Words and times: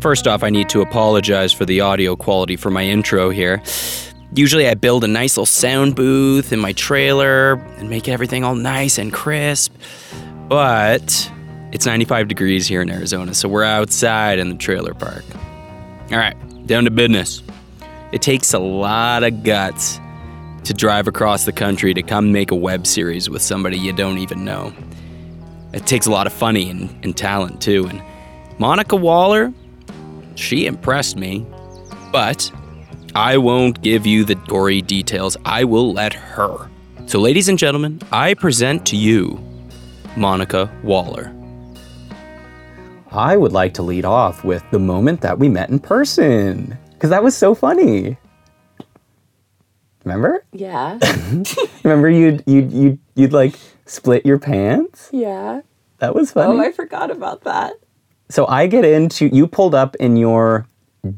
First 0.00 0.28
off, 0.28 0.44
I 0.44 0.50
need 0.50 0.68
to 0.68 0.80
apologize 0.80 1.52
for 1.52 1.64
the 1.64 1.80
audio 1.80 2.14
quality 2.14 2.54
for 2.54 2.70
my 2.70 2.84
intro 2.84 3.30
here. 3.30 3.60
Usually, 4.32 4.68
I 4.68 4.74
build 4.74 5.02
a 5.02 5.08
nice 5.08 5.36
little 5.36 5.46
sound 5.46 5.96
booth 5.96 6.52
in 6.52 6.60
my 6.60 6.72
trailer 6.72 7.54
and 7.78 7.90
make 7.90 8.08
everything 8.08 8.44
all 8.44 8.54
nice 8.54 8.98
and 8.98 9.12
crisp. 9.12 9.74
But 10.46 11.32
it's 11.72 11.84
95 11.84 12.28
degrees 12.28 12.68
here 12.68 12.80
in 12.80 12.90
Arizona, 12.90 13.34
so 13.34 13.48
we're 13.48 13.64
outside 13.64 14.38
in 14.38 14.50
the 14.50 14.56
trailer 14.56 14.94
park. 14.94 15.24
All 16.12 16.18
right, 16.18 16.36
down 16.66 16.84
to 16.84 16.90
business. 16.92 17.42
It 18.12 18.22
takes 18.22 18.54
a 18.54 18.58
lot 18.60 19.24
of 19.24 19.42
guts 19.42 19.98
to 20.62 20.74
drive 20.74 21.08
across 21.08 21.44
the 21.44 21.52
country 21.52 21.92
to 21.94 22.02
come 22.02 22.30
make 22.30 22.52
a 22.52 22.54
web 22.54 22.86
series 22.86 23.28
with 23.28 23.42
somebody 23.42 23.76
you 23.78 23.92
don't 23.92 24.18
even 24.18 24.44
know. 24.44 24.72
It 25.72 25.86
takes 25.86 26.06
a 26.06 26.10
lot 26.12 26.28
of 26.28 26.32
funny 26.32 26.70
and, 26.70 27.04
and 27.04 27.16
talent 27.16 27.60
too. 27.60 27.86
And 27.86 28.00
Monica 28.58 28.96
Waller, 28.96 29.52
she 30.38 30.66
impressed 30.66 31.16
me. 31.16 31.44
But 32.12 32.50
I 33.14 33.36
won't 33.36 33.82
give 33.82 34.06
you 34.06 34.24
the 34.24 34.36
gory 34.36 34.80
details. 34.80 35.36
I 35.44 35.64
will 35.64 35.92
let 35.92 36.12
her. 36.14 36.70
So, 37.06 37.18
ladies 37.18 37.48
and 37.48 37.58
gentlemen, 37.58 38.00
I 38.12 38.34
present 38.34 38.86
to 38.86 38.96
you 38.96 39.38
Monica 40.16 40.70
Waller. 40.82 41.34
I 43.10 43.36
would 43.36 43.52
like 43.52 43.74
to 43.74 43.82
lead 43.82 44.04
off 44.04 44.44
with 44.44 44.62
the 44.70 44.78
moment 44.78 45.22
that 45.22 45.38
we 45.38 45.48
met 45.48 45.70
in 45.70 45.78
person 45.78 46.76
because 46.92 47.10
that 47.10 47.22
was 47.22 47.36
so 47.36 47.54
funny. 47.54 48.18
Remember? 50.04 50.44
Yeah. 50.52 50.98
Remember 51.84 52.08
you'd 52.08 52.44
you'd 52.46 52.72
you'd, 52.72 52.98
you'd 53.14 53.32
like 53.32 53.58
split 53.86 54.24
your 54.24 54.38
pants? 54.38 55.08
yeah. 55.12 55.62
That 55.98 56.14
was 56.14 56.30
funny. 56.30 56.56
Oh, 56.56 56.62
I 56.62 56.70
forgot 56.70 57.10
about 57.10 57.42
that. 57.42 57.72
So 58.28 58.46
I 58.46 58.66
get 58.66 58.84
into 58.84 59.26
you 59.34 59.46
pulled 59.46 59.74
up 59.74 59.94
in 59.96 60.16
your 60.16 60.66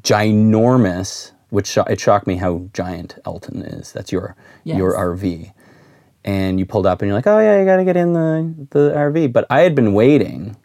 ginormous, 0.03 1.33
which 1.51 1.67
sho- 1.67 1.84
it 1.84 2.01
shocked 2.01 2.27
me 2.27 2.37
how 2.37 2.62
giant 2.73 3.19
Elton 3.25 3.62
is. 3.62 3.93
That's 3.93 4.12
your 4.12 4.37
your 4.65 4.95
RV, 4.95 5.53
and 6.25 6.59
you 6.59 6.67
pulled 6.67 6.87
up 6.87 7.03
and 7.03 7.09
you're 7.09 7.17
like, 7.17 7.27
oh 7.27 7.39
yeah, 7.39 7.59
you 7.59 7.65
got 7.65 7.77
to 7.77 7.84
get 7.84 7.97
in 7.97 8.12
the 8.12 8.55
the 8.71 8.93
RV. 8.95 9.33
But 9.33 9.47
I 9.51 9.61
had 9.61 9.75
been 9.75 9.93
waiting. 9.95 10.57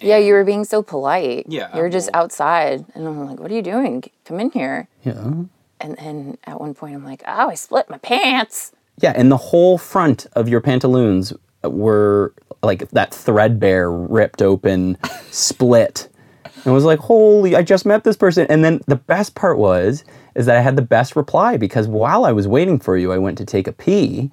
Yeah, 0.00 0.18
you 0.18 0.32
were 0.34 0.42
being 0.44 0.64
so 0.64 0.82
polite. 0.82 1.44
Yeah, 1.48 1.74
You 1.76 1.80
were 1.82 1.88
just 1.88 2.10
outside. 2.12 2.84
And 2.96 3.06
I'm 3.06 3.24
like, 3.24 3.38
what 3.38 3.52
are 3.52 3.54
you 3.54 3.62
doing? 3.62 4.02
Come 4.24 4.40
in 4.40 4.50
here. 4.50 4.88
Yeah. 5.04 5.44
And 5.80 5.96
then 5.96 6.38
at 6.44 6.60
one 6.60 6.74
point, 6.74 6.96
I'm 6.96 7.04
like, 7.04 7.22
oh, 7.24 7.50
I 7.50 7.54
split 7.54 7.88
my 7.88 7.98
pants. 7.98 8.72
Yeah, 9.00 9.12
and 9.14 9.30
the 9.30 9.36
whole 9.36 9.78
front 9.78 10.26
of 10.32 10.48
your 10.48 10.60
pantaloons 10.60 11.32
were 11.64 12.34
like 12.62 12.88
that 12.90 13.12
threadbare, 13.12 13.90
ripped 13.90 14.42
open, 14.42 14.98
split. 15.30 16.08
And 16.44 16.66
I 16.66 16.70
was 16.70 16.84
like, 16.84 17.00
holy, 17.00 17.56
I 17.56 17.62
just 17.62 17.84
met 17.84 18.04
this 18.04 18.16
person. 18.16 18.46
And 18.48 18.64
then 18.64 18.80
the 18.86 18.96
best 18.96 19.34
part 19.34 19.58
was, 19.58 20.04
is 20.34 20.46
that 20.46 20.56
I 20.56 20.60
had 20.60 20.76
the 20.76 20.82
best 20.82 21.16
reply 21.16 21.56
because 21.56 21.88
while 21.88 22.24
I 22.24 22.32
was 22.32 22.46
waiting 22.46 22.78
for 22.78 22.96
you, 22.96 23.12
I 23.12 23.18
went 23.18 23.36
to 23.38 23.44
take 23.44 23.66
a 23.66 23.72
pee. 23.72 24.30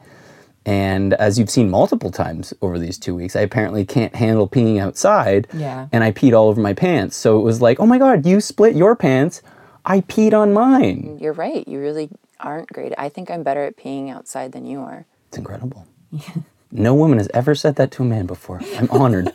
And 0.65 1.15
as 1.15 1.39
you've 1.39 1.49
seen 1.49 1.71
multiple 1.71 2.11
times 2.11 2.53
over 2.61 2.77
these 2.77 2.99
two 2.99 3.15
weeks, 3.15 3.35
I 3.35 3.41
apparently 3.41 3.85
can't 3.85 4.15
handle 4.15 4.47
peeing 4.47 4.79
outside. 4.79 5.47
Yeah. 5.53 5.87
And 5.91 6.03
I 6.03 6.11
peed 6.11 6.37
all 6.37 6.49
over 6.49 6.61
my 6.61 6.73
pants. 6.73 7.15
So 7.15 7.39
it 7.39 7.43
was 7.43 7.61
like, 7.61 7.79
oh 7.79 7.85
my 7.85 7.97
God, 7.97 8.25
you 8.25 8.39
split 8.39 8.75
your 8.75 8.95
pants. 8.95 9.41
I 9.85 10.01
peed 10.01 10.33
on 10.33 10.53
mine. 10.53 11.17
You're 11.19 11.33
right. 11.33 11.67
You 11.67 11.79
really 11.79 12.09
aren't 12.39 12.71
great. 12.71 12.93
I 12.97 13.09
think 13.09 13.31
I'm 13.31 13.41
better 13.41 13.63
at 13.63 13.77
peeing 13.77 14.11
outside 14.11 14.51
than 14.51 14.67
you 14.67 14.81
are. 14.81 15.05
It's 15.29 15.37
incredible. 15.37 15.87
no 16.71 16.93
woman 16.93 17.17
has 17.17 17.29
ever 17.33 17.55
said 17.55 17.75
that 17.75 17.91
to 17.91 18.03
a 18.03 18.05
man 18.05 18.25
before. 18.25 18.61
I'm 18.77 18.89
honored. 18.91 19.31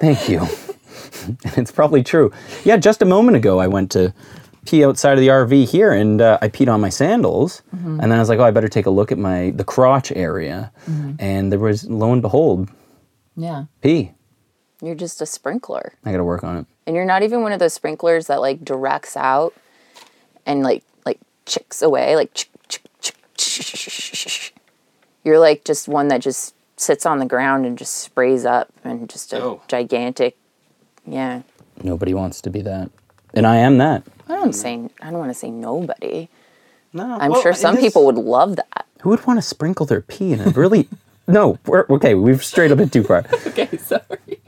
Thank 0.00 0.28
you. 0.28 0.40
and 1.44 1.58
it's 1.58 1.72
probably 1.72 2.02
true. 2.02 2.32
Yeah, 2.64 2.76
just 2.76 3.02
a 3.02 3.04
moment 3.04 3.36
ago, 3.36 3.58
I 3.58 3.66
went 3.66 3.90
to 3.92 4.12
pee 4.66 4.84
outside 4.84 5.14
of 5.14 5.20
the 5.20 5.28
RV 5.28 5.68
here, 5.68 5.92
and 5.92 6.20
uh, 6.20 6.38
I 6.42 6.48
peed 6.48 6.68
on 6.72 6.80
my 6.80 6.88
sandals. 6.90 7.62
And 7.72 8.00
then 8.00 8.12
I 8.12 8.18
was 8.18 8.28
like, 8.28 8.38
oh, 8.38 8.44
I 8.44 8.50
better 8.50 8.68
take 8.68 8.86
a 8.86 8.90
look 8.90 9.10
at 9.12 9.18
my 9.18 9.50
the 9.50 9.64
crotch 9.64 10.12
area. 10.12 10.70
And 11.18 11.50
there 11.52 11.58
was, 11.58 11.88
lo 11.88 12.12
and 12.12 12.22
behold, 12.22 12.68
Yeah. 13.36 13.64
pee. 13.82 14.12
You're 14.82 14.94
just 14.94 15.20
a 15.20 15.26
sprinkler. 15.26 15.92
I 16.04 16.10
got 16.10 16.18
to 16.18 16.24
work 16.24 16.42
on 16.44 16.56
it. 16.58 16.66
And 16.86 16.96
you're 16.96 17.04
not 17.04 17.22
even 17.22 17.42
one 17.42 17.52
of 17.52 17.58
those 17.58 17.74
sprinklers 17.74 18.26
that 18.28 18.40
like 18.40 18.64
directs 18.64 19.14
out 19.16 19.52
and 20.46 20.62
like 20.62 20.82
like 21.04 21.18
chicks 21.44 21.82
away, 21.82 22.16
like 22.16 22.32
chick, 22.32 22.48
chick, 22.68 22.82
chick, 22.98 23.14
ch- 23.36 24.52
you're 25.24 25.38
like 25.38 25.64
just 25.64 25.88
one 25.88 26.08
that 26.08 26.20
just 26.20 26.54
sits 26.76 27.04
on 27.04 27.18
the 27.18 27.26
ground 27.26 27.66
and 27.66 27.76
just 27.76 27.94
sprays 27.94 28.44
up 28.46 28.68
and 28.84 29.08
just 29.08 29.32
a 29.32 29.42
Oh. 29.42 29.60
gigantic 29.68 30.36
yeah. 31.06 31.42
Nobody 31.82 32.12
wants 32.14 32.40
to 32.42 32.50
be 32.50 32.60
that, 32.62 32.90
and 33.34 33.46
I 33.46 33.56
am 33.56 33.78
that. 33.78 34.02
I 34.28 34.34
don't 34.34 34.52
say 34.52 34.88
I 35.00 35.10
don't 35.10 35.18
want 35.18 35.30
to 35.30 35.34
say 35.38 35.50
nobody. 35.50 36.28
No, 36.92 37.16
I'm 37.20 37.32
sure 37.42 37.52
some 37.54 37.76
people 37.78 38.04
would 38.06 38.16
love 38.16 38.56
that. 38.56 38.86
Who 39.02 39.10
would 39.10 39.26
want 39.26 39.38
to 39.38 39.42
sprinkle 39.42 39.86
their 39.86 40.02
pee 40.02 40.32
in 40.32 40.40
a 40.40 40.50
really? 40.50 40.88
no, 41.26 41.58
we're, 41.66 41.86
okay, 41.88 42.14
we've 42.14 42.44
strayed 42.44 42.70
a 42.70 42.76
bit 42.76 42.92
too 42.92 43.02
far. 43.02 43.24
Okay, 43.46 43.68
sorry. 43.78 44.02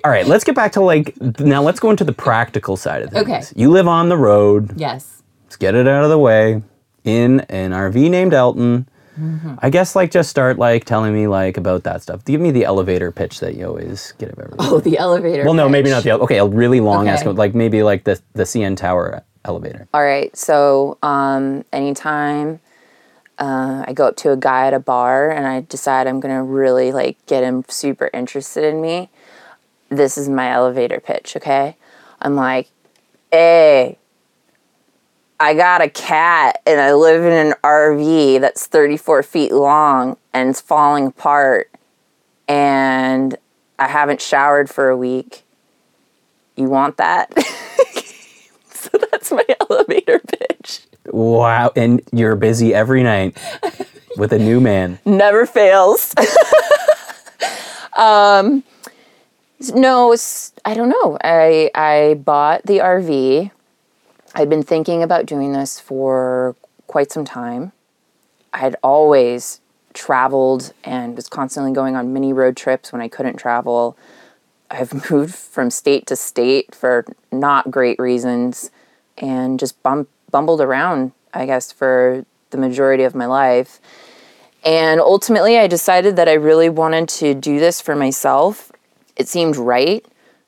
All 0.05 0.11
right, 0.11 0.27
let's 0.27 0.45
get 0.45 0.55
back 0.55 0.73
to 0.73 0.81
like 0.81 1.19
now. 1.41 1.63
Let's 1.63 1.81
go 1.81 1.91
into 1.91 2.05
the 2.05 2.13
practical 2.13 2.77
side 2.77 3.03
of 3.03 3.11
things. 3.11 3.23
Okay. 3.29 3.43
you 3.57 3.71
live 3.71 3.89
on 3.89 4.09
the 4.09 4.17
road. 4.17 4.79
Yes. 4.79 5.23
Let's 5.45 5.57
get 5.57 5.75
it 5.75 5.89
out 5.89 6.05
of 6.05 6.11
the 6.11 6.19
way. 6.19 6.63
In 7.05 7.41
an 7.49 7.73
RV 7.73 8.11
named 8.11 8.35
Elton. 8.35 8.87
Mm-hmm. 9.21 9.55
I 9.59 9.69
guess 9.71 9.95
like 9.95 10.11
just 10.11 10.31
start 10.31 10.59
like 10.59 10.85
telling 10.85 11.13
me 11.13 11.27
like 11.27 11.57
about 11.57 11.83
that 11.85 12.03
stuff. 12.03 12.25
Give 12.25 12.41
me 12.41 12.51
the 12.51 12.65
elevator 12.65 13.13
pitch 13.13 13.41
that 13.41 13.55
you 13.55 13.67
always 13.67 14.13
get 14.19 14.31
of 14.31 14.39
everything. 14.39 14.59
Oh, 14.61 14.81
the 14.81 14.97
elevator. 14.99 15.45
well, 15.45 15.55
no, 15.55 15.69
maybe 15.69 15.91
not 15.91 16.03
the 16.03 16.13
okay. 16.21 16.39
A 16.39 16.47
really 16.47 16.81
long 16.81 17.09
ass 17.09 17.21
Okay. 17.23 17.31
like 17.31 17.55
maybe 17.55 17.83
like 17.83 18.05
the 18.05 18.21
the 18.33 18.45
CN 18.45 18.77
Tower 18.77 19.23
elevator. 19.45 19.87
All 19.93 20.03
right. 20.03 20.35
So, 20.37 20.97
um, 21.03 21.65
anytime 21.73 22.61
uh, 23.39 23.85
I 23.87 23.93
go 23.93 24.07
up 24.07 24.17
to 24.19 24.31
a 24.33 24.37
guy 24.37 24.67
at 24.69 24.75
a 24.75 24.79
bar 24.81 25.31
and 25.31 25.47
I 25.47 25.61
decide 25.61 26.07
I'm 26.07 26.21
gonna 26.21 26.45
really 26.45 26.91
like 26.93 27.25
get 27.27 27.43
him 27.45 27.65
super 27.69 28.09
interested 28.15 28.65
in 28.65 28.81
me, 28.81 29.11
this 29.91 30.17
is 30.17 30.29
my 30.29 30.51
elevator 30.51 31.01
pitch. 31.01 31.37
Okay, 31.37 31.77
I'm 32.21 32.35
like, 32.35 32.69
hey. 33.31 33.99
I 35.43 35.55
got 35.55 35.83
a 35.83 35.89
cat 35.89 36.63
and 36.67 36.81
I 36.81 36.93
live 36.93 37.25
in 37.25 37.33
an 37.33 37.55
RV 37.65 38.41
that's 38.41 38.69
34 38.69 39.25
feet 39.25 39.51
long 39.51 40.17
and 40.33 40.51
it's 40.51 40.61
falling 40.61 41.07
apart. 41.09 41.69
And 42.47 43.37
I 43.77 43.89
haven't 43.89 44.21
showered 44.21 44.71
for 44.71 44.89
a 44.89 44.97
week. 44.97 45.43
You 46.55 46.69
want 46.69 46.97
that? 46.99 47.37
so 48.71 48.91
that's 49.11 49.33
my 49.33 49.45
elevator 49.69 50.21
pitch. 50.21 50.83
Wow, 51.07 51.73
and 51.75 52.01
you're 52.13 52.37
busy 52.37 52.73
every 52.73 53.03
night 53.03 53.37
with 54.17 54.33
a 54.33 54.39
new 54.39 54.61
man. 54.61 55.01
Never 55.05 55.45
fails. 55.47 56.15
um, 57.97 58.63
no, 59.75 60.15
I 60.65 60.75
don't 60.75 60.89
know. 60.89 61.19
I 61.21 61.69
I 61.75 62.15
bought 62.15 62.63
the 62.65 62.79
RV. 62.79 63.51
I'd 64.35 64.49
been 64.49 64.63
thinking 64.63 65.03
about 65.03 65.27
doing 65.27 65.53
this 65.53 65.79
for 65.79 66.57
quite 66.87 67.13
some 67.13 67.25
time. 67.25 67.73
I 68.53 68.59
had 68.59 68.77
always 68.83 69.61
traveled 69.93 70.73
and 70.85 71.17
was 71.17 71.29
constantly 71.29 71.73
going 71.73 71.97
on 71.97 72.13
mini 72.13 72.33
road 72.33 72.57
trips 72.57 72.93
when 72.93 73.03
I 73.03 73.09
couldn't 73.09 73.37
travel. 73.37 73.97
I've 74.71 75.11
moved 75.11 75.35
from 75.35 75.71
state 75.71 76.07
to 76.07 76.17
state 76.17 76.75
for 76.75 77.05
not 77.31 77.71
great 77.71 77.99
reasons 77.99 78.71
and 79.19 79.59
just 79.59 79.83
bum- 79.83 80.09
bumbled 80.31 80.63
around, 80.63 81.13
I 81.35 81.45
guess, 81.45 81.71
for 81.71 82.25
the 82.51 82.59
majority 82.59 83.03
of 83.03 83.15
my 83.15 83.27
life. 83.27 83.81
And 84.65 85.01
ultimately, 85.01 85.59
I 85.59 85.67
decided 85.67 86.17
that 86.17 86.29
I 86.29 86.35
really 86.35 86.69
wanted 86.69 87.09
to 87.11 87.35
do 87.35 87.59
this 87.59 87.81
for 87.81 87.97
myself. 87.97 88.73
It 89.17 89.29
seemed 89.29 89.57
right. 89.57 90.05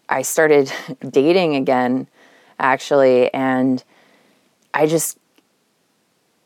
I 0.08 0.22
started 0.22 0.72
dating 1.10 1.56
again, 1.56 2.06
actually, 2.58 3.32
and 3.34 3.82
I 4.72 4.86
just 4.86 5.18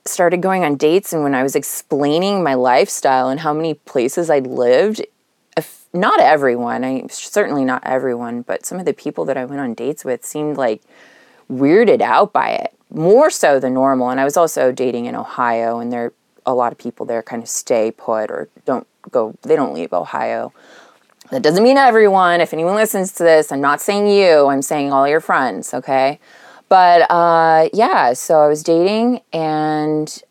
started 0.05 0.41
going 0.41 0.65
on 0.65 0.77
dates. 0.77 1.13
And 1.13 1.23
when 1.23 1.35
I 1.35 1.43
was 1.43 1.55
explaining 1.55 2.43
my 2.43 2.55
lifestyle 2.55 3.29
and 3.29 3.41
how 3.41 3.53
many 3.53 3.75
places 3.75 4.31
I'd 4.31 4.47
lived, 4.47 5.05
if, 5.57 5.87
not 5.93 6.21
everyone, 6.21 6.85
I 6.85 7.07
certainly 7.09 7.65
not 7.65 7.83
everyone, 7.85 8.43
but 8.43 8.65
some 8.65 8.79
of 8.79 8.85
the 8.85 8.95
people 8.95 9.25
that 9.27 9.37
I 9.37 9.45
went 9.45 9.61
on 9.61 9.75
dates 9.75 10.05
with 10.05 10.25
seemed 10.25 10.57
like 10.57 10.83
weirded 11.51 12.01
out 12.01 12.33
by 12.33 12.51
it 12.51 12.75
more 12.91 13.31
so 13.31 13.61
than 13.61 13.75
normal. 13.75 14.11
And 14.11 14.21
I 14.21 14.25
was 14.25 14.37
also 14.37 14.73
dating 14.73 15.07
in 15.07 15.15
Ohio, 15.15 15.79
and 15.79 15.93
there 15.93 16.13
a 16.47 16.55
lot 16.55 16.73
of 16.73 16.79
people 16.79 17.05
there 17.05 17.23
kind 17.23 17.43
of 17.43 17.49
stay 17.49 17.91
put 17.91 18.31
or 18.31 18.49
don't 18.65 18.87
go. 19.11 19.35
They 19.43 19.55
don't 19.55 19.75
leave 19.75 19.93
Ohio. 19.93 20.53
That 21.31 21.43
doesn't 21.43 21.63
mean 21.63 21.77
everyone. 21.77 22.41
If 22.41 22.53
anyone 22.55 22.75
listens 22.75 23.13
to 23.13 23.23
this, 23.23 23.53
I'm 23.53 23.61
not 23.61 23.81
saying 23.81 24.09
you. 24.09 24.47
I'm 24.47 24.63
saying 24.63 24.93
all 24.93 25.07
your 25.07 25.21
friends. 25.21 25.75
Okay. 25.75 26.21
But 26.69 27.11
uh, 27.11 27.69
yeah, 27.73 28.13
so 28.15 28.41
I 28.41 28.49
was 28.49 28.63
dating 28.63 29.21
and 29.33 30.23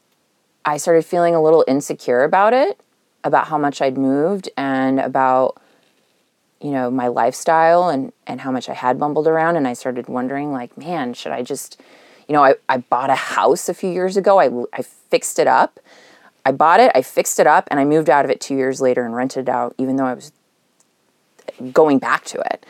I 0.65 0.77
started 0.77 1.05
feeling 1.05 1.35
a 1.35 1.41
little 1.41 1.63
insecure 1.67 2.23
about 2.23 2.53
it, 2.53 2.79
about 3.23 3.47
how 3.47 3.57
much 3.57 3.81
I'd 3.81 3.97
moved 3.97 4.49
and 4.57 4.99
about 4.99 5.61
you 6.61 6.71
know, 6.71 6.89
my 6.89 7.07
lifestyle 7.07 7.89
and, 7.89 8.11
and 8.25 8.41
how 8.41 8.51
much 8.51 8.67
I 8.67 8.73
had 8.73 8.99
bumbled 8.99 9.27
around. 9.27 9.55
And 9.57 9.67
I 9.67 9.73
started 9.73 10.07
wondering, 10.07 10.51
like, 10.51 10.77
man, 10.77 11.13
should 11.13 11.31
I 11.31 11.43
just, 11.43 11.79
you 12.27 12.33
know, 12.33 12.43
I, 12.43 12.55
I 12.67 12.77
bought 12.77 13.09
a 13.09 13.15
house 13.15 13.69
a 13.69 13.73
few 13.73 13.91
years 13.91 14.17
ago. 14.17 14.39
I, 14.39 14.49
I 14.73 14.81
fixed 14.81 15.39
it 15.39 15.47
up. 15.47 15.79
I 16.45 16.51
bought 16.51 16.79
it, 16.79 16.91
I 16.95 17.01
fixed 17.01 17.39
it 17.41 17.47
up, 17.47 17.67
and 17.69 17.77
I 17.77 17.83
moved 17.83 18.09
out 18.09 18.23
of 18.23 18.31
it 18.31 18.39
two 18.39 18.55
years 18.55 18.79
later 18.79 19.03
and 19.05 19.13
rented 19.13 19.49
it 19.49 19.51
out, 19.51 19.75
even 19.77 19.97
though 19.97 20.05
I 20.05 20.13
was 20.13 20.31
going 21.71 21.99
back 21.99 22.25
to 22.25 22.39
it. 22.39 22.65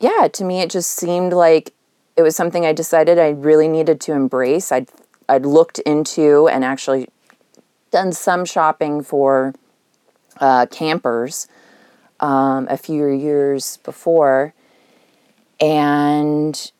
Yeah, 0.00 0.28
to 0.32 0.44
me, 0.44 0.60
it 0.60 0.70
just 0.70 0.90
seemed 0.90 1.32
like 1.32 1.72
it 2.16 2.22
was 2.22 2.36
something 2.36 2.64
I 2.64 2.72
decided 2.72 3.18
I 3.18 3.30
really 3.30 3.68
needed 3.68 4.00
to 4.02 4.12
embrace. 4.12 4.72
I'd, 4.72 4.88
I'd 5.28 5.46
looked 5.46 5.78
into 5.80 6.48
and 6.48 6.64
actually 6.64 7.08
done 7.90 8.12
some 8.12 8.44
shopping 8.44 9.02
for 9.02 9.54
uh, 10.40 10.66
campers 10.66 11.48
um, 12.20 12.66
a 12.68 12.76
few 12.76 13.08
years 13.08 13.78
before, 13.78 14.54
and 15.60 16.72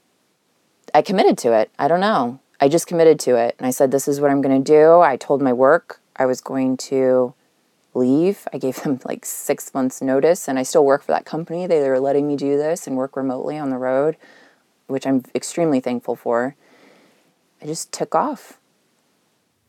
I 0.95 1.03
committed 1.03 1.39
to 1.39 1.53
it. 1.53 1.71
I 1.79 1.89
don't 1.89 2.01
know. 2.01 2.41
I 2.61 2.69
just 2.69 2.87
committed 2.87 3.21
to 3.21 3.37
it. 3.37 3.55
And 3.59 3.67
I 3.67 3.71
said, 3.71 3.91
This 3.91 4.09
is 4.09 4.21
what 4.21 4.31
I'm 4.31 4.41
going 4.41 4.63
to 4.63 4.73
do. 4.73 5.01
I 5.01 5.17
told 5.17 5.43
my 5.43 5.53
work 5.53 6.01
I 6.17 6.27
was 6.27 6.41
going 6.41 6.77
to 6.79 7.35
leave. 7.97 8.47
I 8.53 8.59
gave 8.59 8.83
them 8.83 9.01
like 9.05 9.25
six 9.25 9.73
months' 9.75 10.01
notice, 10.01 10.49
and 10.49 10.59
I 10.59 10.63
still 10.63 10.85
work 10.85 11.03
for 11.03 11.13
that 11.13 11.25
company. 11.25 11.67
They 11.67 11.89
were 11.89 12.01
letting 12.01 12.27
me 12.29 12.37
do 12.37 12.57
this 12.57 12.87
and 12.87 12.97
work 12.97 13.17
remotely 13.17 13.59
on 13.59 13.71
the 13.71 13.79
road, 13.79 14.17
which 14.87 15.07
I'm 15.07 15.25
extremely 15.35 15.81
thankful 15.81 16.17
for. 16.17 16.55
I 17.61 17.67
just 17.67 17.93
took 17.93 18.15
off. 18.15 18.59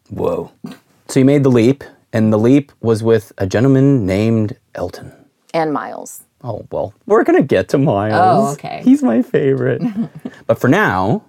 Whoa. 0.10 0.52
So 1.08 1.20
you 1.20 1.26
made 1.26 1.44
the 1.44 1.52
leap, 1.52 1.84
and 2.14 2.32
the 2.32 2.38
leap 2.38 2.72
was 2.82 3.02
with 3.02 3.32
a 3.38 3.48
gentleman 3.48 4.06
named 4.06 4.58
Elton. 4.76 5.14
And 5.54 5.74
Miles. 5.74 6.24
Oh, 6.44 6.68
well, 6.72 6.94
we're 7.06 7.24
going 7.24 7.42
to 7.42 7.48
get 7.48 7.70
to 7.70 7.78
Miles. 7.78 8.14
Oh, 8.50 8.54
okay. 8.54 8.82
He's 8.84 9.02
my 9.02 9.22
favorite. 9.22 9.82
but 10.48 10.60
for 10.60 10.68
now, 10.68 11.24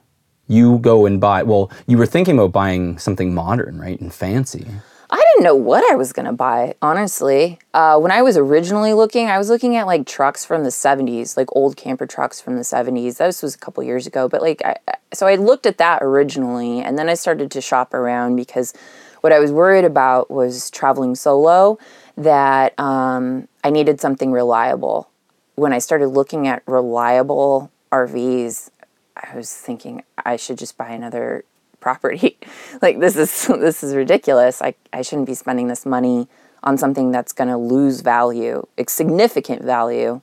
you 0.49 0.79
go 0.79 1.07
and 1.07 1.21
buy, 1.21 1.43
well, 1.43 1.71
you 1.87 1.97
were 1.97 2.07
thinking 2.07 2.35
about 2.35 2.53
buying 2.53 2.99
something 2.99 3.35
modern, 3.35 3.79
right? 3.81 4.01
And 4.01 4.13
fancy. 4.13 4.67
Didn't 5.39 5.51
know 5.51 5.55
what 5.55 5.89
I 5.89 5.95
was 5.95 6.13
to 6.13 6.33
buy, 6.33 6.75
honestly. 6.83 7.61
Uh, 7.73 7.97
when 8.01 8.11
I 8.11 8.23
was 8.23 8.37
originally 8.37 8.93
looking, 8.93 9.29
I 9.29 9.39
was 9.39 9.49
looking 9.49 9.77
at 9.77 9.87
like 9.87 10.05
trucks 10.05 10.45
from 10.45 10.65
the 10.65 10.71
70s, 10.71 11.37
like 11.37 11.47
old 11.53 11.77
camper 11.77 12.09
trucks 12.09 12.41
from 12.41 12.57
the 12.57 12.63
70s. 12.63 13.19
This 13.19 13.41
was 13.41 13.55
a 13.55 13.59
couple 13.59 13.85
years 13.85 14.05
ago, 14.05 14.29
but 14.29 14.43
like, 14.43 14.61
I, 14.65 14.79
so 15.13 15.29
I 15.29 15.37
looked 15.37 15.65
at 15.65 15.79
that 15.79 16.03
originally, 16.03 16.81
and 16.81 16.99
then 16.99 17.09
I 17.09 17.15
started 17.15 17.53
to 17.53 17.61
shop 17.61 17.95
around 17.95 18.35
because 18.35 18.75
what 19.21 19.33
I 19.33 19.39
was 19.39 19.53
worried 19.53 19.85
about 19.85 20.29
was 20.29 20.73
traveling 20.73 21.15
solo, 21.15 21.79
that 22.17 22.77
um, 22.77 23.47
I 23.63 23.71
needed 23.71 24.01
something 24.01 24.33
reliable. 24.33 25.09
When 25.55 25.73
I 25.73 25.79
started 25.79 26.09
looking 26.09 26.49
at 26.49 26.65
reliable 26.67 27.71
RVs, 27.93 28.71
I 29.15 29.37
was 29.37 29.55
thinking 29.55 30.03
I 30.27 30.35
should 30.35 30.59
just 30.59 30.77
buy 30.77 30.89
another 30.89 31.45
property. 31.81 32.39
like 32.83 33.01
this 33.01 33.17
is 33.17 33.47
this 33.61 33.83
is 33.83 33.95
ridiculous. 33.95 34.63
I 34.63 34.75
I 34.93 35.03
shouldn't 35.03 35.27
be 35.27 35.35
spending 35.35 35.69
this 35.69 35.87
money 35.87 36.29
on 36.63 36.77
something 36.77 37.11
that's 37.11 37.33
going 37.33 37.49
to 37.49 37.57
lose 37.57 38.01
value, 38.01 38.67
significant 38.89 39.63
value. 39.63 40.21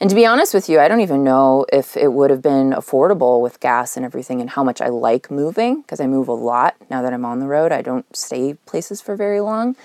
And 0.00 0.08
to 0.08 0.16
be 0.16 0.24
honest 0.24 0.54
with 0.54 0.68
you, 0.68 0.80
I 0.80 0.88
don't 0.88 1.00
even 1.00 1.24
know 1.24 1.66
if 1.70 1.94
it 1.94 2.12
would 2.12 2.30
have 2.30 2.40
been 2.40 2.70
affordable 2.70 3.42
with 3.42 3.60
gas 3.60 3.96
and 3.98 4.06
everything 4.06 4.40
and 4.40 4.48
how 4.48 4.64
much 4.64 4.80
I 4.80 4.88
like 4.88 5.30
moving 5.30 5.82
because 5.82 6.00
I 6.00 6.06
move 6.06 6.26
a 6.26 6.32
lot 6.32 6.74
now 6.90 7.02
that 7.02 7.12
I'm 7.12 7.26
on 7.26 7.40
the 7.40 7.46
road. 7.46 7.70
I 7.70 7.82
don't 7.82 8.06
stay 8.16 8.54
places 8.64 9.02
for 9.02 9.14
very 9.14 9.40
long. 9.40 9.76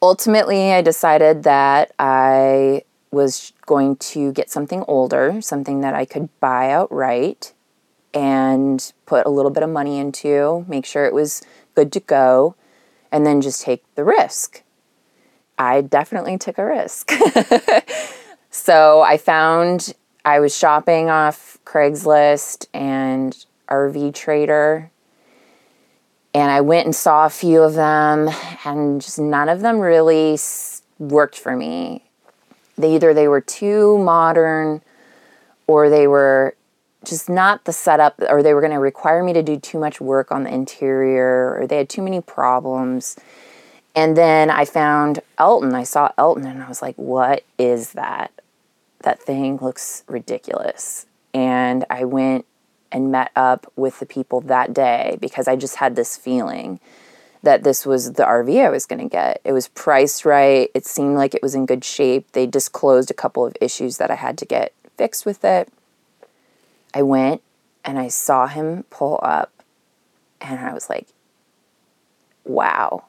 Ultimately, 0.00 0.72
I 0.72 0.80
decided 0.80 1.42
that 1.42 1.92
I 1.98 2.82
was 3.10 3.52
going 3.66 3.96
to 3.96 4.32
get 4.32 4.50
something 4.50 4.84
older, 4.88 5.42
something 5.42 5.82
that 5.82 5.94
I 5.94 6.06
could 6.06 6.28
buy 6.40 6.70
outright 6.70 7.52
and 8.14 8.92
put 9.06 9.26
a 9.26 9.30
little 9.30 9.50
bit 9.50 9.62
of 9.62 9.70
money 9.70 9.98
into, 9.98 10.64
make 10.68 10.84
sure 10.84 11.04
it 11.04 11.14
was 11.14 11.42
good 11.74 11.92
to 11.92 12.00
go, 12.00 12.54
and 13.10 13.26
then 13.26 13.40
just 13.40 13.62
take 13.62 13.82
the 13.94 14.04
risk. 14.04 14.62
I 15.58 15.80
definitely 15.82 16.38
took 16.38 16.58
a 16.58 16.64
risk. 16.64 17.12
so 18.50 19.02
I 19.02 19.16
found 19.16 19.94
I 20.24 20.40
was 20.40 20.56
shopping 20.56 21.10
off 21.10 21.58
Craigslist 21.64 22.66
and 22.72 23.44
RV 23.68 24.14
Trader, 24.14 24.90
and 26.34 26.50
I 26.50 26.60
went 26.60 26.86
and 26.86 26.96
saw 26.96 27.26
a 27.26 27.30
few 27.30 27.62
of 27.62 27.74
them, 27.74 28.30
and 28.64 29.00
just 29.00 29.18
none 29.18 29.48
of 29.48 29.60
them 29.60 29.78
really 29.78 30.38
worked 30.98 31.38
for 31.38 31.56
me. 31.56 32.04
They 32.76 32.94
either 32.94 33.12
they 33.12 33.28
were 33.28 33.40
too 33.40 33.98
modern 33.98 34.82
or 35.66 35.90
they 35.90 36.06
were 36.06 36.54
just 37.04 37.28
not 37.28 37.64
the 37.64 37.72
setup 37.72 38.20
or 38.28 38.42
they 38.42 38.54
were 38.54 38.60
going 38.60 38.72
to 38.72 38.78
require 38.78 39.22
me 39.22 39.32
to 39.32 39.42
do 39.42 39.58
too 39.58 39.78
much 39.78 40.00
work 40.00 40.30
on 40.30 40.44
the 40.44 40.52
interior 40.52 41.58
or 41.58 41.66
they 41.66 41.78
had 41.78 41.88
too 41.88 42.02
many 42.02 42.20
problems. 42.20 43.16
And 43.94 44.16
then 44.16 44.50
i 44.50 44.64
found 44.64 45.20
elton. 45.38 45.74
I 45.74 45.84
saw 45.84 46.10
elton 46.16 46.46
and 46.46 46.62
i 46.62 46.68
was 46.68 46.82
like 46.82 46.96
what 46.96 47.44
is 47.58 47.92
that? 47.92 48.32
That 49.00 49.20
thing 49.20 49.58
looks 49.58 50.04
ridiculous. 50.06 51.06
And 51.34 51.84
i 51.90 52.04
went 52.04 52.46
and 52.90 53.10
met 53.10 53.30
up 53.34 53.70
with 53.76 53.98
the 54.00 54.06
people 54.06 54.40
that 54.42 54.74
day 54.74 55.16
because 55.20 55.48
i 55.48 55.56
just 55.56 55.76
had 55.76 55.96
this 55.96 56.16
feeling 56.16 56.78
that 57.42 57.64
this 57.64 57.84
was 57.84 58.12
the 58.12 58.22
rv 58.22 58.64
i 58.64 58.70
was 58.70 58.86
going 58.86 59.00
to 59.00 59.08
get. 59.08 59.40
It 59.44 59.52
was 59.52 59.68
priced 59.68 60.24
right. 60.24 60.70
It 60.74 60.86
seemed 60.86 61.16
like 61.16 61.34
it 61.34 61.42
was 61.42 61.54
in 61.54 61.66
good 61.66 61.84
shape. 61.84 62.32
They 62.32 62.46
disclosed 62.46 63.10
a 63.10 63.14
couple 63.14 63.44
of 63.44 63.56
issues 63.60 63.98
that 63.98 64.10
i 64.10 64.14
had 64.14 64.38
to 64.38 64.44
get 64.46 64.72
fixed 64.96 65.26
with 65.26 65.44
it 65.44 65.68
I 66.94 67.02
went 67.02 67.42
and 67.84 67.98
I 67.98 68.08
saw 68.08 68.46
him 68.46 68.84
pull 68.90 69.18
up, 69.22 69.62
and 70.40 70.60
I 70.60 70.72
was 70.72 70.88
like, 70.88 71.08
wow, 72.44 73.04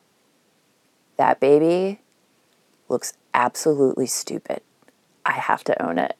that 1.17 1.39
baby 1.39 1.99
looks 2.89 3.13
absolutely 3.33 4.07
stupid. 4.07 4.61
I 5.25 5.33
have 5.33 5.63
to 5.65 5.85
own 5.85 5.97
it. 5.97 6.15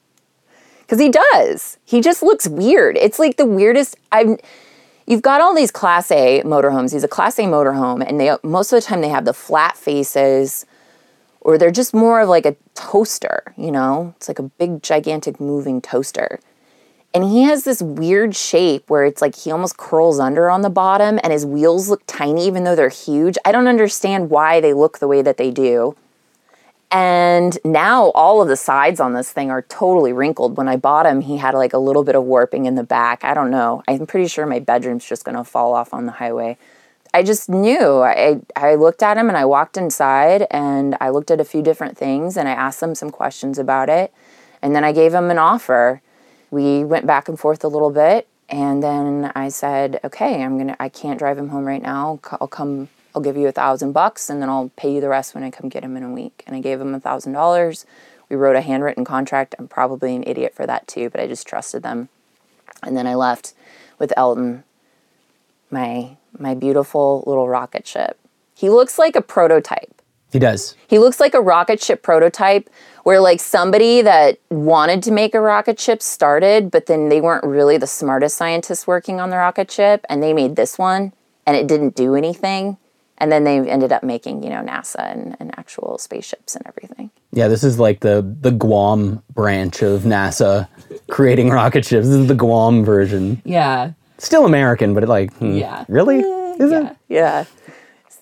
Because 0.81 0.99
he 0.99 1.09
does. 1.09 1.77
He 1.85 2.01
just 2.01 2.21
looks 2.21 2.47
weird. 2.47 2.97
It's 2.97 3.19
like 3.19 3.37
the 3.37 3.45
weirdest. 3.45 3.95
I've. 4.11 4.39
You've 5.05 5.21
got 5.21 5.41
all 5.41 5.53
these 5.53 5.71
Class 5.71 6.11
A 6.11 6.41
motorhomes. 6.43 6.93
He's 6.93 7.03
a 7.03 7.09
Class 7.09 7.37
A 7.39 7.43
motorhome, 7.43 8.05
and 8.07 8.19
they 8.19 8.35
most 8.43 8.71
of 8.71 8.81
the 8.81 8.85
time 8.85 9.01
they 9.01 9.09
have 9.09 9.25
the 9.25 9.33
flat 9.33 9.75
faces, 9.75 10.65
or 11.41 11.57
they're 11.57 11.71
just 11.71 11.93
more 11.93 12.21
of 12.21 12.29
like 12.29 12.45
a 12.45 12.55
toaster. 12.73 13.53
You 13.57 13.71
know, 13.71 14.13
it's 14.17 14.27
like 14.27 14.39
a 14.39 14.43
big, 14.43 14.83
gigantic 14.83 15.39
moving 15.39 15.81
toaster. 15.81 16.39
And 17.13 17.23
he 17.23 17.43
has 17.43 17.63
this 17.63 17.81
weird 17.81 18.35
shape 18.35 18.89
where 18.89 19.05
it's 19.05 19.21
like 19.21 19.35
he 19.35 19.51
almost 19.51 19.77
curls 19.77 20.19
under 20.19 20.49
on 20.49 20.61
the 20.61 20.69
bottom 20.69 21.19
and 21.23 21.31
his 21.31 21.45
wheels 21.45 21.87
look 21.87 22.01
tiny 22.07 22.47
even 22.47 22.63
though 22.63 22.75
they're 22.75 22.89
huge. 22.89 23.37
I 23.45 23.51
don't 23.51 23.67
understand 23.67 24.31
why 24.31 24.59
they 24.59 24.73
look 24.73 24.97
the 24.97 25.07
way 25.07 25.21
that 25.21 25.37
they 25.37 25.51
do. 25.51 25.95
And 26.89 27.57
now 27.63 28.11
all 28.11 28.41
of 28.41 28.47
the 28.47 28.55
sides 28.55 28.99
on 28.99 29.13
this 29.13 29.31
thing 29.31 29.51
are 29.51 29.63
totally 29.63 30.13
wrinkled. 30.13 30.57
When 30.57 30.67
I 30.67 30.75
bought 30.75 31.05
him, 31.05 31.21
he 31.21 31.37
had 31.37 31.53
like 31.53 31.73
a 31.73 31.79
little 31.79 32.03
bit 32.03 32.15
of 32.15 32.23
warping 32.23 32.65
in 32.65 32.75
the 32.75 32.83
back. 32.83 33.23
I 33.23 33.33
don't 33.33 33.51
know. 33.51 33.83
I'm 33.87 34.05
pretty 34.05 34.27
sure 34.27 34.45
my 34.45 34.59
bedroom's 34.59 35.05
just 35.05 35.25
going 35.25 35.37
to 35.37 35.43
fall 35.43 35.73
off 35.73 35.93
on 35.93 36.05
the 36.05 36.13
highway. 36.13 36.57
I 37.13 37.21
just 37.21 37.47
knew. 37.47 38.01
I, 38.01 38.41
I 38.55 38.75
looked 38.75 39.03
at 39.03 39.17
him 39.17 39.27
and 39.27 39.37
I 39.37 39.45
walked 39.45 39.77
inside 39.77 40.47
and 40.49 40.95
I 40.99 41.09
looked 41.09 41.29
at 41.29 41.39
a 41.39 41.45
few 41.45 41.61
different 41.61 41.95
things 41.95 42.37
and 42.37 42.47
I 42.47 42.53
asked 42.53 42.81
him 42.81 42.95
some 42.95 43.11
questions 43.11 43.59
about 43.59 43.89
it. 43.89 44.11
And 44.63 44.75
then 44.75 44.83
I 44.83 44.91
gave 44.91 45.13
him 45.13 45.29
an 45.29 45.37
offer 45.37 46.01
we 46.53 46.83
went 46.83 47.07
back 47.07 47.27
and 47.27 47.39
forth 47.39 47.63
a 47.63 47.67
little 47.67 47.89
bit 47.89 48.27
and 48.47 48.83
then 48.83 49.31
I 49.33 49.49
said, 49.49 49.99
okay, 50.03 50.43
I'm 50.43 50.59
gonna, 50.59 50.77
I 50.79 50.87
can't 50.87 51.17
drive 51.17 51.35
him 51.35 51.49
home 51.49 51.65
right 51.65 51.81
now. 51.81 52.19
I'll 52.39 52.47
come, 52.47 52.89
I'll 53.15 53.23
give 53.23 53.35
you 53.35 53.47
a 53.47 53.51
thousand 53.51 53.93
bucks 53.93 54.29
and 54.29 54.39
then 54.39 54.49
I'll 54.49 54.69
pay 54.75 54.93
you 54.93 55.01
the 55.01 55.09
rest 55.09 55.33
when 55.33 55.43
I 55.43 55.49
come 55.49 55.67
get 55.67 55.83
him 55.83 55.97
in 55.97 56.03
a 56.03 56.11
week. 56.11 56.43
And 56.45 56.55
I 56.55 56.59
gave 56.59 56.79
him 56.79 56.93
a 56.93 56.99
thousand 56.99 57.33
dollars. 57.33 57.87
We 58.29 58.35
wrote 58.35 58.55
a 58.55 58.61
handwritten 58.61 59.03
contract. 59.03 59.55
I'm 59.57 59.67
probably 59.67 60.15
an 60.15 60.23
idiot 60.27 60.53
for 60.53 60.67
that 60.67 60.87
too, 60.87 61.09
but 61.09 61.19
I 61.19 61.25
just 61.25 61.47
trusted 61.47 61.81
them. 61.81 62.09
And 62.83 62.95
then 62.95 63.07
I 63.07 63.15
left 63.15 63.55
with 63.97 64.13
Elton, 64.15 64.63
my, 65.71 66.17
my 66.37 66.53
beautiful 66.53 67.23
little 67.25 67.49
rocket 67.49 67.87
ship. 67.87 68.19
He 68.53 68.69
looks 68.69 68.99
like 68.99 69.15
a 69.15 69.23
prototype. 69.23 70.03
He 70.31 70.37
does. 70.37 70.75
He 70.87 70.99
looks 70.99 71.19
like 71.19 71.33
a 71.33 71.41
rocket 71.41 71.81
ship 71.81 72.03
prototype 72.03 72.69
where 73.03 73.19
like 73.19 73.39
somebody 73.39 74.01
that 74.01 74.39
wanted 74.49 75.03
to 75.03 75.11
make 75.11 75.35
a 75.35 75.41
rocket 75.41 75.79
ship 75.79 76.01
started, 76.01 76.71
but 76.71 76.85
then 76.87 77.09
they 77.09 77.21
weren't 77.21 77.43
really 77.43 77.77
the 77.77 77.87
smartest 77.87 78.37
scientists 78.37 78.87
working 78.87 79.19
on 79.19 79.29
the 79.29 79.37
rocket 79.37 79.69
ship 79.69 80.05
and 80.09 80.23
they 80.23 80.33
made 80.33 80.55
this 80.55 80.77
one 80.77 81.13
and 81.45 81.55
it 81.55 81.67
didn't 81.67 81.95
do 81.95 82.15
anything. 82.15 82.77
And 83.19 83.31
then 83.31 83.43
they 83.43 83.59
ended 83.69 83.91
up 83.91 84.03
making, 84.03 84.43
you 84.43 84.49
know, 84.49 84.61
NASA 84.61 84.99
and, 84.99 85.37
and 85.39 85.57
actual 85.57 85.97
spaceships 85.97 86.55
and 86.55 86.65
everything. 86.65 87.11
Yeah, 87.31 87.47
this 87.47 87.63
is 87.63 87.79
like 87.79 87.99
the 88.01 88.21
the 88.41 88.51
Guam 88.51 89.21
branch 89.33 89.81
of 89.81 90.01
NASA 90.01 90.67
creating 91.09 91.49
rocket 91.49 91.85
ships. 91.85 92.07
This 92.07 92.15
is 92.17 92.27
the 92.27 92.35
Guam 92.35 92.83
version. 92.83 93.41
Yeah. 93.45 93.91
Still 94.17 94.45
American, 94.45 94.93
but 94.93 95.07
like, 95.07 95.31
hmm, 95.35 95.53
Yeah. 95.53 95.85
really? 95.87 96.19
Is 96.19 96.71
yeah. 96.71 96.89
it? 96.91 96.97
Yeah. 97.07 97.45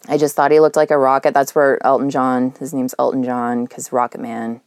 I 0.08 0.18
just 0.18 0.36
thought 0.36 0.52
he 0.52 0.60
looked 0.60 0.76
like 0.76 0.92
a 0.92 0.98
rocket. 0.98 1.34
That's 1.34 1.54
where 1.56 1.84
Elton 1.86 2.10
John, 2.10 2.54
his 2.60 2.74
name's 2.74 2.96
Elton 3.00 3.24
John, 3.24 3.66
because 3.66 3.92
Rocket 3.92 4.20
Man. 4.20 4.62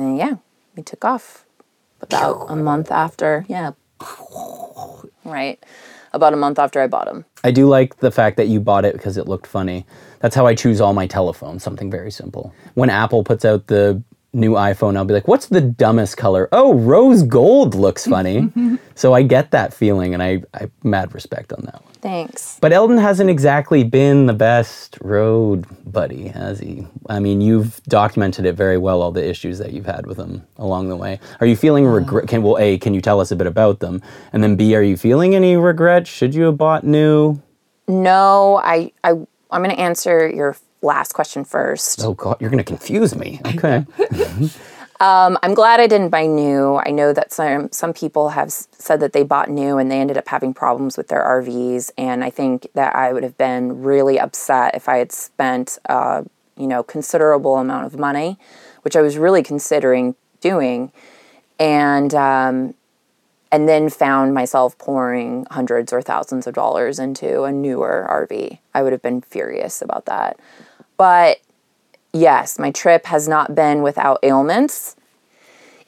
And 0.00 0.16
yeah, 0.16 0.36
we 0.76 0.82
took 0.82 1.04
off 1.04 1.44
about 2.00 2.46
a 2.50 2.56
month 2.56 2.90
after. 2.90 3.44
Yeah. 3.48 3.72
Right. 5.24 5.62
About 6.14 6.32
a 6.32 6.36
month 6.36 6.58
after 6.58 6.80
I 6.80 6.86
bought 6.86 7.04
them. 7.04 7.26
I 7.44 7.50
do 7.50 7.68
like 7.68 7.98
the 7.98 8.10
fact 8.10 8.38
that 8.38 8.48
you 8.48 8.60
bought 8.60 8.86
it 8.86 8.94
because 8.94 9.18
it 9.18 9.28
looked 9.28 9.46
funny. 9.46 9.84
That's 10.20 10.34
how 10.34 10.46
I 10.46 10.54
choose 10.54 10.80
all 10.80 10.94
my 10.94 11.06
telephones, 11.06 11.62
something 11.62 11.90
very 11.90 12.10
simple. 12.10 12.54
When 12.74 12.88
Apple 12.88 13.24
puts 13.24 13.44
out 13.44 13.66
the 13.66 14.02
new 14.32 14.52
iPhone, 14.52 14.96
I'll 14.96 15.04
be 15.04 15.14
like, 15.14 15.28
what's 15.28 15.46
the 15.46 15.60
dumbest 15.60 16.16
color? 16.16 16.48
Oh, 16.52 16.74
rose 16.74 17.22
gold 17.22 17.74
looks 17.74 18.06
funny. 18.06 18.50
so 18.94 19.12
I 19.12 19.22
get 19.22 19.50
that 19.50 19.74
feeling 19.74 20.14
and 20.14 20.22
I, 20.22 20.42
I 20.54 20.70
mad 20.82 21.14
respect 21.14 21.52
on 21.52 21.64
that 21.64 21.82
one. 21.82 21.92
Thanks. 21.94 22.58
But 22.60 22.72
Elton 22.72 22.96
hasn't 22.96 23.28
exactly 23.28 23.84
been 23.84 24.26
the 24.26 24.32
best 24.32 24.96
road 25.02 25.66
buddy, 25.84 26.28
has 26.28 26.60
he? 26.60 26.86
I 27.08 27.20
mean, 27.20 27.40
you've 27.40 27.82
documented 27.84 28.46
it 28.46 28.54
very 28.54 28.78
well, 28.78 29.02
all 29.02 29.12
the 29.12 29.26
issues 29.26 29.58
that 29.58 29.72
you've 29.72 29.86
had 29.86 30.06
with 30.06 30.16
him 30.16 30.46
along 30.56 30.88
the 30.88 30.96
way. 30.96 31.20
Are 31.40 31.46
you 31.46 31.56
feeling 31.56 31.84
regret? 31.86 32.28
Can, 32.28 32.42
well, 32.42 32.56
A, 32.58 32.78
can 32.78 32.94
you 32.94 33.00
tell 33.00 33.20
us 33.20 33.30
a 33.30 33.36
bit 33.36 33.46
about 33.46 33.80
them? 33.80 34.02
And 34.32 34.42
then 34.42 34.56
B, 34.56 34.74
are 34.74 34.82
you 34.82 34.96
feeling 34.96 35.34
any 35.34 35.56
regret? 35.56 36.06
Should 36.06 36.34
you 36.34 36.44
have 36.44 36.56
bought 36.56 36.84
new? 36.84 37.40
No, 37.88 38.60
I, 38.64 38.92
I 39.02 39.10
I'm 39.50 39.62
gonna 39.62 39.74
answer 39.74 40.28
your 40.28 40.56
last 40.82 41.12
question 41.12 41.44
first. 41.44 42.02
Oh, 42.02 42.14
God, 42.14 42.36
you're 42.40 42.50
going 42.50 42.62
to 42.62 42.64
confuse 42.64 43.14
me. 43.14 43.40
Okay. 43.46 43.86
Um, 45.00 45.38
I'm 45.42 45.54
glad 45.54 45.80
I 45.80 45.86
didn't 45.86 46.10
buy 46.10 46.26
new. 46.26 46.76
I 46.84 46.90
know 46.90 47.14
that 47.14 47.32
some 47.32 47.72
some 47.72 47.94
people 47.94 48.28
have 48.30 48.52
said 48.52 49.00
that 49.00 49.14
they 49.14 49.22
bought 49.22 49.48
new 49.48 49.78
and 49.78 49.90
they 49.90 49.98
ended 49.98 50.18
up 50.18 50.28
having 50.28 50.52
problems 50.52 50.98
with 50.98 51.08
their 51.08 51.22
RVs, 51.22 51.90
and 51.96 52.22
I 52.22 52.28
think 52.28 52.66
that 52.74 52.94
I 52.94 53.14
would 53.14 53.22
have 53.22 53.38
been 53.38 53.82
really 53.82 54.20
upset 54.20 54.74
if 54.74 54.90
I 54.90 54.98
had 54.98 55.10
spent 55.10 55.78
uh, 55.88 56.24
you 56.54 56.66
know 56.66 56.82
considerable 56.82 57.56
amount 57.56 57.86
of 57.86 57.98
money, 57.98 58.38
which 58.82 58.94
I 58.94 59.00
was 59.00 59.16
really 59.16 59.42
considering 59.42 60.16
doing, 60.42 60.92
and 61.58 62.14
um, 62.14 62.74
and 63.50 63.66
then 63.66 63.88
found 63.88 64.34
myself 64.34 64.76
pouring 64.76 65.46
hundreds 65.50 65.94
or 65.94 66.02
thousands 66.02 66.46
of 66.46 66.52
dollars 66.52 66.98
into 66.98 67.44
a 67.44 67.52
newer 67.52 68.06
RV. 68.08 68.58
I 68.74 68.82
would 68.82 68.92
have 68.92 69.02
been 69.02 69.22
furious 69.22 69.80
about 69.80 70.04
that, 70.04 70.38
but 71.00 71.40
yes, 72.12 72.58
my 72.58 72.70
trip 72.70 73.06
has 73.06 73.26
not 73.26 73.54
been 73.54 73.80
without 73.80 74.18
ailments. 74.22 74.96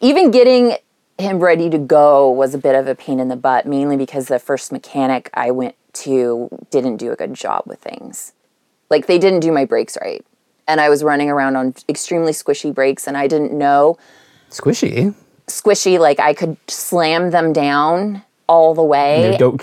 Even 0.00 0.30
getting 0.30 0.78
him 1.18 1.40
ready 1.40 1.68
to 1.68 1.76
go 1.76 2.30
was 2.30 2.54
a 2.54 2.58
bit 2.58 2.74
of 2.74 2.88
a 2.88 2.94
pain 2.94 3.20
in 3.20 3.28
the 3.28 3.36
butt, 3.36 3.66
mainly 3.66 3.98
because 3.98 4.28
the 4.28 4.38
first 4.38 4.72
mechanic 4.72 5.28
I 5.34 5.50
went 5.50 5.74
to 6.04 6.48
didn't 6.70 6.96
do 6.96 7.12
a 7.12 7.16
good 7.16 7.34
job 7.34 7.64
with 7.66 7.78
things. 7.80 8.32
Like 8.88 9.06
they 9.06 9.18
didn't 9.18 9.40
do 9.40 9.52
my 9.52 9.66
brakes 9.66 9.98
right. 10.00 10.24
And 10.66 10.80
I 10.80 10.88
was 10.88 11.04
running 11.04 11.28
around 11.28 11.56
on 11.56 11.74
extremely 11.90 12.32
squishy 12.32 12.72
brakes 12.72 13.06
and 13.06 13.14
I 13.14 13.26
didn't 13.26 13.52
know 13.52 13.98
Squishy. 14.48 15.12
squishy, 15.46 15.98
like 15.98 16.20
I 16.20 16.32
could 16.32 16.56
slam 16.68 17.32
them 17.32 17.52
down 17.52 18.22
all 18.48 18.72
the 18.72 18.82
way. 18.82 19.36
Dope. 19.38 19.60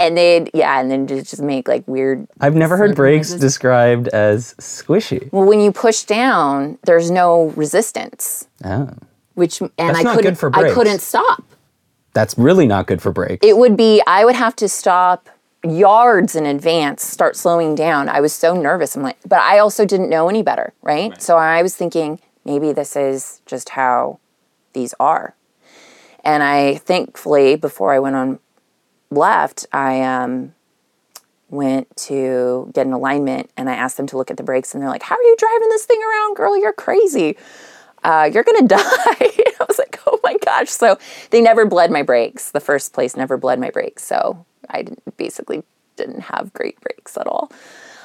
And 0.00 0.16
they'd, 0.16 0.50
yeah, 0.54 0.80
and 0.80 0.90
then 0.90 1.06
just 1.08 1.30
just 1.30 1.42
make 1.42 1.66
like 1.66 1.86
weird 1.88 2.28
I've 2.40 2.54
never 2.54 2.76
heard 2.76 2.94
brakes 2.94 3.32
described 3.32 4.06
as 4.08 4.54
squishy. 4.54 5.30
Well, 5.32 5.44
when 5.44 5.60
you 5.60 5.72
push 5.72 6.04
down, 6.04 6.78
there's 6.84 7.10
no 7.10 7.46
resistance, 7.56 8.46
Oh. 8.64 8.90
which 9.34 9.60
and 9.60 9.70
That's 9.76 9.98
I 9.98 10.02
not 10.02 10.16
couldn't 10.16 10.32
good 10.32 10.38
for 10.38 10.56
I 10.56 10.70
couldn't 10.72 11.00
stop. 11.00 11.42
That's 12.14 12.38
really 12.38 12.66
not 12.66 12.86
good 12.86 13.02
for 13.02 13.10
brakes. 13.10 13.44
It 13.46 13.56
would 13.56 13.76
be 13.76 14.00
I 14.06 14.24
would 14.24 14.36
have 14.36 14.54
to 14.56 14.68
stop 14.68 15.28
yards 15.64 16.36
in 16.36 16.46
advance, 16.46 17.02
start 17.04 17.36
slowing 17.36 17.74
down. 17.74 18.08
I 18.08 18.20
was 18.20 18.32
so 18.32 18.54
nervous. 18.54 18.94
I'm 18.94 19.02
like, 19.02 19.18
but 19.26 19.40
I 19.40 19.58
also 19.58 19.84
didn't 19.84 20.08
know 20.10 20.28
any 20.28 20.42
better, 20.42 20.72
right? 20.82 21.20
So 21.20 21.36
I 21.36 21.62
was 21.62 21.74
thinking 21.74 22.20
maybe 22.44 22.72
this 22.72 22.94
is 22.94 23.42
just 23.46 23.70
how 23.70 24.20
these 24.74 24.94
are. 25.00 25.34
And 26.24 26.42
I 26.42 26.76
thankfully 26.76 27.56
before 27.56 27.92
I 27.92 27.98
went 27.98 28.14
on 28.16 28.38
left, 29.10 29.66
I 29.72 30.02
um 30.02 30.54
went 31.50 31.94
to 31.96 32.70
get 32.74 32.86
an 32.86 32.92
alignment 32.92 33.50
and 33.56 33.70
I 33.70 33.74
asked 33.74 33.96
them 33.96 34.06
to 34.08 34.18
look 34.18 34.30
at 34.30 34.36
the 34.36 34.42
brakes 34.42 34.74
and 34.74 34.82
they're 34.82 34.90
like, 34.90 35.02
How 35.02 35.16
are 35.16 35.22
you 35.22 35.36
driving 35.38 35.68
this 35.70 35.86
thing 35.86 36.00
around, 36.02 36.36
girl? 36.36 36.58
You're 36.58 36.72
crazy. 36.72 37.36
Uh, 38.04 38.30
you're 38.32 38.44
gonna 38.44 38.62
die. 38.68 38.78
I 38.80 39.64
was 39.66 39.78
like, 39.78 40.00
oh 40.06 40.20
my 40.22 40.36
gosh. 40.44 40.70
So 40.70 40.98
they 41.30 41.40
never 41.40 41.66
bled 41.66 41.90
my 41.90 42.02
brakes. 42.02 42.50
The 42.50 42.60
first 42.60 42.92
place 42.92 43.16
never 43.16 43.36
bled 43.36 43.58
my 43.58 43.70
brakes. 43.70 44.04
So 44.04 44.44
I 44.68 44.82
didn't, 44.82 45.16
basically 45.16 45.62
didn't 45.96 46.20
have 46.20 46.52
great 46.52 46.80
brakes 46.80 47.16
at 47.16 47.26
all. 47.26 47.50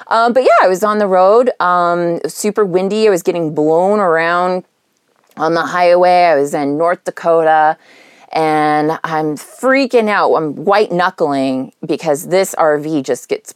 Um, 0.08 0.32
but 0.32 0.42
yeah, 0.42 0.56
I 0.62 0.68
was 0.68 0.82
on 0.82 0.98
the 0.98 1.06
road. 1.06 1.50
Um, 1.60 2.20
super 2.26 2.64
windy. 2.64 3.06
I 3.06 3.10
was 3.10 3.22
getting 3.22 3.54
blown 3.54 4.00
around 4.00 4.64
on 5.36 5.54
the 5.54 5.62
highway. 5.62 6.24
I 6.24 6.36
was 6.36 6.54
in 6.54 6.76
North 6.76 7.04
Dakota 7.04 7.78
and 8.34 8.98
I'm 9.04 9.36
freaking 9.36 10.08
out. 10.08 10.34
I'm 10.34 10.56
white 10.56 10.90
knuckling 10.90 11.72
because 11.86 12.26
this 12.28 12.54
RV 12.56 13.04
just 13.04 13.28
gets 13.28 13.54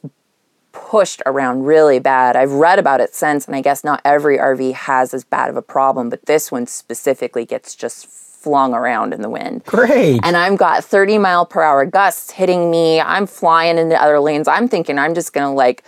pushed 0.70 1.20
around 1.26 1.64
really 1.64 1.98
bad. 1.98 2.36
I've 2.36 2.52
read 2.52 2.78
about 2.78 3.00
it 3.00 3.14
since, 3.14 3.46
and 3.46 3.56
I 3.56 3.60
guess 3.60 3.82
not 3.82 4.00
every 4.04 4.38
RV 4.38 4.72
has 4.74 5.12
as 5.12 5.24
bad 5.24 5.50
of 5.50 5.56
a 5.56 5.62
problem, 5.62 6.08
but 6.08 6.26
this 6.26 6.52
one 6.52 6.66
specifically 6.66 7.44
gets 7.44 7.74
just 7.74 8.06
flung 8.06 8.72
around 8.72 9.12
in 9.12 9.20
the 9.20 9.28
wind. 9.28 9.64
Great. 9.64 10.20
And 10.22 10.36
I've 10.36 10.56
got 10.56 10.84
30 10.84 11.18
mile 11.18 11.44
per 11.44 11.60
hour 11.60 11.84
gusts 11.84 12.30
hitting 12.30 12.70
me. 12.70 13.00
I'm 13.00 13.26
flying 13.26 13.78
into 13.78 14.00
other 14.00 14.20
lanes. 14.20 14.46
I'm 14.46 14.68
thinking 14.68 14.96
I'm 14.96 15.14
just 15.14 15.32
gonna 15.32 15.52
like 15.52 15.82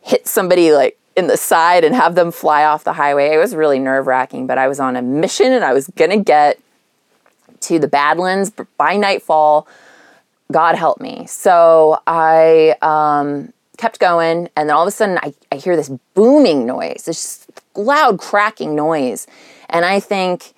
hit 0.00 0.26
somebody 0.26 0.72
like 0.72 0.98
in 1.14 1.28
the 1.28 1.36
side 1.36 1.84
and 1.84 1.94
have 1.94 2.16
them 2.16 2.32
fly 2.32 2.64
off 2.64 2.82
the 2.82 2.94
highway. 2.94 3.32
It 3.32 3.38
was 3.38 3.54
really 3.54 3.78
nerve 3.78 4.08
wracking, 4.08 4.48
but 4.48 4.58
I 4.58 4.66
was 4.66 4.80
on 4.80 4.96
a 4.96 5.02
mission 5.02 5.52
and 5.52 5.64
I 5.64 5.72
was 5.72 5.86
gonna 5.94 6.16
get 6.16 6.58
to 7.62 7.78
the 7.78 7.88
Badlands 7.88 8.50
by 8.76 8.96
nightfall. 8.96 9.66
God 10.50 10.74
help 10.74 11.00
me. 11.00 11.26
So 11.26 12.00
I 12.06 12.76
um, 12.82 13.52
kept 13.78 13.98
going, 13.98 14.48
and 14.56 14.68
then 14.68 14.76
all 14.76 14.82
of 14.82 14.88
a 14.88 14.92
sudden 14.92 15.18
I, 15.22 15.34
I 15.50 15.56
hear 15.56 15.76
this 15.76 15.90
booming 16.14 16.66
noise, 16.66 17.04
this 17.06 17.46
loud 17.74 18.18
cracking 18.18 18.74
noise. 18.74 19.26
And 19.70 19.84
I 19.84 20.00
think 20.00 20.52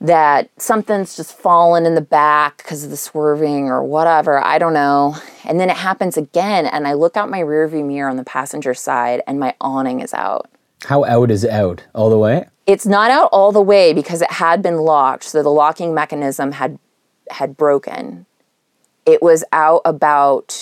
that 0.00 0.50
something's 0.58 1.16
just 1.16 1.36
fallen 1.36 1.86
in 1.86 1.94
the 1.94 2.00
back 2.00 2.58
because 2.58 2.84
of 2.84 2.90
the 2.90 2.96
swerving 2.96 3.68
or 3.68 3.82
whatever. 3.82 4.42
I 4.42 4.58
don't 4.58 4.74
know. 4.74 5.16
And 5.44 5.58
then 5.58 5.70
it 5.70 5.76
happens 5.76 6.16
again, 6.16 6.66
and 6.66 6.86
I 6.86 6.94
look 6.94 7.16
out 7.16 7.30
my 7.30 7.40
rearview 7.40 7.86
mirror 7.86 8.10
on 8.10 8.16
the 8.16 8.24
passenger 8.24 8.74
side, 8.74 9.22
and 9.26 9.38
my 9.38 9.54
awning 9.60 10.00
is 10.00 10.12
out. 10.12 10.50
How 10.84 11.04
out 11.04 11.30
is 11.30 11.44
out? 11.44 11.84
All 11.94 12.10
the 12.10 12.18
way? 12.18 12.48
It's 12.66 12.86
not 12.86 13.10
out 13.10 13.28
all 13.32 13.52
the 13.52 13.60
way 13.60 13.92
because 13.92 14.22
it 14.22 14.30
had 14.32 14.62
been 14.62 14.78
locked, 14.78 15.24
so 15.24 15.42
the 15.42 15.50
locking 15.50 15.94
mechanism 15.94 16.52
had 16.52 16.78
had 17.30 17.56
broken. 17.56 18.26
It 19.06 19.22
was 19.22 19.44
out 19.52 19.82
about, 19.84 20.58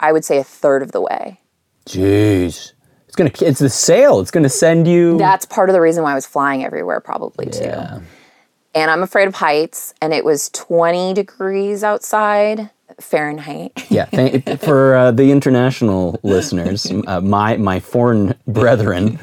I 0.00 0.12
would 0.12 0.24
say, 0.24 0.38
a 0.38 0.44
third 0.44 0.82
of 0.82 0.92
the 0.92 1.00
way. 1.00 1.40
Jeez. 1.86 2.72
It's 3.06 3.14
gonna. 3.14 3.30
It's 3.48 3.60
the 3.60 3.70
sail. 3.70 4.20
It's 4.20 4.30
gonna 4.30 4.48
send 4.48 4.88
you. 4.88 5.16
That's 5.18 5.46
part 5.46 5.70
of 5.70 5.74
the 5.74 5.80
reason 5.80 6.02
why 6.02 6.12
I 6.12 6.14
was 6.14 6.26
flying 6.26 6.64
everywhere, 6.64 7.00
probably 7.00 7.46
too. 7.46 7.64
Yeah. 7.64 8.00
And 8.74 8.90
I'm 8.90 9.02
afraid 9.02 9.26
of 9.26 9.36
heights, 9.36 9.94
and 10.02 10.12
it 10.12 10.22
was 10.22 10.50
20 10.50 11.14
degrees 11.14 11.82
outside 11.82 12.68
Fahrenheit. 13.00 13.72
Yeah. 13.90 14.04
Thank, 14.12 14.60
for 14.60 14.94
uh, 14.94 15.10
the 15.12 15.30
international 15.30 16.20
listeners, 16.22 16.90
uh, 17.06 17.20
my 17.20 17.56
my 17.56 17.80
foreign 17.80 18.34
brethren, 18.46 19.18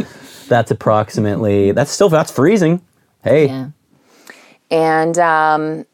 that's 0.47 0.71
approximately. 0.71 1.71
That's 1.71 1.91
still 1.91 2.09
that's 2.09 2.31
freezing. 2.31 2.81
Hey. 3.23 3.47
Yeah. 3.47 3.69
And 4.71 5.17
um, 5.19 5.85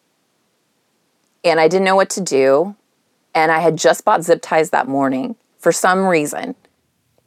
and 1.44 1.60
I 1.60 1.68
didn't 1.68 1.86
know 1.86 1.96
what 1.96 2.10
to 2.12 2.22
do, 2.22 2.76
and 3.34 3.52
I 3.52 3.60
had 3.60 3.78
just 3.78 4.06
bought 4.06 4.24
zip 4.24 4.40
ties 4.42 4.70
that 4.70 4.88
morning 4.88 5.36
for 5.58 5.72
some 5.72 6.06
reason. 6.06 6.56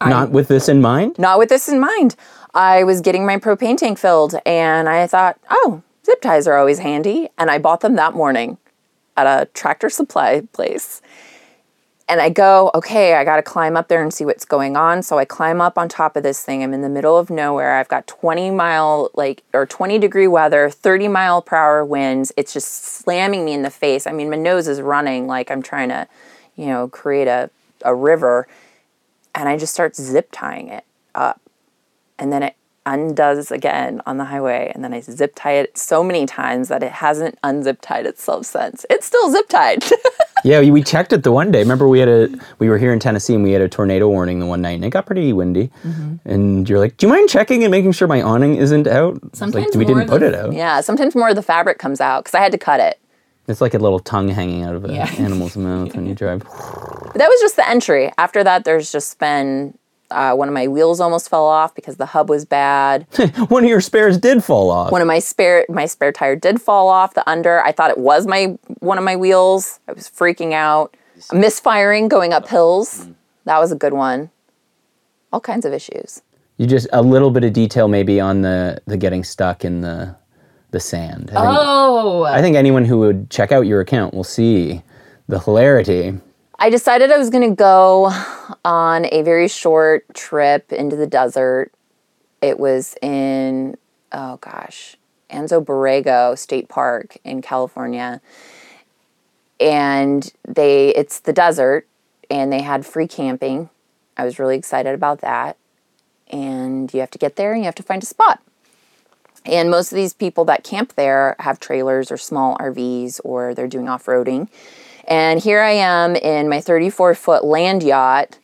Not 0.00 0.30
with 0.30 0.48
this 0.48 0.68
in 0.68 0.80
mind. 0.80 1.18
Not 1.18 1.38
with 1.38 1.48
this 1.48 1.68
in 1.68 1.78
mind. 1.78 2.16
I 2.54 2.84
was 2.84 3.00
getting 3.00 3.24
my 3.24 3.36
propane 3.36 3.76
tank 3.76 3.98
filled, 3.98 4.34
and 4.44 4.88
I 4.88 5.06
thought, 5.06 5.38
oh, 5.50 5.82
zip 6.04 6.20
ties 6.20 6.46
are 6.46 6.56
always 6.56 6.80
handy, 6.80 7.28
and 7.38 7.50
I 7.50 7.58
bought 7.58 7.80
them 7.80 7.94
that 7.96 8.14
morning 8.14 8.58
at 9.16 9.26
a 9.26 9.46
tractor 9.52 9.90
supply 9.90 10.42
place. 10.52 11.01
And 12.08 12.20
I 12.20 12.28
go, 12.28 12.70
okay, 12.74 13.14
I 13.14 13.24
got 13.24 13.36
to 13.36 13.42
climb 13.42 13.76
up 13.76 13.88
there 13.88 14.02
and 14.02 14.12
see 14.12 14.24
what's 14.24 14.44
going 14.44 14.76
on. 14.76 15.02
So 15.02 15.18
I 15.18 15.24
climb 15.24 15.60
up 15.60 15.78
on 15.78 15.88
top 15.88 16.16
of 16.16 16.22
this 16.22 16.44
thing. 16.44 16.62
I'm 16.62 16.74
in 16.74 16.82
the 16.82 16.88
middle 16.88 17.16
of 17.16 17.30
nowhere. 17.30 17.76
I've 17.76 17.88
got 17.88 18.06
20 18.06 18.50
mile, 18.50 19.10
like, 19.14 19.42
or 19.54 19.66
20 19.66 19.98
degree 19.98 20.26
weather, 20.26 20.68
30 20.68 21.08
mile 21.08 21.40
per 21.40 21.56
hour 21.56 21.84
winds. 21.84 22.32
It's 22.36 22.52
just 22.52 22.68
slamming 22.84 23.44
me 23.44 23.52
in 23.54 23.62
the 23.62 23.70
face. 23.70 24.06
I 24.06 24.12
mean, 24.12 24.30
my 24.30 24.36
nose 24.36 24.68
is 24.68 24.80
running 24.80 25.26
like 25.26 25.50
I'm 25.50 25.62
trying 25.62 25.88
to, 25.90 26.08
you 26.56 26.66
know, 26.66 26.88
create 26.88 27.28
a, 27.28 27.50
a 27.82 27.94
river. 27.94 28.46
And 29.34 29.48
I 29.48 29.56
just 29.56 29.72
start 29.72 29.96
zip 29.96 30.28
tying 30.32 30.68
it 30.68 30.84
up. 31.14 31.40
And 32.18 32.32
then 32.32 32.42
it 32.42 32.56
undoes 32.86 33.50
again 33.50 34.00
on 34.06 34.16
the 34.16 34.24
highway. 34.24 34.72
And 34.74 34.82
then 34.82 34.92
I 34.92 35.00
zip 35.00 35.32
tie 35.36 35.52
it 35.52 35.76
so 35.78 36.02
many 36.02 36.26
times 36.26 36.68
that 36.68 36.82
it 36.82 36.92
hasn't 36.92 37.40
unzip 37.42 37.78
tied 37.80 38.06
itself 38.06 38.46
since. 38.46 38.84
It's 38.90 39.06
still 39.06 39.30
zip 39.30 39.48
tied. 39.48 39.84
Yeah, 40.44 40.58
we- 40.68 40.82
checked 40.82 41.12
it 41.12 41.22
the 41.22 41.30
one 41.30 41.52
day. 41.52 41.60
Remember, 41.60 41.86
we 41.86 42.00
had 42.00 42.08
a 42.08 42.28
we 42.58 42.68
were 42.68 42.76
here 42.76 42.92
in 42.92 42.98
Tennessee 42.98 43.32
and 43.34 43.44
we 43.44 43.52
had 43.52 43.62
a 43.62 43.68
tornado 43.68 44.08
warning 44.08 44.40
the 44.40 44.46
one 44.46 44.60
night, 44.60 44.72
and 44.72 44.84
it 44.84 44.90
got 44.90 45.06
pretty 45.06 45.32
windy. 45.32 45.70
Mm-hmm. 45.84 46.28
And 46.28 46.68
you're 46.68 46.80
like, 46.80 46.96
"Do 46.96 47.06
you 47.06 47.12
mind 47.12 47.28
checking 47.28 47.62
and 47.62 47.70
making 47.70 47.92
sure 47.92 48.08
my 48.08 48.20
awning 48.22 48.56
isn't 48.56 48.88
out?" 48.88 49.20
Sometimes 49.36 49.66
like, 49.66 49.74
we 49.76 49.84
didn't 49.84 50.08
put 50.08 50.18
the- 50.18 50.26
it 50.26 50.34
out. 50.34 50.52
Yeah, 50.52 50.80
sometimes 50.80 51.14
more 51.14 51.28
of 51.28 51.36
the 51.36 51.42
fabric 51.42 51.78
comes 51.78 52.00
out 52.00 52.24
because 52.24 52.34
I 52.34 52.40
had 52.42 52.50
to 52.50 52.58
cut 52.58 52.80
it. 52.80 52.98
It's 53.46 53.60
like 53.60 53.74
a 53.74 53.78
little 53.78 54.00
tongue 54.00 54.26
hanging 54.30 54.64
out 54.64 54.74
of 54.74 54.84
an 54.84 54.92
Yeah. 54.96 55.08
animal's 55.16 55.56
mouth 55.56 55.94
when 55.94 56.06
you 56.06 56.14
drive. 56.22 56.40
But 56.42 57.14
that 57.14 57.28
was 57.28 57.40
just 57.40 57.54
the 57.54 57.68
entry. 57.68 58.10
After 58.18 58.42
that, 58.42 58.64
there's 58.64 58.90
just 58.90 59.20
been 59.20 59.78
uh, 60.12 60.34
one 60.34 60.48
of 60.48 60.54
my 60.54 60.68
wheels 60.68 61.00
almost 61.00 61.28
fell 61.28 61.44
off 61.46 61.74
because 61.74 61.96
the 61.96 62.06
hub 62.06 62.28
was 62.28 62.44
bad. 62.44 63.06
one 63.48 63.64
of 63.64 63.68
your 63.70 63.80
spares 63.80 64.18
did 64.18 64.42
fall 64.44 64.70
off. 64.70 64.92
one 64.92 65.00
of 65.00 65.06
my 65.08 65.18
spare 65.18 65.64
my 65.68 65.86
spare 65.86 66.12
tire 66.12 66.36
did 66.36 66.60
fall 66.60 66.88
off 66.88 67.14
the 67.14 67.28
under. 67.28 67.62
I 67.64 67.72
thought 67.72 67.90
it 67.90 67.98
was 67.98 68.26
my 68.26 68.58
one 68.80 68.98
of 68.98 69.04
my 69.04 69.16
wheels. 69.16 69.80
I 69.88 69.92
was 69.92 70.08
freaking 70.08 70.52
out. 70.52 70.96
Misfiring 71.32 72.08
going 72.08 72.32
up 72.32 72.48
hills. 72.48 73.06
That 73.44 73.58
was 73.58 73.70
a 73.72 73.76
good 73.76 73.92
one. 73.92 74.30
All 75.32 75.40
kinds 75.40 75.64
of 75.64 75.72
issues. 75.72 76.20
You 76.58 76.66
just 76.66 76.86
a 76.92 77.02
little 77.02 77.30
bit 77.30 77.44
of 77.44 77.52
detail 77.52 77.88
maybe 77.88 78.20
on 78.20 78.42
the 78.42 78.80
the 78.86 78.96
getting 78.96 79.24
stuck 79.24 79.64
in 79.64 79.80
the 79.80 80.16
the 80.72 80.80
sand. 80.80 81.30
I 81.32 81.40
think, 81.40 81.56
Oh, 81.58 82.22
I 82.24 82.40
think 82.40 82.56
anyone 82.56 82.84
who 82.84 82.98
would 83.00 83.30
check 83.30 83.52
out 83.52 83.62
your 83.66 83.80
account 83.80 84.14
will 84.14 84.24
see 84.24 84.82
the 85.28 85.38
hilarity. 85.38 86.18
I 86.62 86.70
decided 86.70 87.10
I 87.10 87.18
was 87.18 87.28
going 87.28 87.50
to 87.50 87.56
go 87.56 88.12
on 88.64 89.06
a 89.10 89.22
very 89.22 89.48
short 89.48 90.04
trip 90.14 90.72
into 90.72 90.94
the 90.94 91.08
desert. 91.08 91.72
It 92.40 92.60
was 92.60 92.94
in, 93.02 93.76
oh 94.12 94.36
gosh, 94.36 94.96
Anza 95.28 95.64
Borrego 95.64 96.38
State 96.38 96.68
Park 96.68 97.18
in 97.24 97.42
California. 97.42 98.20
And 99.58 100.32
they, 100.46 100.90
it's 100.90 101.18
the 101.18 101.32
desert, 101.32 101.88
and 102.30 102.52
they 102.52 102.62
had 102.62 102.86
free 102.86 103.08
camping. 103.08 103.68
I 104.16 104.24
was 104.24 104.38
really 104.38 104.56
excited 104.56 104.94
about 104.94 105.20
that. 105.22 105.56
And 106.28 106.94
you 106.94 107.00
have 107.00 107.10
to 107.10 107.18
get 107.18 107.34
there 107.34 107.54
and 107.54 107.62
you 107.62 107.66
have 107.66 107.74
to 107.74 107.82
find 107.82 108.04
a 108.04 108.06
spot. 108.06 108.40
And 109.44 109.68
most 109.68 109.90
of 109.90 109.96
these 109.96 110.12
people 110.14 110.44
that 110.44 110.62
camp 110.62 110.94
there 110.94 111.34
have 111.40 111.58
trailers 111.58 112.12
or 112.12 112.16
small 112.16 112.56
RVs 112.58 113.20
or 113.24 113.52
they're 113.52 113.66
doing 113.66 113.88
off 113.88 114.06
roading. 114.06 114.48
And 115.06 115.40
here 115.40 115.60
I 115.60 115.72
am 115.72 116.16
in 116.16 116.48
my 116.48 116.60
34 116.60 117.14
foot 117.14 117.44
land 117.44 117.82
yacht. 117.82 118.38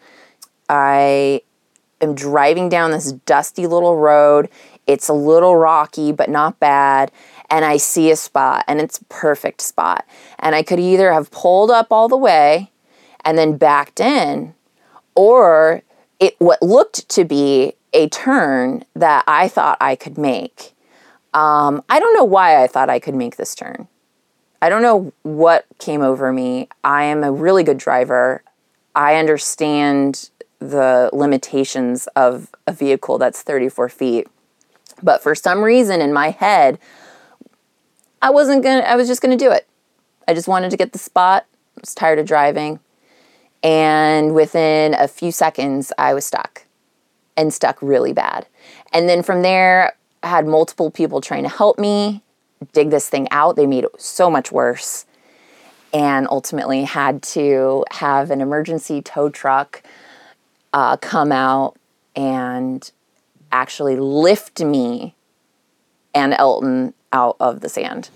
I 0.68 1.42
am 2.00 2.14
driving 2.14 2.68
down 2.68 2.90
this 2.90 3.12
dusty 3.12 3.66
little 3.66 3.96
road. 3.96 4.48
It's 4.86 5.08
a 5.08 5.14
little 5.14 5.56
rocky, 5.56 6.12
but 6.12 6.30
not 6.30 6.58
bad. 6.60 7.12
And 7.50 7.64
I 7.64 7.78
see 7.78 8.10
a 8.10 8.16
spot, 8.16 8.64
and 8.68 8.80
it's 8.80 8.98
a 8.98 9.04
perfect 9.04 9.62
spot. 9.62 10.06
And 10.38 10.54
I 10.54 10.62
could 10.62 10.80
either 10.80 11.12
have 11.12 11.30
pulled 11.30 11.70
up 11.70 11.88
all 11.90 12.08
the 12.08 12.16
way 12.16 12.70
and 13.24 13.38
then 13.38 13.56
backed 13.56 14.00
in, 14.00 14.54
or 15.14 15.82
it 16.20 16.36
what 16.38 16.62
looked 16.62 17.08
to 17.10 17.24
be 17.24 17.74
a 17.92 18.08
turn 18.08 18.84
that 18.94 19.24
I 19.26 19.48
thought 19.48 19.78
I 19.80 19.96
could 19.96 20.18
make. 20.18 20.74
Um, 21.32 21.82
I 21.88 22.00
don't 22.00 22.14
know 22.14 22.24
why 22.24 22.62
I 22.62 22.66
thought 22.66 22.90
I 22.90 22.98
could 22.98 23.14
make 23.14 23.36
this 23.36 23.54
turn. 23.54 23.88
I 24.60 24.68
don't 24.68 24.82
know 24.82 25.12
what 25.22 25.66
came 25.78 26.02
over 26.02 26.32
me. 26.32 26.68
I 26.82 27.04
am 27.04 27.22
a 27.22 27.30
really 27.30 27.62
good 27.62 27.78
driver. 27.78 28.42
I 28.94 29.16
understand 29.16 30.30
the 30.58 31.10
limitations 31.12 32.08
of 32.16 32.48
a 32.66 32.72
vehicle 32.72 33.18
that's 33.18 33.42
34 33.42 33.88
feet. 33.88 34.26
But 35.02 35.22
for 35.22 35.34
some 35.34 35.62
reason 35.62 36.00
in 36.00 36.12
my 36.12 36.30
head, 36.30 36.78
I 38.20 38.30
wasn't 38.30 38.64
gonna, 38.64 38.80
I 38.80 38.96
was 38.96 39.06
just 39.06 39.22
gonna 39.22 39.36
do 39.36 39.52
it. 39.52 39.68
I 40.26 40.34
just 40.34 40.48
wanted 40.48 40.70
to 40.70 40.76
get 40.76 40.92
the 40.92 40.98
spot. 40.98 41.46
I 41.76 41.80
was 41.80 41.94
tired 41.94 42.18
of 42.18 42.26
driving. 42.26 42.80
And 43.62 44.34
within 44.34 44.94
a 44.94 45.06
few 45.06 45.30
seconds, 45.30 45.92
I 45.98 46.14
was 46.14 46.26
stuck 46.26 46.64
and 47.36 47.54
stuck 47.54 47.80
really 47.80 48.12
bad. 48.12 48.46
And 48.92 49.08
then 49.08 49.22
from 49.22 49.42
there, 49.42 49.96
I 50.22 50.28
had 50.28 50.46
multiple 50.46 50.90
people 50.90 51.20
trying 51.20 51.44
to 51.44 51.48
help 51.48 51.78
me 51.78 52.22
dig 52.72 52.90
this 52.90 53.08
thing 53.08 53.28
out. 53.30 53.56
They 53.56 53.66
made 53.66 53.84
it 53.84 54.00
so 54.00 54.30
much 54.30 54.52
worse. 54.52 55.06
And 55.92 56.26
ultimately 56.30 56.84
had 56.84 57.22
to 57.34 57.84
have 57.92 58.30
an 58.30 58.42
emergency 58.42 59.00
tow 59.00 59.30
truck 59.30 59.82
uh, 60.74 60.98
come 60.98 61.32
out 61.32 61.76
and 62.14 62.90
actually 63.52 63.96
lift 63.96 64.60
me 64.60 65.14
and 66.14 66.34
Elton 66.34 66.92
out 67.12 67.36
of 67.40 67.60
the 67.60 67.68
sand. 67.68 68.10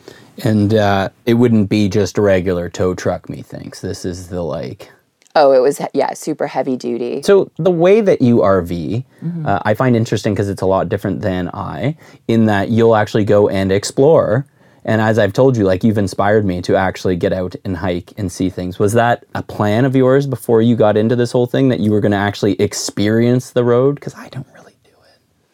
And 0.44 0.74
uh, 0.74 1.08
it 1.24 1.34
wouldn't 1.34 1.68
be 1.68 1.88
just 1.88 2.18
a 2.18 2.22
regular 2.22 2.68
tow 2.68 2.94
truck, 2.94 3.28
methinks. 3.28 3.80
This 3.80 4.04
is 4.04 4.28
the 4.28 4.42
like. 4.42 4.90
Oh, 5.34 5.52
it 5.52 5.60
was, 5.60 5.80
yeah, 5.94 6.12
super 6.12 6.46
heavy 6.46 6.76
duty. 6.76 7.22
So 7.22 7.50
the 7.56 7.70
way 7.70 8.02
that 8.02 8.20
you 8.20 8.38
RV, 8.38 9.04
uh, 9.46 9.60
I 9.64 9.74
find 9.74 9.96
interesting 9.96 10.34
because 10.34 10.48
it's 10.50 10.62
a 10.62 10.66
lot 10.66 10.88
different 10.90 11.22
than 11.22 11.48
I, 11.54 11.96
in 12.28 12.46
that 12.46 12.68
you'll 12.68 12.96
actually 12.96 13.24
go 13.24 13.48
and 13.48 13.72
explore. 13.72 14.46
And 14.84 15.00
as 15.00 15.18
I've 15.18 15.32
told 15.32 15.56
you, 15.56 15.64
like 15.64 15.84
you've 15.84 15.96
inspired 15.96 16.44
me 16.44 16.60
to 16.62 16.76
actually 16.76 17.16
get 17.16 17.32
out 17.32 17.54
and 17.64 17.76
hike 17.76 18.12
and 18.18 18.30
see 18.30 18.50
things. 18.50 18.78
Was 18.78 18.92
that 18.94 19.24
a 19.34 19.42
plan 19.42 19.84
of 19.84 19.94
yours 19.94 20.26
before 20.26 20.60
you 20.60 20.76
got 20.76 20.96
into 20.96 21.16
this 21.16 21.32
whole 21.32 21.46
thing 21.46 21.68
that 21.68 21.80
you 21.80 21.92
were 21.92 22.00
going 22.00 22.12
to 22.12 22.18
actually 22.18 22.60
experience 22.60 23.52
the 23.52 23.64
road? 23.64 23.94
Because 23.94 24.14
I 24.14 24.28
don't 24.28 24.46
really. 24.52 24.71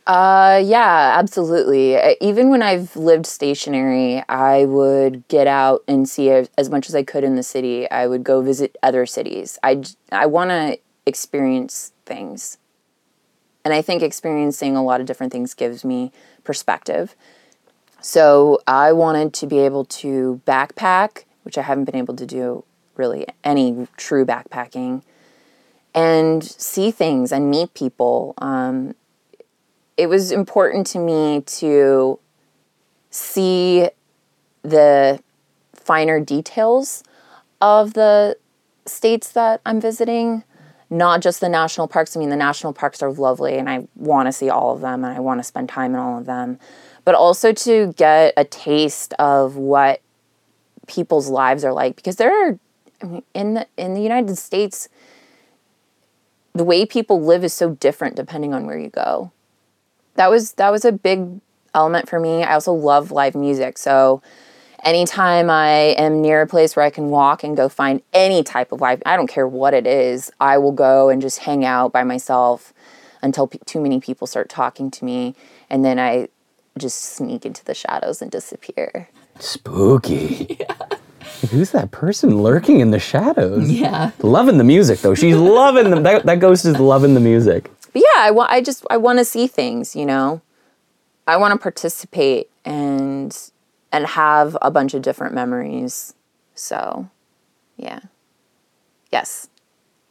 Uh, 0.08 0.62
yeah, 0.64 1.16
absolutely. 1.18 1.98
Even 2.22 2.48
when 2.48 2.62
I've 2.62 2.96
lived 2.96 3.26
stationary, 3.26 4.24
I 4.26 4.64
would 4.64 5.28
get 5.28 5.46
out 5.46 5.84
and 5.86 6.08
see 6.08 6.30
as, 6.30 6.48
as 6.56 6.70
much 6.70 6.88
as 6.88 6.94
I 6.94 7.02
could 7.02 7.24
in 7.24 7.36
the 7.36 7.42
city. 7.42 7.90
I 7.90 8.06
would 8.06 8.24
go 8.24 8.40
visit 8.40 8.78
other 8.82 9.04
cities. 9.04 9.58
I, 9.62 9.82
I 10.10 10.24
want 10.24 10.48
to 10.50 10.78
experience 11.04 11.92
things. 12.06 12.56
And 13.64 13.74
I 13.74 13.82
think 13.82 14.02
experiencing 14.02 14.76
a 14.76 14.82
lot 14.84 15.00
of 15.00 15.06
different 15.06 15.32
things 15.32 15.54
gives 15.54 15.84
me 15.84 16.12
perspective. 16.44 17.14
So 18.00 18.60
I 18.66 18.92
wanted 18.92 19.34
to 19.34 19.46
be 19.46 19.60
able 19.60 19.84
to 19.86 20.40
backpack, 20.46 21.24
which 21.44 21.58
I 21.58 21.62
haven't 21.62 21.84
been 21.86 21.96
able 21.96 22.16
to 22.16 22.26
do 22.26 22.64
really 22.96 23.26
any 23.44 23.88
true 23.96 24.26
backpacking, 24.26 25.02
and 25.94 26.44
see 26.44 26.90
things 26.90 27.32
and 27.32 27.50
meet 27.50 27.74
people. 27.74 28.34
Um, 28.38 28.94
it 29.98 30.08
was 30.08 30.30
important 30.30 30.86
to 30.86 30.98
me 31.00 31.42
to 31.42 32.20
see 33.10 33.88
the 34.62 35.20
finer 35.74 36.20
details 36.20 37.02
of 37.60 37.94
the 37.94 38.36
states 38.86 39.32
that 39.32 39.60
I'm 39.66 39.80
visiting, 39.80 40.44
not 40.88 41.20
just 41.20 41.40
the 41.40 41.48
national 41.48 41.88
parks. 41.88 42.16
I 42.16 42.20
mean, 42.20 42.30
the 42.30 42.36
national 42.36 42.72
parks 42.72 43.02
are 43.02 43.10
lovely 43.10 43.58
and 43.58 43.68
I 43.68 43.88
want 43.96 44.26
to 44.26 44.32
see 44.32 44.48
all 44.48 44.72
of 44.72 44.80
them 44.80 45.04
and 45.04 45.16
I 45.16 45.20
want 45.20 45.40
to 45.40 45.44
spend 45.44 45.68
time 45.68 45.94
in 45.94 46.00
all 46.00 46.18
of 46.18 46.26
them, 46.26 46.60
but 47.04 47.16
also 47.16 47.52
to 47.52 47.92
get 47.94 48.34
a 48.36 48.44
taste 48.44 49.14
of 49.14 49.56
what 49.56 50.00
people's 50.86 51.28
lives 51.28 51.64
are 51.64 51.72
like 51.72 51.96
because 51.96 52.16
there 52.16 52.32
are 52.32 52.58
I 53.02 53.06
mean, 53.06 53.22
in 53.34 53.54
the 53.54 53.66
in 53.76 53.94
the 53.94 54.00
United 54.00 54.38
States 54.38 54.88
the 56.54 56.64
way 56.64 56.86
people 56.86 57.20
live 57.20 57.44
is 57.44 57.52
so 57.52 57.74
different 57.74 58.16
depending 58.16 58.54
on 58.54 58.64
where 58.64 58.78
you 58.78 58.88
go 58.88 59.30
that 60.18 60.30
was 60.30 60.52
that 60.52 60.70
was 60.70 60.84
a 60.84 60.92
big 60.92 61.40
element 61.74 62.08
for 62.08 62.20
me. 62.20 62.42
I 62.42 62.54
also 62.54 62.72
love 62.72 63.10
live 63.10 63.34
music. 63.34 63.78
So 63.78 64.20
anytime 64.84 65.48
I 65.48 65.94
am 65.96 66.20
near 66.20 66.42
a 66.42 66.46
place 66.46 66.76
where 66.76 66.84
I 66.84 66.90
can 66.90 67.08
walk 67.08 67.42
and 67.44 67.56
go 67.56 67.68
find 67.68 68.02
any 68.12 68.42
type 68.42 68.72
of 68.72 68.80
live, 68.80 69.02
I 69.06 69.16
don't 69.16 69.28
care 69.28 69.46
what 69.46 69.74
it 69.74 69.86
is, 69.86 70.30
I 70.40 70.58
will 70.58 70.72
go 70.72 71.08
and 71.08 71.22
just 71.22 71.40
hang 71.40 71.64
out 71.64 71.92
by 71.92 72.04
myself 72.04 72.72
until 73.22 73.46
p- 73.46 73.60
too 73.64 73.80
many 73.80 74.00
people 74.00 74.26
start 74.26 74.48
talking 74.48 74.90
to 74.92 75.04
me 75.04 75.34
and 75.70 75.84
then 75.84 75.98
I 75.98 76.28
just 76.76 77.00
sneak 77.00 77.44
into 77.44 77.64
the 77.64 77.74
shadows 77.74 78.20
and 78.22 78.30
disappear. 78.30 79.08
Spooky. 79.40 80.56
Yeah. 80.68 80.74
Who's 81.50 81.70
that 81.70 81.92
person 81.92 82.42
lurking 82.42 82.80
in 82.80 82.90
the 82.90 82.98
shadows? 82.98 83.70
yeah. 83.70 84.10
Loving 84.22 84.58
the 84.58 84.64
music 84.64 85.00
though. 85.00 85.14
She's 85.14 85.36
loving 85.36 85.90
the 85.90 86.00
that, 86.00 86.24
that 86.26 86.40
ghost 86.40 86.64
is 86.64 86.80
loving 86.80 87.14
the 87.14 87.20
music. 87.20 87.70
But 87.92 88.02
yeah, 88.02 88.22
I 88.22 88.30
want 88.30 88.50
I 88.50 88.60
just 88.60 88.84
I 88.90 88.96
want 88.96 89.18
to 89.18 89.24
see 89.24 89.46
things, 89.46 89.96
you 89.96 90.06
know. 90.06 90.40
I 91.26 91.36
want 91.36 91.52
to 91.52 91.58
participate 91.58 92.50
and 92.64 93.36
and 93.92 94.06
have 94.06 94.56
a 94.62 94.70
bunch 94.70 94.94
of 94.94 95.02
different 95.02 95.34
memories. 95.34 96.14
So, 96.54 97.08
yeah. 97.76 98.00
Yes. 99.12 99.48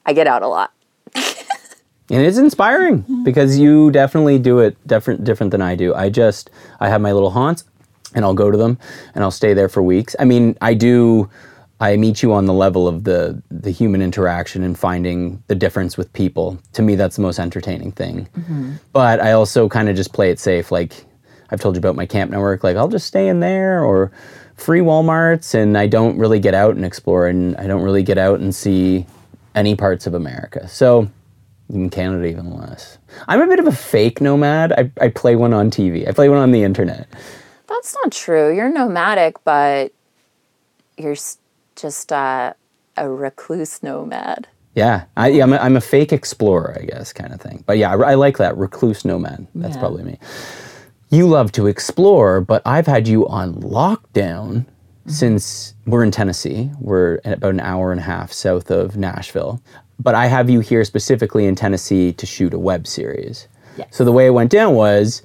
I 0.06 0.14
get 0.14 0.28
out 0.28 0.42
a 0.42 0.48
lot. 0.48 0.74
And 2.10 2.22
it's 2.22 2.38
inspiring 2.38 3.04
mm-hmm. 3.04 3.24
because 3.24 3.60
you 3.60 3.92
definitely 3.92 4.40
do 4.40 4.60
it 4.60 4.78
different 4.88 5.24
different 5.24 5.52
than 5.52 5.62
I 5.62 5.76
do. 5.76 5.94
I 5.94 6.10
just 6.10 6.50
I 6.80 6.88
have 6.88 7.02
my 7.02 7.12
little 7.12 7.32
haunts 7.32 7.66
and 8.16 8.24
I'll 8.24 8.34
go 8.34 8.50
to 8.50 8.58
them 8.58 8.78
and 9.14 9.24
I'll 9.24 9.32
stay 9.32 9.54
there 9.54 9.68
for 9.68 9.84
weeks. 9.84 10.16
I 10.18 10.24
mean, 10.24 10.58
I 10.62 10.74
do 10.74 11.30
I 11.80 11.96
meet 11.96 12.24
you 12.24 12.34
on 12.34 12.46
the 12.46 12.54
level 12.54 12.88
of 12.88 13.04
the 13.04 13.42
the 13.52 13.72
human 13.72 14.02
interaction 14.02 14.64
and 14.64 14.78
finding 14.78 15.44
the 15.48 15.56
difference 15.56 15.98
with 15.98 16.12
people. 16.14 16.58
To 16.74 16.82
me 16.82 16.96
that's 16.96 17.16
the 17.18 17.22
most 17.22 17.40
entertaining 17.40 17.92
thing. 17.92 18.28
Mm-hmm. 18.38 18.74
But 18.94 19.20
I 19.22 19.34
also 19.34 19.70
kind 19.70 19.90
of 19.90 19.96
just 19.96 20.14
play 20.14 20.32
it 20.32 20.40
safe 20.40 20.72
like 20.72 21.06
I've 21.52 21.62
told 21.62 21.76
you 21.76 21.80
about 21.80 21.96
my 21.96 22.06
camp 22.06 22.32
network 22.32 22.64
like 22.64 22.78
I'll 22.78 22.88
just 22.88 23.08
stay 23.08 23.28
in 23.28 23.40
there 23.40 23.84
or 23.84 24.12
free 24.58 24.80
Walmarts, 24.82 25.54
and 25.54 25.78
I 25.78 25.88
don't 25.88 26.18
really 26.18 26.40
get 26.40 26.54
out 26.54 26.76
and 26.76 26.84
explore, 26.84 27.28
and 27.28 27.56
I 27.58 27.68
don't 27.68 27.84
really 27.84 28.04
get 28.04 28.18
out 28.18 28.40
and 28.40 28.54
see 28.54 29.06
any 29.56 29.76
parts 29.76 30.08
of 30.08 30.14
America. 30.14 30.68
So, 30.68 31.10
in 31.70 31.90
Canada, 31.90 32.26
even 32.26 32.58
less. 32.58 32.98
I'm 33.28 33.42
a 33.42 33.48
bit 33.48 33.60
of 33.60 33.68
a 33.68 33.72
fake 33.72 34.20
nomad. 34.20 34.72
I, 34.74 34.92
I 35.00 35.10
play 35.10 35.36
one 35.36 35.54
on 35.54 35.70
TV. 35.70 36.08
I 36.08 36.12
play 36.12 36.28
one 36.30 36.40
on 36.40 36.52
the 36.52 36.64
internet. 36.64 37.08
That's 37.68 37.96
not 37.96 38.12
true. 38.12 38.54
You're 38.54 38.70
nomadic, 38.70 39.44
but 39.44 39.92
you're 40.98 41.12
s- 41.12 41.38
just 41.78 42.12
uh, 42.12 42.54
a 42.98 43.10
recluse 43.10 43.82
nomad. 43.82 44.48
Yeah, 44.76 45.06
I, 45.16 45.30
yeah 45.30 45.44
I'm, 45.44 45.54
a, 45.54 45.58
I'm 45.58 45.76
a 45.78 45.82
fake 45.82 46.12
explorer, 46.14 46.78
I 46.80 46.86
guess, 46.86 47.14
kind 47.14 47.34
of 47.34 47.42
thing. 47.42 47.64
But 47.66 47.78
yeah, 47.78 47.94
I, 47.94 48.12
I 48.12 48.14
like 48.16 48.38
that 48.38 48.58
recluse 48.58 49.06
nomad. 49.06 49.48
That's 49.56 49.76
Yeah. 49.76 49.80
probably 49.80 50.04
me. 50.04 50.20
You 51.10 51.28
love 51.28 51.52
to 51.54 51.68
explore, 51.68 52.42
but 52.42 52.62
I've 52.66 52.86
had 52.86 53.08
you 53.08 53.28
on 53.28 53.56
lockdown 53.56 54.66
since 55.06 55.74
we're 55.86 56.04
in 56.04 56.12
Tennessee. 56.12 56.70
We're 56.82 57.20
about 57.24 57.52
an 57.52 57.62
hour 57.62 57.92
and 57.92 58.00
a 58.02 58.04
half 58.04 58.34
south 58.34 58.70
of 58.70 58.98
Nashville. 58.98 59.62
But 60.00 60.16
I 60.16 60.28
have 60.28 60.50
you 60.50 60.60
here 60.60 60.84
specifically 60.84 61.46
in 61.48 61.56
Tennessee 61.56 62.12
to 62.14 62.26
shoot 62.26 62.54
a 62.54 62.60
web 62.60 62.86
series. 62.86 63.48
Yes. 63.78 63.88
So 63.92 64.04
the 64.04 64.12
way 64.12 64.28
it 64.28 64.32
went 64.32 64.52
down 64.52 64.76
was 64.76 65.22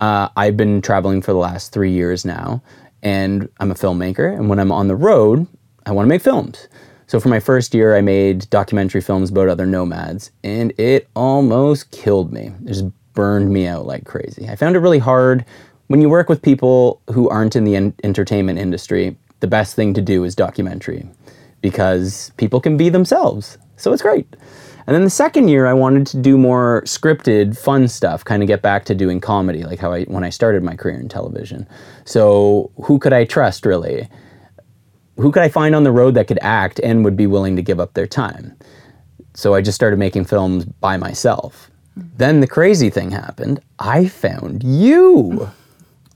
uh, 0.00 0.28
I've 0.36 0.56
been 0.56 0.82
traveling 0.82 1.22
for 1.22 1.32
the 1.32 1.38
last 1.38 1.72
three 1.72 1.92
years 1.92 2.24
now, 2.24 2.60
and 3.02 3.48
I'm 3.60 3.70
a 3.70 3.74
filmmaker. 3.74 4.34
And 4.36 4.48
when 4.48 4.58
I'm 4.58 4.72
on 4.72 4.88
the 4.88 4.96
road, 4.96 5.46
I 5.86 5.92
want 5.92 6.06
to 6.06 6.08
make 6.08 6.22
films. 6.22 6.68
So 7.06 7.18
for 7.18 7.28
my 7.28 7.40
first 7.40 7.74
year, 7.74 7.96
I 7.96 8.00
made 8.00 8.48
documentary 8.50 9.00
films 9.00 9.30
about 9.30 9.48
other 9.48 9.66
nomads, 9.66 10.30
and 10.44 10.72
it 10.78 11.08
almost 11.16 11.90
killed 11.90 12.32
me. 12.32 12.52
It 12.64 12.68
just 12.68 12.84
burned 13.14 13.52
me 13.52 13.66
out 13.66 13.86
like 13.86 14.04
crazy. 14.04 14.48
I 14.48 14.54
found 14.54 14.76
it 14.76 14.80
really 14.80 15.00
hard 15.00 15.44
when 15.88 16.00
you 16.00 16.08
work 16.08 16.28
with 16.28 16.40
people 16.40 17.02
who 17.10 17.28
aren't 17.28 17.56
in 17.56 17.64
the 17.64 17.74
en- 17.74 17.94
entertainment 18.04 18.58
industry. 18.58 19.16
The 19.40 19.48
best 19.48 19.74
thing 19.74 19.92
to 19.94 20.00
do 20.00 20.22
is 20.22 20.34
documentary 20.36 21.08
because 21.62 22.30
people 22.36 22.60
can 22.60 22.76
be 22.76 22.88
themselves. 22.88 23.58
So 23.76 23.92
it's 23.92 24.02
great. 24.02 24.26
And 24.86 24.94
then 24.94 25.04
the 25.04 25.10
second 25.10 25.48
year, 25.48 25.66
I 25.66 25.72
wanted 25.72 26.06
to 26.08 26.16
do 26.16 26.38
more 26.38 26.82
scripted, 26.84 27.56
fun 27.56 27.88
stuff, 27.88 28.24
kind 28.24 28.42
of 28.42 28.46
get 28.46 28.62
back 28.62 28.84
to 28.86 28.94
doing 28.94 29.20
comedy, 29.20 29.62
like 29.62 29.78
how 29.78 29.92
I 29.92 30.04
when 30.04 30.24
I 30.24 30.30
started 30.30 30.62
my 30.62 30.76
career 30.76 30.98
in 30.98 31.08
television. 31.08 31.66
So 32.04 32.70
who 32.84 32.98
could 32.98 33.12
I 33.12 33.24
trust 33.24 33.66
really? 33.66 34.08
Who 35.20 35.30
could 35.30 35.42
I 35.42 35.48
find 35.48 35.74
on 35.74 35.84
the 35.84 35.92
road 35.92 36.14
that 36.14 36.28
could 36.28 36.38
act 36.40 36.80
and 36.80 37.04
would 37.04 37.16
be 37.16 37.26
willing 37.26 37.54
to 37.56 37.62
give 37.62 37.78
up 37.78 37.92
their 37.92 38.06
time? 38.06 38.56
So 39.34 39.54
I 39.54 39.60
just 39.60 39.76
started 39.76 39.98
making 39.98 40.24
films 40.24 40.64
by 40.64 40.96
myself. 40.96 41.70
Then 41.94 42.40
the 42.40 42.46
crazy 42.46 42.88
thing 42.88 43.10
happened. 43.10 43.60
I 43.78 44.08
found 44.08 44.64
you. 44.64 45.50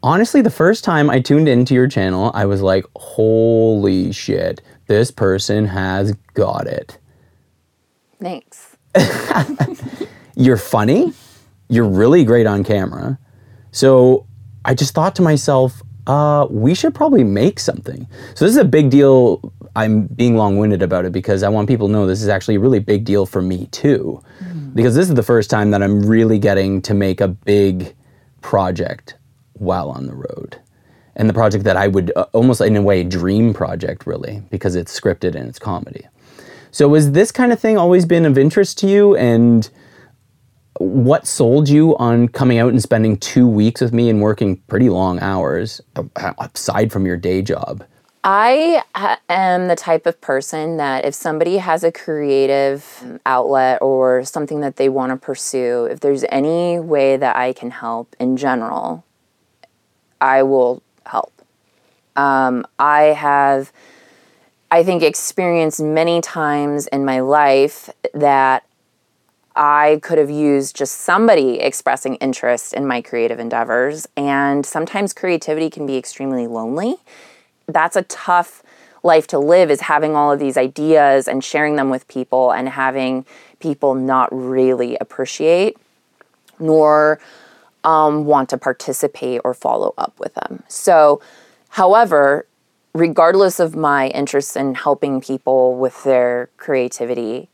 Honestly, 0.02 0.40
the 0.40 0.50
first 0.50 0.84
time 0.84 1.10
I 1.10 1.20
tuned 1.20 1.48
into 1.48 1.74
your 1.74 1.86
channel, 1.86 2.30
I 2.34 2.46
was 2.46 2.62
like, 2.62 2.84
holy 2.96 4.12
shit, 4.12 4.62
this 4.86 5.10
person 5.10 5.66
has 5.66 6.12
got 6.32 6.66
it. 6.66 6.98
Thanks. 8.20 8.76
you're 10.34 10.56
funny, 10.56 11.12
you're 11.68 11.88
really 11.88 12.24
great 12.24 12.46
on 12.46 12.64
camera. 12.64 13.18
So 13.70 14.26
I 14.64 14.74
just 14.74 14.94
thought 14.94 15.14
to 15.16 15.22
myself, 15.22 15.82
uh, 16.06 16.46
we 16.50 16.74
should 16.74 16.94
probably 16.94 17.24
make 17.24 17.58
something. 17.58 18.06
So 18.34 18.44
this 18.44 18.54
is 18.54 18.60
a 18.60 18.64
big 18.64 18.90
deal. 18.90 19.52
I'm 19.76 20.06
being 20.06 20.36
long-winded 20.36 20.82
about 20.82 21.04
it 21.04 21.12
because 21.12 21.42
I 21.42 21.48
want 21.48 21.68
people 21.68 21.88
to 21.88 21.92
know 21.92 22.06
this 22.06 22.22
is 22.22 22.28
actually 22.28 22.56
a 22.56 22.60
really 22.60 22.78
big 22.78 23.04
deal 23.04 23.26
for 23.26 23.42
me 23.42 23.66
too. 23.66 24.22
Because 24.74 24.94
this 24.94 25.08
is 25.08 25.14
the 25.14 25.22
first 25.22 25.50
time 25.50 25.70
that 25.70 25.82
I'm 25.82 26.04
really 26.04 26.38
getting 26.38 26.82
to 26.82 26.94
make 26.94 27.20
a 27.20 27.28
big 27.28 27.94
project 28.40 29.14
while 29.54 29.90
on 29.90 30.06
the 30.06 30.14
road. 30.14 30.58
And 31.16 31.28
the 31.28 31.34
project 31.34 31.64
that 31.64 31.76
I 31.76 31.86
would 31.86 32.12
uh, 32.16 32.26
almost 32.32 32.60
in 32.60 32.76
a 32.76 32.82
way 32.82 33.04
dream 33.04 33.54
project 33.54 34.06
really 34.06 34.42
because 34.50 34.74
it's 34.74 34.98
scripted 34.98 35.36
and 35.36 35.48
it's 35.48 35.60
comedy. 35.60 36.06
So 36.72 36.92
has 36.94 37.12
this 37.12 37.30
kind 37.30 37.52
of 37.52 37.60
thing 37.60 37.78
always 37.78 38.04
been 38.04 38.26
of 38.26 38.36
interest 38.36 38.78
to 38.78 38.88
you 38.88 39.16
and 39.16 39.70
what 40.78 41.26
sold 41.26 41.68
you 41.68 41.96
on 41.96 42.28
coming 42.28 42.58
out 42.58 42.70
and 42.70 42.82
spending 42.82 43.16
2 43.16 43.46
weeks 43.46 43.80
with 43.80 43.92
me 43.92 44.08
and 44.10 44.20
working 44.20 44.56
pretty 44.68 44.88
long 44.88 45.20
hours 45.20 45.80
uh, 45.96 46.32
aside 46.38 46.92
from 46.92 47.06
your 47.06 47.16
day 47.16 47.42
job? 47.42 47.84
I 48.26 48.82
am 49.28 49.68
the 49.68 49.76
type 49.76 50.06
of 50.06 50.18
person 50.22 50.78
that 50.78 51.04
if 51.04 51.14
somebody 51.14 51.58
has 51.58 51.84
a 51.84 51.92
creative 51.92 53.20
outlet 53.26 53.82
or 53.82 54.24
something 54.24 54.60
that 54.60 54.76
they 54.76 54.88
want 54.88 55.10
to 55.10 55.16
pursue, 55.16 55.84
if 55.84 56.00
there's 56.00 56.24
any 56.30 56.80
way 56.80 57.18
that 57.18 57.36
I 57.36 57.52
can 57.52 57.70
help 57.70 58.16
in 58.18 58.38
general, 58.38 59.04
I 60.22 60.42
will 60.42 60.82
help. 61.04 61.32
Um, 62.16 62.66
I 62.78 63.02
have, 63.02 63.72
I 64.70 64.82
think, 64.82 65.02
experienced 65.02 65.82
many 65.82 66.22
times 66.22 66.86
in 66.86 67.04
my 67.04 67.20
life 67.20 67.90
that 68.14 68.64
I 69.56 70.00
could 70.02 70.18
have 70.18 70.30
used 70.30 70.76
just 70.76 71.00
somebody 71.00 71.60
expressing 71.60 72.16
interest 72.16 72.72
in 72.72 72.86
my 72.86 73.00
creative 73.00 73.38
endeavors. 73.38 74.06
And 74.16 74.66
sometimes 74.66 75.12
creativity 75.12 75.70
can 75.70 75.86
be 75.86 75.96
extremely 75.96 76.46
lonely. 76.46 76.96
That's 77.66 77.96
a 77.96 78.02
tough 78.02 78.62
life 79.02 79.26
to 79.28 79.38
live 79.38 79.70
is 79.70 79.82
having 79.82 80.16
all 80.16 80.32
of 80.32 80.38
these 80.38 80.56
ideas 80.56 81.28
and 81.28 81.44
sharing 81.44 81.76
them 81.76 81.90
with 81.90 82.08
people 82.08 82.52
and 82.52 82.68
having 82.70 83.26
people 83.60 83.94
not 83.94 84.28
really 84.32 84.96
appreciate 85.00 85.76
nor 86.58 87.20
um, 87.84 88.24
want 88.24 88.48
to 88.48 88.58
participate 88.58 89.40
or 89.44 89.54
follow 89.54 89.94
up 89.98 90.18
with 90.18 90.34
them. 90.34 90.62
So, 90.68 91.20
however, 91.70 92.46
regardless 92.94 93.60
of 93.60 93.76
my 93.76 94.08
interest 94.08 94.56
in 94.56 94.74
helping 94.74 95.20
people 95.20 95.76
with 95.76 96.02
their 96.04 96.48
creativity, 96.56 97.48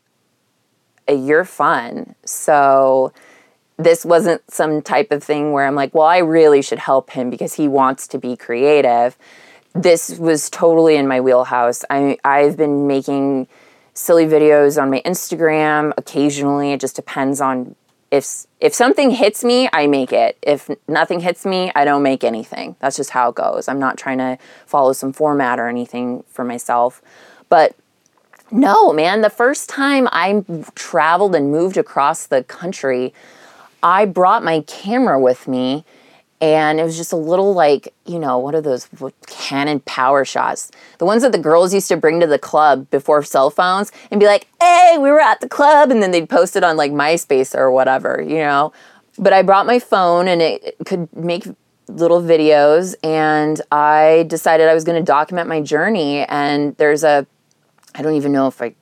you're 1.14 1.44
fun. 1.44 2.14
So, 2.24 3.12
this 3.76 4.04
wasn't 4.04 4.42
some 4.50 4.82
type 4.82 5.10
of 5.10 5.22
thing 5.24 5.52
where 5.52 5.66
I'm 5.66 5.74
like, 5.74 5.94
well, 5.94 6.06
I 6.06 6.18
really 6.18 6.62
should 6.62 6.78
help 6.78 7.10
him 7.10 7.30
because 7.30 7.54
he 7.54 7.66
wants 7.66 8.06
to 8.08 8.18
be 8.18 8.36
creative. 8.36 9.16
This 9.72 10.18
was 10.18 10.50
totally 10.50 10.96
in 10.96 11.08
my 11.08 11.20
wheelhouse. 11.20 11.84
I, 11.88 12.18
I've 12.24 12.56
been 12.56 12.86
making 12.86 13.48
silly 13.94 14.26
videos 14.26 14.80
on 14.80 14.90
my 14.90 15.00
Instagram 15.04 15.92
occasionally. 15.96 16.72
It 16.72 16.80
just 16.80 16.96
depends 16.96 17.40
on 17.40 17.74
if 18.10 18.46
if 18.58 18.74
something 18.74 19.10
hits 19.10 19.44
me, 19.44 19.68
I 19.72 19.86
make 19.86 20.12
it. 20.12 20.36
If 20.42 20.68
nothing 20.88 21.20
hits 21.20 21.46
me, 21.46 21.70
I 21.74 21.84
don't 21.84 22.02
make 22.02 22.24
anything. 22.24 22.76
That's 22.80 22.96
just 22.96 23.10
how 23.10 23.30
it 23.30 23.36
goes. 23.36 23.68
I'm 23.68 23.78
not 23.78 23.96
trying 23.96 24.18
to 24.18 24.36
follow 24.66 24.92
some 24.92 25.12
format 25.12 25.60
or 25.60 25.68
anything 25.68 26.24
for 26.26 26.44
myself. 26.44 27.00
But 27.48 27.76
no, 28.50 28.92
man, 28.92 29.20
the 29.20 29.30
first 29.30 29.68
time 29.68 30.08
I 30.12 30.44
traveled 30.74 31.34
and 31.34 31.50
moved 31.50 31.76
across 31.76 32.26
the 32.26 32.42
country, 32.44 33.14
I 33.82 34.04
brought 34.04 34.42
my 34.42 34.60
camera 34.62 35.18
with 35.18 35.48
me 35.48 35.84
and 36.40 36.80
it 36.80 36.84
was 36.84 36.96
just 36.96 37.12
a 37.12 37.16
little 37.16 37.52
like, 37.52 37.92
you 38.06 38.18
know, 38.18 38.38
what 38.38 38.54
are 38.54 38.62
those 38.62 38.86
what, 38.98 39.14
Canon 39.26 39.80
PowerShots? 39.80 40.70
The 40.98 41.04
ones 41.04 41.22
that 41.22 41.32
the 41.32 41.38
girls 41.38 41.74
used 41.74 41.88
to 41.88 41.98
bring 41.98 42.18
to 42.20 42.26
the 42.26 42.38
club 42.38 42.88
before 42.90 43.22
cell 43.22 43.50
phones 43.50 43.92
and 44.10 44.18
be 44.18 44.26
like, 44.26 44.46
hey, 44.60 44.96
we 44.98 45.10
were 45.10 45.20
at 45.20 45.40
the 45.40 45.48
club. 45.48 45.90
And 45.90 46.02
then 46.02 46.12
they'd 46.12 46.28
post 46.28 46.56
it 46.56 46.64
on 46.64 46.78
like 46.78 46.92
MySpace 46.92 47.54
or 47.54 47.70
whatever, 47.70 48.24
you 48.26 48.38
know? 48.38 48.72
But 49.18 49.34
I 49.34 49.42
brought 49.42 49.66
my 49.66 49.78
phone 49.78 50.28
and 50.28 50.40
it 50.40 50.76
could 50.86 51.14
make 51.14 51.46
little 51.88 52.22
videos 52.22 52.94
and 53.02 53.60
I 53.70 54.24
decided 54.28 54.68
I 54.68 54.74
was 54.74 54.84
going 54.84 54.98
to 54.98 55.04
document 55.04 55.46
my 55.46 55.60
journey. 55.60 56.24
And 56.24 56.74
there's 56.78 57.04
a, 57.04 57.26
I 58.00 58.02
don't 58.02 58.14
even 58.14 58.32
know 58.32 58.46
if 58.46 58.62
I 58.62 58.74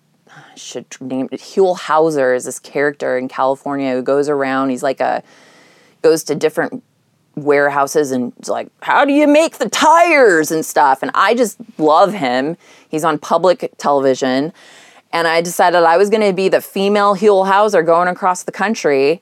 should 0.55 0.87
name 1.01 1.29
it. 1.33 1.41
Huell 1.41 1.77
Howser 1.77 2.37
is 2.37 2.45
this 2.45 2.61
character 2.61 3.19
in 3.19 3.27
California 3.27 3.93
who 3.93 4.01
goes 4.01 4.29
around. 4.29 4.71
He's 4.71 4.85
like 4.85 5.01
a, 5.01 5.25
goes 6.03 6.23
to 6.23 6.37
different 6.37 6.85
warehouses 7.35 8.13
and 8.13 8.33
is 8.41 8.49
like, 8.49 8.69
how 8.81 9.05
do 9.05 9.13
you 9.13 9.27
make 9.27 9.59
the 9.59 9.69
tires 9.69 10.53
and 10.53 10.65
stuff? 10.65 11.03
And 11.03 11.11
I 11.15 11.35
just 11.35 11.59
love 11.79 12.13
him. 12.13 12.57
He's 12.89 13.03
on 13.03 13.19
public 13.19 13.75
television. 13.77 14.53
And 15.13 15.27
I 15.27 15.41
decided 15.41 15.83
I 15.83 15.97
was 15.97 16.11
going 16.11 16.23
to 16.23 16.33
be 16.33 16.49
the 16.49 16.61
female 16.61 17.17
Huell 17.17 17.51
Howser 17.51 17.85
going 17.85 18.07
across 18.07 18.45
the 18.45 18.53
country. 18.53 19.21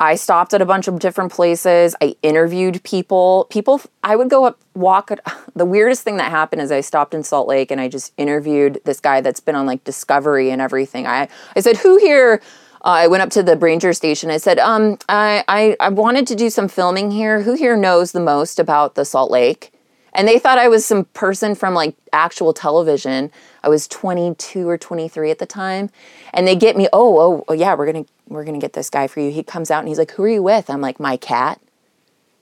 I 0.00 0.14
stopped 0.14 0.54
at 0.54 0.62
a 0.62 0.66
bunch 0.66 0.86
of 0.86 0.98
different 0.98 1.32
places. 1.32 1.96
I 2.00 2.16
interviewed 2.22 2.82
people. 2.84 3.46
People, 3.50 3.80
I 4.04 4.14
would 4.16 4.30
go 4.30 4.44
up, 4.44 4.58
walk. 4.74 5.10
The 5.56 5.66
weirdest 5.66 6.02
thing 6.02 6.18
that 6.18 6.30
happened 6.30 6.62
is 6.62 6.70
I 6.70 6.82
stopped 6.82 7.14
in 7.14 7.24
Salt 7.24 7.48
Lake 7.48 7.72
and 7.72 7.80
I 7.80 7.88
just 7.88 8.12
interviewed 8.16 8.80
this 8.84 9.00
guy 9.00 9.20
that's 9.20 9.40
been 9.40 9.56
on 9.56 9.66
like 9.66 9.82
Discovery 9.82 10.50
and 10.50 10.62
everything. 10.62 11.04
I, 11.04 11.26
I 11.56 11.60
said, 11.60 11.78
who 11.78 11.98
here? 11.98 12.40
Uh, 12.84 13.02
I 13.02 13.08
went 13.08 13.24
up 13.24 13.30
to 13.30 13.42
the 13.42 13.56
Ranger 13.56 13.92
station. 13.92 14.30
I 14.30 14.36
said, 14.36 14.60
um, 14.60 14.98
I, 15.08 15.42
I, 15.48 15.76
I 15.80 15.88
wanted 15.88 16.28
to 16.28 16.36
do 16.36 16.48
some 16.48 16.68
filming 16.68 17.10
here. 17.10 17.42
Who 17.42 17.54
here 17.54 17.76
knows 17.76 18.12
the 18.12 18.20
most 18.20 18.60
about 18.60 18.94
the 18.94 19.04
Salt 19.04 19.32
Lake? 19.32 19.72
And 20.12 20.26
they 20.26 20.38
thought 20.38 20.58
I 20.58 20.68
was 20.68 20.86
some 20.86 21.04
person 21.06 21.54
from 21.54 21.74
like 21.74 21.96
actual 22.12 22.52
television. 22.52 23.30
I 23.62 23.68
was 23.68 23.88
22 23.88 24.68
or 24.68 24.78
23 24.78 25.30
at 25.30 25.38
the 25.38 25.46
time. 25.46 25.90
And 26.32 26.46
they 26.46 26.56
get 26.56 26.76
me, 26.76 26.88
oh, 26.92 27.18
oh, 27.20 27.44
oh 27.48 27.52
yeah, 27.52 27.74
we're 27.74 27.90
going 27.90 28.04
to 28.04 28.10
we're 28.28 28.44
going 28.44 28.58
to 28.58 28.64
get 28.64 28.74
this 28.74 28.90
guy 28.90 29.06
for 29.06 29.20
you. 29.20 29.30
He 29.30 29.42
comes 29.42 29.70
out 29.70 29.80
and 29.80 29.88
he's 29.88 29.98
like, 29.98 30.12
"Who 30.12 30.24
are 30.24 30.28
you 30.28 30.42
with?" 30.42 30.70
I'm 30.70 30.80
like, 30.80 31.00
"My 31.00 31.16
cat." 31.16 31.60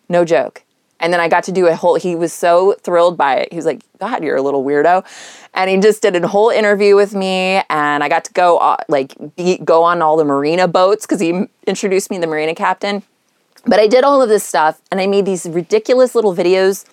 No 0.09 0.25
joke. 0.25 0.63
And 0.99 1.13
then 1.13 1.21
I 1.21 1.29
got 1.29 1.45
to 1.45 1.53
do 1.53 1.67
a 1.67 1.77
whole, 1.77 1.97
he 1.97 2.17
was 2.17 2.33
so 2.33 2.75
thrilled 2.81 3.19
by 3.19 3.37
it. 3.37 3.53
He 3.53 3.57
was 3.57 3.67
like, 3.67 3.83
God, 3.99 4.25
you're 4.25 4.37
a 4.37 4.43
little 4.43 4.65
weirdo. 4.65 5.05
And 5.53 5.69
he 5.69 5.79
just 5.79 6.01
did 6.01 6.17
a 6.17 6.27
whole 6.27 6.49
interview 6.51 6.97
with 6.97 7.15
me. 7.15 7.63
And 7.69 8.03
I 8.03 8.09
got 8.09 8.25
to 8.25 8.33
go, 8.33 8.59
uh, 8.59 8.77
like, 8.89 9.15
be, 9.37 9.59
go 9.59 9.83
on 9.83 10.01
all 10.01 10.17
the 10.17 10.25
marina 10.25 10.67
boats 10.67 11.05
because 11.05 11.21
he 11.21 11.47
introduced 11.67 12.11
me 12.11 12.17
to 12.17 12.23
the 12.23 12.27
marina 12.27 12.55
captain. 12.55 13.03
But 13.67 13.79
I 13.79 13.89
did 13.89 14.05
all 14.05 14.23
of 14.23 14.29
this 14.29 14.45
stuff 14.45 14.81
and 14.91 15.01
I 15.01 15.07
made 15.07 15.27
these 15.27 15.47
ridiculous 15.47 16.15
little 16.15 16.35
videos 16.35 16.87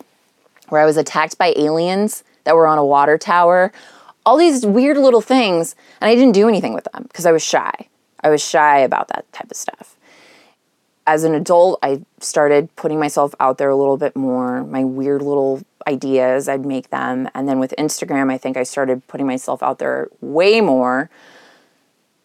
where 0.68 0.82
I 0.82 0.86
was 0.86 0.98
attacked 0.98 1.38
by 1.38 1.54
aliens 1.56 2.24
that 2.44 2.56
were 2.56 2.68
on 2.68 2.78
a 2.78 2.86
water 2.86 3.18
tower. 3.18 3.72
All 4.26 4.38
these 4.38 4.66
weird 4.66 4.98
little 4.98 5.22
things. 5.22 5.76
And 6.02 6.10
I 6.10 6.16
didn't 6.16 6.34
do 6.34 6.50
anything 6.50 6.74
with 6.74 6.88
them 6.92 7.04
because 7.04 7.26
I 7.26 7.32
was 7.32 7.44
shy. 7.44 7.88
I 8.24 8.30
was 8.30 8.44
shy 8.44 8.80
about 8.80 9.10
that 9.10 9.32
type 9.32 9.52
of 9.52 9.58
stuff 9.58 9.98
as 11.06 11.24
an 11.24 11.34
adult, 11.36 11.80
I 11.84 12.02
started 12.20 12.74
putting 12.76 13.00
myself 13.00 13.36
out 13.40 13.58
there 13.58 13.70
a 13.70 13.76
little 13.76 13.98
bit 13.98 14.16
more. 14.16 14.64
My 14.64 14.84
weird 14.84 15.22
little 15.22 15.62
ideas, 15.88 16.48
I'd 16.48 16.66
make 16.66 16.90
them. 16.90 17.30
And 17.36 17.48
then 17.48 17.60
with 17.60 17.74
Instagram, 17.78 18.32
I 18.32 18.38
think 18.38 18.56
I 18.56 18.64
started 18.64 19.06
putting 19.08 19.28
myself 19.28 19.62
out 19.62 19.80
there 19.80 20.08
way 20.22 20.62
more. 20.62 21.10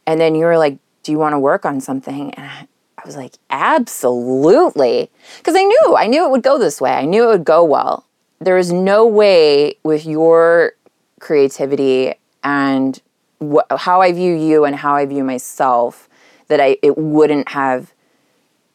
And 0.07 0.21
then 0.21 0.35
you 0.35 0.45
were 0.45 0.59
like, 0.59 0.79
Do 1.03 1.13
you 1.13 1.19
want 1.19 1.33
to 1.33 1.39
work 1.39 1.65
on 1.65 1.81
something? 1.81 2.33
And 2.35 2.47
I, 2.47 2.69
I 2.97 3.03
was 3.05 3.17
like, 3.17 3.35
Absolutely. 3.51 5.11
Because 5.39 5.57
I 5.57 5.65
knew, 5.65 5.97
I 5.97 6.07
knew 6.07 6.25
it 6.25 6.31
would 6.31 6.43
go 6.43 6.59
this 6.59 6.81
way. 6.81 6.93
I 6.93 7.05
knew 7.05 7.25
it 7.25 7.29
would 7.29 7.45
go 7.45 7.65
well. 7.65 8.07
There 8.41 8.59
is 8.59 8.73
no 8.73 9.07
way 9.07 9.77
with 9.83 10.07
your 10.07 10.75
creativity 11.19 12.15
and 12.45 13.03
wh- 13.41 13.77
how 13.77 14.01
I 14.01 14.13
view 14.13 14.35
you 14.35 14.65
and 14.65 14.77
how 14.77 14.95
I 14.95 15.07
view 15.07 15.25
myself 15.25 16.09
that 16.49 16.61
I 16.61 16.79
it 16.83 16.97
wouldn't 16.99 17.51
have 17.51 17.93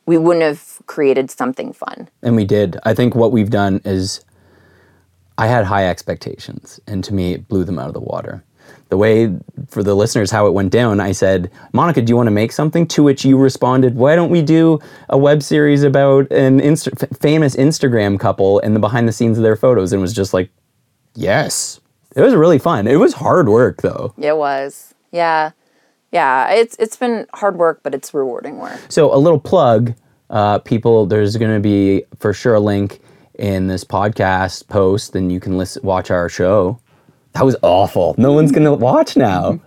we 0.06 0.18
wouldn't 0.18 0.44
have 0.44 0.82
created 0.86 1.32
something 1.32 1.72
fun. 1.74 2.10
And 2.22 2.36
we 2.36 2.44
did. 2.46 2.78
I 2.84 2.94
think 2.94 3.16
what 3.16 3.32
we've 3.32 3.50
done 3.50 3.82
is 3.86 4.24
I 5.38 5.48
had 5.48 5.66
high 5.66 5.88
expectations, 5.88 6.80
and 6.88 7.04
to 7.06 7.14
me, 7.14 7.34
it 7.34 7.48
blew 7.48 7.64
them 7.64 7.80
out 7.80 7.88
of 7.88 7.94
the 7.94 8.00
water. 8.02 8.44
The 8.90 8.98
way, 8.98 9.36
for 9.70 9.82
the 9.82 9.96
listeners, 9.96 10.30
how 10.30 10.46
it 10.46 10.52
went 10.54 10.72
down, 10.72 11.00
I 11.00 11.14
said, 11.14 11.50
Monica, 11.72 12.02
do 12.02 12.12
you 12.12 12.16
want 12.16 12.28
to 12.28 12.32
make 12.32 12.52
something? 12.52 12.86
To 12.90 13.02
which 13.02 13.26
you 13.26 13.38
responded, 13.38 13.96
Why 13.96 14.16
don't 14.16 14.30
we 14.30 14.42
do 14.44 14.80
a 15.10 15.18
web 15.18 15.42
series 15.42 15.84
about 15.84 16.32
an 16.32 16.60
Insta- 16.60 17.18
famous 17.20 17.56
Instagram 17.56 18.20
couple 18.20 18.60
and 18.60 18.76
the 18.76 18.80
behind 18.80 19.08
the 19.08 19.12
scenes 19.12 19.38
of 19.38 19.44
their 19.44 19.56
photos? 19.56 19.94
And 19.94 20.02
was 20.02 20.14
just 20.14 20.34
like, 20.34 20.50
Yes. 21.16 21.80
It 22.16 22.22
was 22.22 22.34
really 22.36 22.60
fun. 22.60 22.88
It 22.88 22.98
was 22.98 23.14
hard 23.14 23.50
work, 23.50 23.82
though. 23.82 24.14
It 24.18 24.38
was. 24.38 24.94
Yeah. 25.12 25.52
Yeah, 26.12 26.52
it's 26.52 26.76
it's 26.78 26.96
been 26.96 27.26
hard 27.34 27.58
work, 27.58 27.80
but 27.82 27.96
it's 27.96 28.14
rewarding 28.14 28.60
work. 28.60 28.80
So 28.90 29.12
a 29.14 29.18
little 29.18 29.40
plug, 29.40 29.96
uh, 30.30 30.60
people. 30.60 31.08
There's 31.08 31.36
going 31.38 31.56
to 31.56 31.60
be 31.60 32.04
for 32.20 32.34
sure 32.34 32.54
a 32.54 32.60
link 32.60 33.02
in 33.40 33.66
this 33.66 33.84
podcast 33.84 34.68
post, 34.68 35.16
and 35.16 35.32
you 35.32 35.40
can 35.40 35.58
listen, 35.58 35.82
watch 35.84 36.12
our 36.12 36.30
show. 36.30 36.80
That 37.32 37.44
was 37.44 37.56
awful. 37.64 38.14
No 38.20 38.32
one's 38.32 38.52
going 38.52 38.66
to 38.66 38.74
watch 38.74 39.18
now. 39.18 39.60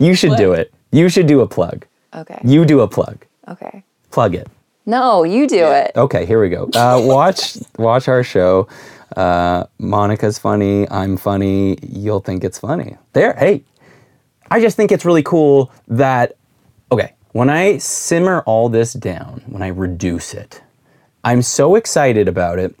You 0.00 0.14
should 0.14 0.36
do 0.36 0.52
it. 0.52 0.74
You 0.90 1.08
should 1.08 1.28
do 1.28 1.42
a 1.42 1.46
plug. 1.46 1.86
Okay. 2.12 2.40
You 2.42 2.64
do 2.64 2.80
a 2.80 2.88
plug. 2.88 3.24
Okay. 3.46 3.84
Plug 4.10 4.34
it. 4.34 4.48
No, 4.86 5.22
you 5.22 5.46
do 5.46 5.64
it. 5.64 5.92
Okay, 5.96 6.26
here 6.26 6.40
we 6.40 6.48
go. 6.48 6.64
Uh, 6.74 7.00
watch 7.04 7.56
watch 7.78 8.08
our 8.08 8.24
show. 8.24 8.66
Uh, 9.16 9.64
Monica's 9.78 10.38
funny. 10.38 10.88
I'm 10.90 11.16
funny. 11.16 11.78
You'll 11.82 12.20
think 12.20 12.44
it's 12.44 12.58
funny. 12.58 12.96
There. 13.12 13.34
Hey, 13.34 13.64
I 14.50 14.60
just 14.60 14.76
think 14.76 14.92
it's 14.92 15.04
really 15.04 15.22
cool 15.22 15.72
that. 15.88 16.36
Okay, 16.92 17.14
when 17.32 17.50
I 17.50 17.78
simmer 17.78 18.42
all 18.46 18.68
this 18.68 18.92
down, 18.92 19.42
when 19.46 19.62
I 19.62 19.68
reduce 19.68 20.34
it, 20.34 20.62
I'm 21.24 21.42
so 21.42 21.74
excited 21.74 22.28
about 22.28 22.58
it 22.58 22.74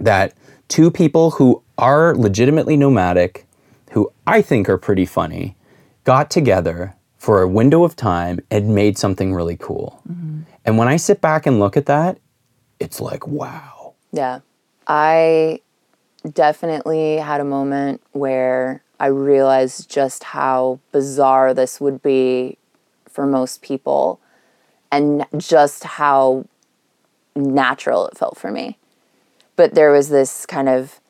that 0.00 0.34
two 0.68 0.90
people 0.90 1.32
who 1.32 1.62
are 1.78 2.14
legitimately 2.14 2.76
nomadic, 2.76 3.46
who 3.92 4.12
I 4.26 4.42
think 4.42 4.68
are 4.68 4.78
pretty 4.78 5.06
funny, 5.06 5.56
got 6.04 6.30
together 6.30 6.94
for 7.18 7.42
a 7.42 7.48
window 7.48 7.84
of 7.84 7.96
time 7.96 8.40
and 8.50 8.74
made 8.74 8.98
something 8.98 9.34
really 9.34 9.56
cool. 9.56 10.02
And 10.64 10.76
when 10.76 10.88
I 10.88 10.96
sit 10.96 11.20
back 11.20 11.46
and 11.46 11.60
look 11.60 11.76
at 11.76 11.86
that, 11.86 12.18
it's 12.80 13.00
like, 13.00 13.26
wow. 13.26 13.94
Yeah. 14.12 14.40
I 14.86 15.60
definitely 16.32 17.16
had 17.16 17.40
a 17.40 17.44
moment 17.44 18.02
where 18.12 18.82
I 18.98 19.06
realized 19.06 19.90
just 19.90 20.24
how 20.24 20.80
bizarre 20.92 21.52
this 21.54 21.80
would 21.80 22.02
be 22.02 22.58
for 23.08 23.26
most 23.26 23.62
people 23.62 24.20
and 24.90 25.26
just 25.36 25.84
how 25.84 26.46
natural 27.34 28.06
it 28.06 28.16
felt 28.16 28.38
for 28.38 28.50
me. 28.50 28.78
But 29.56 29.74
there 29.74 29.90
was 29.90 30.08
this 30.08 30.46
kind 30.46 30.68
of, 30.68 31.00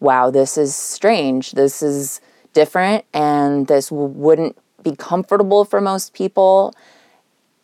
wow, 0.00 0.30
this 0.30 0.58
is 0.58 0.74
strange. 0.74 1.52
This 1.52 1.82
is 1.82 2.20
different, 2.52 3.04
and 3.14 3.66
this 3.66 3.90
wouldn't 3.90 4.56
be 4.82 4.94
comfortable 4.96 5.64
for 5.64 5.80
most 5.80 6.12
people. 6.12 6.74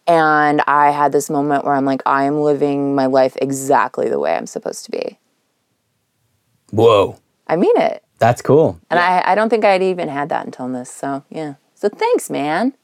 And 0.06 0.62
I 0.66 0.90
had 0.90 1.12
this 1.12 1.28
moment 1.28 1.64
where 1.64 1.74
I'm 1.74 1.84
like, 1.84 2.02
I 2.06 2.24
am 2.24 2.40
living 2.40 2.94
my 2.94 3.06
life 3.06 3.36
exactly 3.42 4.08
the 4.08 4.18
way 4.18 4.34
I'm 4.34 4.46
supposed 4.46 4.84
to 4.86 4.90
be. 4.90 5.18
Whoa. 6.70 7.18
I 7.46 7.56
mean 7.56 7.76
it. 7.76 8.02
That's 8.18 8.42
cool. 8.42 8.80
And 8.90 8.98
I, 8.98 9.22
I 9.24 9.34
don't 9.34 9.48
think 9.48 9.64
I'd 9.64 9.82
even 9.82 10.08
had 10.08 10.28
that 10.30 10.44
until 10.44 10.68
this. 10.68 10.90
So, 10.90 11.24
yeah. 11.30 11.54
So, 11.74 11.88
thanks, 11.88 12.30
man. 12.30 12.74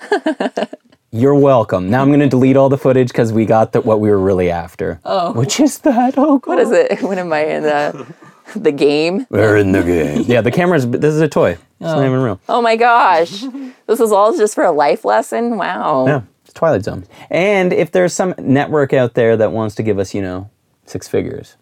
You're 1.12 1.34
welcome. 1.34 1.90
Now 1.90 2.02
I'm 2.02 2.08
going 2.08 2.20
to 2.20 2.28
delete 2.28 2.56
all 2.56 2.68
the 2.68 2.78
footage 2.78 3.08
because 3.08 3.32
we 3.32 3.44
got 3.44 3.72
the, 3.72 3.80
what 3.82 4.00
we 4.00 4.08
were 4.10 4.18
really 4.18 4.50
after. 4.50 4.98
Oh. 5.04 5.32
Which 5.32 5.60
is 5.60 5.78
that? 5.80 6.14
Oh, 6.16 6.38
God. 6.38 6.48
What 6.48 6.58
is 6.58 6.70
it? 6.72 7.02
When 7.02 7.18
am 7.18 7.32
I 7.32 7.44
in 7.44 7.62
the, 7.62 8.14
the 8.56 8.72
game? 8.72 9.26
We're 9.30 9.58
in 9.58 9.72
the 9.72 9.82
game. 9.82 10.22
yeah, 10.26 10.40
the 10.40 10.50
camera's, 10.50 10.88
this 10.88 11.14
is 11.14 11.20
a 11.20 11.28
toy. 11.28 11.50
It's 11.52 11.60
not 11.80 11.98
oh. 11.98 12.06
even 12.06 12.22
real. 12.22 12.40
Oh 12.48 12.62
my 12.62 12.76
gosh. 12.76 13.44
this 13.86 14.00
is 14.00 14.10
all 14.10 14.36
just 14.36 14.54
for 14.54 14.64
a 14.64 14.72
life 14.72 15.04
lesson? 15.04 15.58
Wow. 15.58 16.06
Yeah, 16.06 16.22
it's 16.44 16.54
Twilight 16.54 16.84
Zone. 16.84 17.04
And 17.30 17.72
if 17.72 17.92
there's 17.92 18.12
some 18.12 18.34
network 18.38 18.92
out 18.92 19.14
there 19.14 19.36
that 19.36 19.52
wants 19.52 19.74
to 19.76 19.82
give 19.82 19.98
us, 19.98 20.14
you 20.14 20.22
know, 20.22 20.50
six 20.86 21.08
figures, 21.08 21.56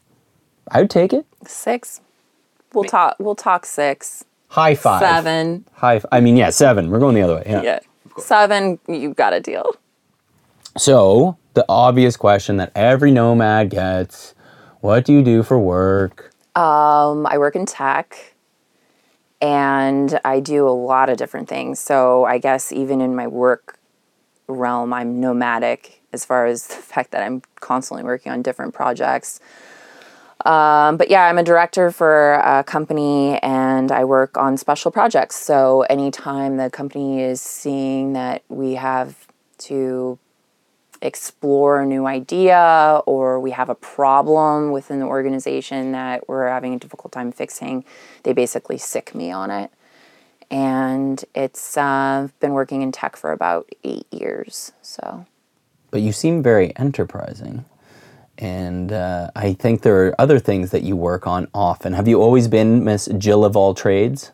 I 0.71 0.81
would 0.81 0.91
take 0.91 1.13
it. 1.13 1.27
Six. 1.47 2.01
We'll 2.73 2.85
talk. 2.85 3.17
We'll 3.19 3.35
talk 3.35 3.67
six, 3.67 4.25
High 4.49 4.75
five. 4.77 5.01
seven. 5.01 5.65
High. 5.73 5.97
f- 5.97 6.07
I 6.13 6.21
mean, 6.21 6.37
yeah, 6.37 6.51
seven. 6.51 6.89
We're 6.91 7.01
going 7.01 7.15
the 7.17 7.23
other 7.23 7.37
way. 7.37 7.43
Yeah. 7.47 7.63
Yeah, 7.63 7.79
seven. 8.19 8.79
You've 8.87 9.17
got 9.17 9.33
a 9.33 9.41
deal. 9.41 9.71
So 10.77 11.37
the 11.55 11.65
obvious 11.69 12.17
question 12.17 12.59
that 12.59 12.71
every 12.77 13.11
nomad 13.11 13.71
gets: 13.71 14.35
What 14.81 15.05
do 15.05 15.13
you 15.13 15.23
do 15.23 15.43
for 15.43 15.59
work? 15.59 16.33
Um, 16.55 17.27
I 17.27 17.39
work 17.39 17.57
in 17.57 17.67
tech, 17.67 18.35
and 19.41 20.21
I 20.25 20.39
do 20.41 20.69
a 20.69 20.71
lot 20.71 21.09
of 21.09 21.17
different 21.17 21.49
things. 21.49 21.81
So 21.81 22.25
I 22.25 22.39
guess 22.39 22.71
even 22.73 23.01
in 23.01 23.17
my 23.17 23.27
work 23.27 23.79
realm, 24.47 24.93
I'm 24.93 25.21
nomadic 25.21 26.03
as 26.13 26.25
far 26.25 26.47
as 26.47 26.67
the 26.69 26.75
fact 26.75 27.11
that 27.13 27.23
I'm 27.25 27.43
constantly 27.59 28.05
working 28.05 28.31
on 28.31 28.43
different 28.43 28.75
projects. 28.75 29.41
Um, 30.45 30.97
but 30.97 31.11
yeah, 31.11 31.27
I'm 31.27 31.39
a 31.39 31.43
director 31.43 31.91
for 31.91 32.35
a 32.35 32.65
company 32.65 33.39
and 33.41 33.93
I 33.93 34.05
work 34.05 34.37
on 34.39 34.57
special 34.57 34.91
projects. 34.91 35.37
So 35.37 35.83
anytime 35.83 36.57
the 36.57 36.71
company 36.71 37.21
is 37.21 37.41
seeing 37.41 38.15
that 38.15 38.43
we 38.49 38.75
have 38.75 39.27
to 39.59 40.19
explore 41.03 41.81
a 41.81 41.87
new 41.87 42.07
idea 42.07 43.03
or 43.07 43.41
we 43.41 43.51
have 43.51 43.69
a 43.69 43.75
problem 43.75 44.71
within 44.71 45.01
the 45.01 45.07
organization 45.07 45.93
that 45.93 46.29
we're 46.29 46.49
having 46.49 46.75
a 46.75 46.79
difficult 46.79 47.13
time 47.13 47.33
fixing, 47.33 47.85
they 48.23 48.33
basically 48.33 48.79
sic 48.79 49.15
me 49.15 49.31
on 49.31 49.51
it. 49.51 49.71
And 50.51 51.25
it's 51.35 51.77
uh, 51.77 52.29
been 52.41 52.53
working 52.53 52.83
in 52.83 52.93
tech 52.93 53.17
for 53.17 53.31
about 53.33 53.69
eight 53.85 54.07
years. 54.11 54.73
So 54.83 55.27
But 55.91 56.01
you 56.01 56.13
seem 56.13 56.43
very 56.43 56.77
enterprising. 56.77 57.65
And 58.41 58.91
uh, 58.93 59.31
I 59.37 59.53
think 59.53 59.83
there 59.83 60.07
are 60.07 60.15
other 60.21 60.39
things 60.39 60.71
that 60.71 60.83
you 60.83 60.97
work 60.97 61.27
on 61.27 61.49
often. 61.55 61.93
Have 61.93 62.09
you 62.09 62.21
always 62.23 62.49
been 62.49 62.83
Miss 62.85 63.07
Jill 63.19 63.45
of 63.45 63.57
all 63.57 63.75
trades? 63.75 64.33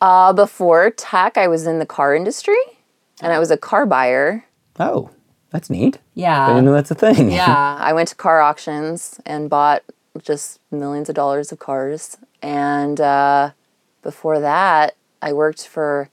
uh, 0.00 0.32
before 0.32 0.90
tech, 0.90 1.36
I 1.36 1.46
was 1.46 1.66
in 1.66 1.78
the 1.78 1.84
car 1.84 2.14
industry 2.14 2.56
and 3.20 3.32
I 3.34 3.38
was 3.38 3.50
a 3.50 3.58
car 3.58 3.84
buyer. 3.84 4.46
Oh, 4.78 5.10
that's 5.50 5.68
neat. 5.68 5.98
Yeah, 6.14 6.32
I 6.32 6.38
Yeah. 6.38 6.46
didn't 6.54 6.64
know 6.64 6.72
that's 6.72 6.90
a 6.90 6.94
thing. 6.94 7.30
Yeah, 7.30 7.76
I 7.80 7.92
went 7.92 8.08
to 8.08 8.14
car 8.14 8.40
auctions 8.40 9.20
and 9.26 9.50
bought 9.50 9.82
just 10.22 10.58
millions 10.70 11.10
of 11.10 11.14
dollars 11.14 11.52
of 11.52 11.58
cars. 11.58 12.16
And 12.40 12.98
uh, 12.98 13.50
before 14.02 14.40
that, 14.40 14.94
I 15.20 15.34
worked 15.34 15.66
for 15.68 16.08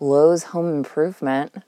Lowe's 0.00 0.42
Home 0.44 0.68
Improvement. 0.74 1.62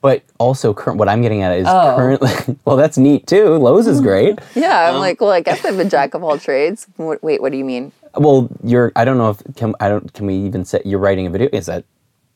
But 0.00 0.22
also, 0.38 0.72
current, 0.72 0.98
what 0.98 1.08
I'm 1.08 1.22
getting 1.22 1.42
at 1.42 1.56
is 1.56 1.66
oh. 1.68 1.94
currently. 1.96 2.30
Well, 2.64 2.76
that's 2.76 2.98
neat 2.98 3.26
too. 3.26 3.56
Lowe's 3.56 3.86
is 3.86 4.00
great. 4.00 4.38
Yeah, 4.54 4.88
I'm 4.88 4.96
um, 4.96 5.00
like, 5.00 5.20
well, 5.20 5.30
I 5.30 5.40
guess 5.40 5.64
I'm 5.64 5.78
a 5.80 5.84
jack 5.84 6.14
of 6.14 6.22
all 6.22 6.38
trades. 6.38 6.86
Wait, 6.98 7.40
what 7.40 7.52
do 7.52 7.58
you 7.58 7.64
mean? 7.64 7.92
well, 8.16 8.48
you're. 8.62 8.92
I 8.96 9.04
don't 9.04 9.18
know 9.18 9.30
if 9.30 9.42
can 9.56 9.74
I 9.80 9.88
don't. 9.88 10.12
Can 10.12 10.26
we 10.26 10.34
even 10.34 10.64
say 10.64 10.82
you're 10.84 10.98
writing 10.98 11.26
a 11.26 11.30
video? 11.30 11.48
Is 11.52 11.66
that 11.66 11.84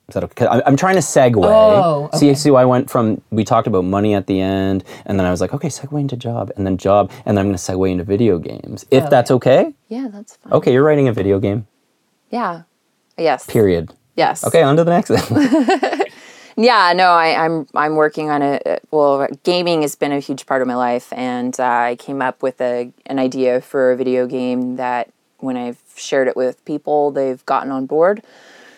Is 0.09 0.15
that 0.15 0.25
okay? 0.25 0.47
I- 0.47 0.63
I'm 0.67 0.77
trying 0.77 0.95
to 0.95 1.01
segue. 1.01 1.45
Oh, 1.45 2.09
See, 2.15 2.31
okay. 2.31 2.35
see, 2.35 2.55
I 2.55 2.65
went 2.65 2.91
from 2.91 3.21
we 3.31 3.45
talked 3.45 3.67
about 3.67 3.85
money 3.85 4.15
at 4.15 4.27
the 4.27 4.41
end, 4.41 4.85
and 5.07 5.19
then 5.19 5.27
I 5.27 5.31
was 5.31 5.41
like, 5.41 5.53
okay, 5.55 5.69
segue 5.69 5.99
into 6.01 6.17
job, 6.17 6.53
and 6.57 6.67
then 6.67 6.77
job, 6.77 7.11
and 7.27 7.37
then 7.37 7.45
I'm 7.45 7.51
going 7.51 7.59
to 7.59 7.63
segue 7.63 7.91
into 7.91 8.05
video 8.05 8.39
games, 8.39 8.87
if 8.91 9.05
oh. 9.05 9.09
that's 9.09 9.31
okay. 9.31 9.75
Yeah, 9.89 10.09
that's 10.11 10.37
fine. 10.37 10.53
Okay, 10.53 10.73
you're 10.73 10.85
writing 10.85 11.09
a 11.09 11.13
video 11.13 11.39
game. 11.39 11.67
Yeah. 12.31 12.63
Yes. 13.17 13.47
Period. 13.47 13.93
Yes. 14.17 14.45
Okay, 14.45 14.63
on 14.63 14.77
to 14.77 14.85
the 14.85 14.91
next 14.91 15.09
thing. 15.09 16.01
Yeah, 16.57 16.93
no, 16.95 17.11
I, 17.11 17.45
I'm 17.45 17.67
I'm 17.75 17.97
working 17.97 18.31
on 18.31 18.43
a 18.43 18.79
well, 18.91 19.27
gaming 19.43 19.83
has 19.83 19.97
been 19.97 20.13
a 20.13 20.21
huge 20.21 20.47
part 20.47 20.63
of 20.63 20.69
my 20.69 20.77
life, 20.77 21.13
and 21.13 21.59
uh, 21.59 21.65
I 21.65 21.97
came 21.97 22.23
up 22.23 22.43
with 22.43 22.61
a 22.61 22.93
an 23.07 23.19
idea 23.19 23.61
for 23.61 23.93
a 23.93 23.97
video 23.97 24.27
game 24.27 24.77
that 24.77 25.11
when 25.39 25.57
I've 25.57 25.83
shared 25.97 26.29
it 26.29 26.37
with 26.37 26.65
people, 26.65 27.11
they've 27.11 27.45
gotten 27.47 27.73
on 27.73 27.87
board. 27.87 28.23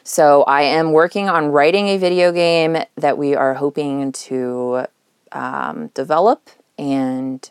So 0.05 0.45
I 0.45 0.63
am 0.63 0.93
working 0.93 1.29
on 1.29 1.49
writing 1.49 1.89
a 1.89 1.99
video 1.99 2.33
game 2.33 2.79
that 2.97 3.19
we 3.19 3.35
are 3.35 3.55
hoping 3.55 4.13
to 4.13 4.87
um, 5.33 5.89
develop 5.89 6.49
and 6.79 7.51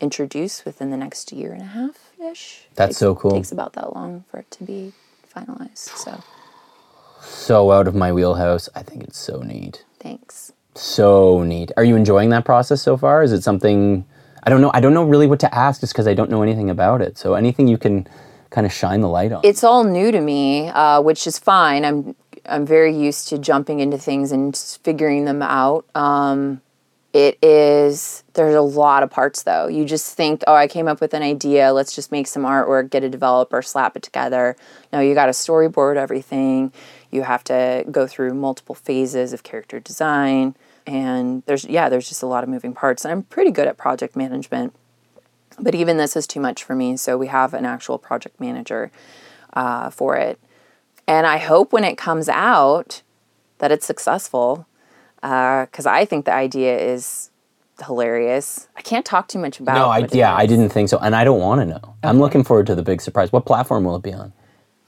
introduce 0.00 0.64
within 0.64 0.90
the 0.90 0.96
next 0.96 1.32
year 1.32 1.52
and 1.52 1.62
a 1.62 1.66
half 1.66 2.12
ish. 2.22 2.66
That's 2.74 2.98
so 2.98 3.14
cool. 3.14 3.32
Takes 3.32 3.52
about 3.52 3.72
that 3.74 3.94
long 3.94 4.24
for 4.30 4.40
it 4.40 4.50
to 4.52 4.64
be 4.64 4.92
finalized. 5.34 5.96
So 5.96 6.22
so 7.22 7.72
out 7.72 7.86
of 7.88 7.94
my 7.94 8.12
wheelhouse. 8.12 8.68
I 8.74 8.82
think 8.82 9.04
it's 9.04 9.18
so 9.18 9.40
neat. 9.40 9.84
thanks. 9.98 10.52
So 10.74 11.42
neat. 11.42 11.72
Are 11.76 11.84
you 11.84 11.96
enjoying 11.96 12.30
that 12.30 12.44
process 12.44 12.80
so 12.80 12.96
far? 12.96 13.22
Is 13.22 13.32
it 13.32 13.42
something 13.42 14.04
I 14.42 14.50
don't 14.50 14.60
know? 14.60 14.70
I 14.72 14.80
don't 14.80 14.94
know 14.94 15.04
really 15.04 15.26
what 15.26 15.40
to 15.40 15.54
ask 15.54 15.80
just 15.80 15.92
because 15.92 16.06
I 16.06 16.14
don't 16.14 16.30
know 16.30 16.42
anything 16.42 16.70
about 16.70 17.02
it. 17.02 17.18
So 17.18 17.34
anything 17.34 17.68
you 17.68 17.76
can 17.76 18.06
kind 18.50 18.66
of 18.66 18.72
shine 18.72 19.00
the 19.00 19.08
light 19.08 19.32
on. 19.32 19.40
it's 19.44 19.62
all 19.62 19.84
new 19.84 20.10
to 20.10 20.20
me, 20.20 20.68
uh, 20.68 21.00
which 21.00 21.26
is 21.26 21.38
fine. 21.38 21.84
I'm 21.84 22.14
I'm 22.46 22.66
very 22.66 22.96
used 22.96 23.28
to 23.28 23.38
jumping 23.38 23.80
into 23.80 23.98
things 23.98 24.32
and 24.32 24.56
figuring 24.56 25.24
them 25.24 25.42
out. 25.42 25.84
Um, 25.94 26.62
it 27.12 27.38
is 27.42 28.22
there's 28.34 28.54
a 28.54 28.62
lot 28.62 29.02
of 29.02 29.10
parts 29.10 29.42
though. 29.42 29.66
You 29.66 29.84
just 29.84 30.16
think, 30.16 30.42
oh, 30.46 30.54
I 30.54 30.68
came 30.68 30.88
up 30.88 31.00
with 31.00 31.12
an 31.12 31.22
idea. 31.22 31.72
Let's 31.72 31.94
just 31.94 32.12
make 32.12 32.26
some 32.26 32.44
artwork, 32.44 32.90
get 32.90 33.02
a 33.04 33.08
developer, 33.10 33.60
slap 33.62 33.96
it 33.96 34.02
together. 34.02 34.56
No, 34.92 35.00
you 35.00 35.14
got 35.14 35.26
to 35.26 35.32
storyboard 35.32 35.96
everything. 35.96 36.72
You 37.10 37.22
have 37.22 37.44
to 37.44 37.84
go 37.90 38.06
through 38.06 38.34
multiple 38.34 38.74
phases 38.74 39.32
of 39.32 39.42
character 39.42 39.80
design, 39.80 40.54
and 40.86 41.42
there's 41.46 41.64
yeah, 41.64 41.88
there's 41.88 42.08
just 42.08 42.22
a 42.22 42.26
lot 42.26 42.44
of 42.44 42.50
moving 42.50 42.72
parts. 42.72 43.04
And 43.04 43.12
I'm 43.12 43.22
pretty 43.24 43.50
good 43.50 43.66
at 43.66 43.76
project 43.76 44.16
management 44.16 44.74
but 45.62 45.74
even 45.74 45.96
this 45.96 46.16
is 46.16 46.26
too 46.26 46.40
much 46.40 46.64
for 46.64 46.74
me. 46.74 46.96
So 46.96 47.16
we 47.16 47.28
have 47.28 47.54
an 47.54 47.64
actual 47.64 47.98
project 47.98 48.40
manager 48.40 48.90
uh, 49.52 49.90
for 49.90 50.16
it, 50.16 50.38
and 51.06 51.26
I 51.26 51.38
hope 51.38 51.72
when 51.72 51.84
it 51.84 51.96
comes 51.96 52.28
out 52.28 53.02
that 53.58 53.70
it's 53.70 53.86
successful 53.86 54.66
because 55.20 55.86
I 55.86 56.04
think 56.04 56.24
the 56.24 56.32
idea 56.32 56.78
is 56.78 57.30
hilarious. 57.84 58.68
I 58.76 58.82
can't 58.82 59.04
talk 59.04 59.28
too 59.28 59.38
much 59.38 59.60
about. 59.60 59.74
no, 59.74 59.86
I 59.88 60.06
yeah, 60.12 60.34
I 60.34 60.46
didn't 60.46 60.70
think 60.70 60.88
so, 60.88 60.98
and 60.98 61.14
I 61.14 61.24
don't 61.24 61.40
want 61.40 61.60
to 61.60 61.66
know. 61.66 61.96
I'm 62.02 62.18
looking 62.18 62.44
forward 62.44 62.66
to 62.68 62.74
the 62.74 62.82
big 62.82 63.00
surprise. 63.00 63.32
What 63.32 63.44
platform 63.44 63.84
will 63.84 63.96
it 63.96 64.02
be 64.02 64.12
on? 64.12 64.32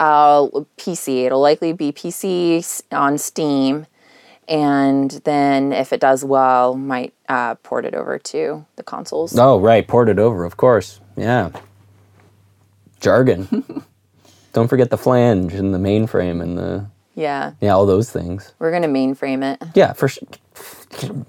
Uh, 0.03 0.49
PC. 0.79 1.27
It'll 1.27 1.41
likely 1.41 1.73
be 1.73 1.93
PC 1.93 2.83
on 2.91 3.19
Steam, 3.19 3.87
and 4.49 5.13
then 5.23 5.73
if 5.73 5.93
it 5.93 6.01
does 6.01 6.25
well, 6.25 6.75
might 6.75 7.15
uh, 7.29 7.55
port 7.63 7.85
it 7.85 7.95
over 7.95 8.19
to 8.19 8.67
the 8.75 8.83
consoles. 8.83 9.39
Oh, 9.39 9.61
right, 9.61 9.87
port 9.87 10.09
it 10.09 10.19
over, 10.19 10.45
of 10.45 10.57
course. 10.57 10.99
Yeah. 11.17 11.51
Jargon. 12.99 13.85
don't 14.53 14.67
forget 14.67 14.91
the 14.91 14.99
flange 14.99 15.55
and 15.55 15.73
the 15.73 15.79
mainframe 15.79 16.43
and 16.43 16.59
the 16.59 16.87
Yeah, 17.15 17.53
yeah, 17.61 17.71
all 17.71 17.87
those 17.87 18.11
things. 18.11 18.55
we're 18.59 18.73
gonna 18.73 18.89
mainframe 18.89 19.45
it. 19.53 19.63
Yeah, 19.77 19.93
for 19.93 20.09
sure. 20.09 20.27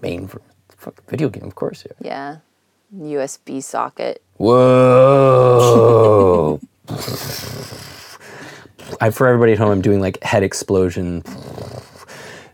Main 0.02 0.26
for 0.26 0.42
fuck, 0.76 1.08
video 1.08 1.30
game, 1.30 1.44
of 1.44 1.54
course. 1.54 1.86
Yeah. 2.02 2.38
Yeah, 2.92 3.06
USB 3.14 3.62
socket. 3.62 4.24
Whoa. 4.38 5.93
I, 9.04 9.10
for 9.10 9.28
everybody 9.28 9.52
at 9.52 9.58
home, 9.58 9.70
I'm 9.70 9.82
doing 9.82 10.00
like 10.00 10.24
head 10.24 10.44
explosion. 10.44 11.24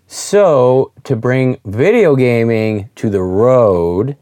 So, 0.08 0.92
to 1.04 1.16
bring 1.16 1.60
video 1.66 2.16
gaming 2.16 2.90
to 2.96 3.12
the 3.12 3.22
road, 3.22 4.18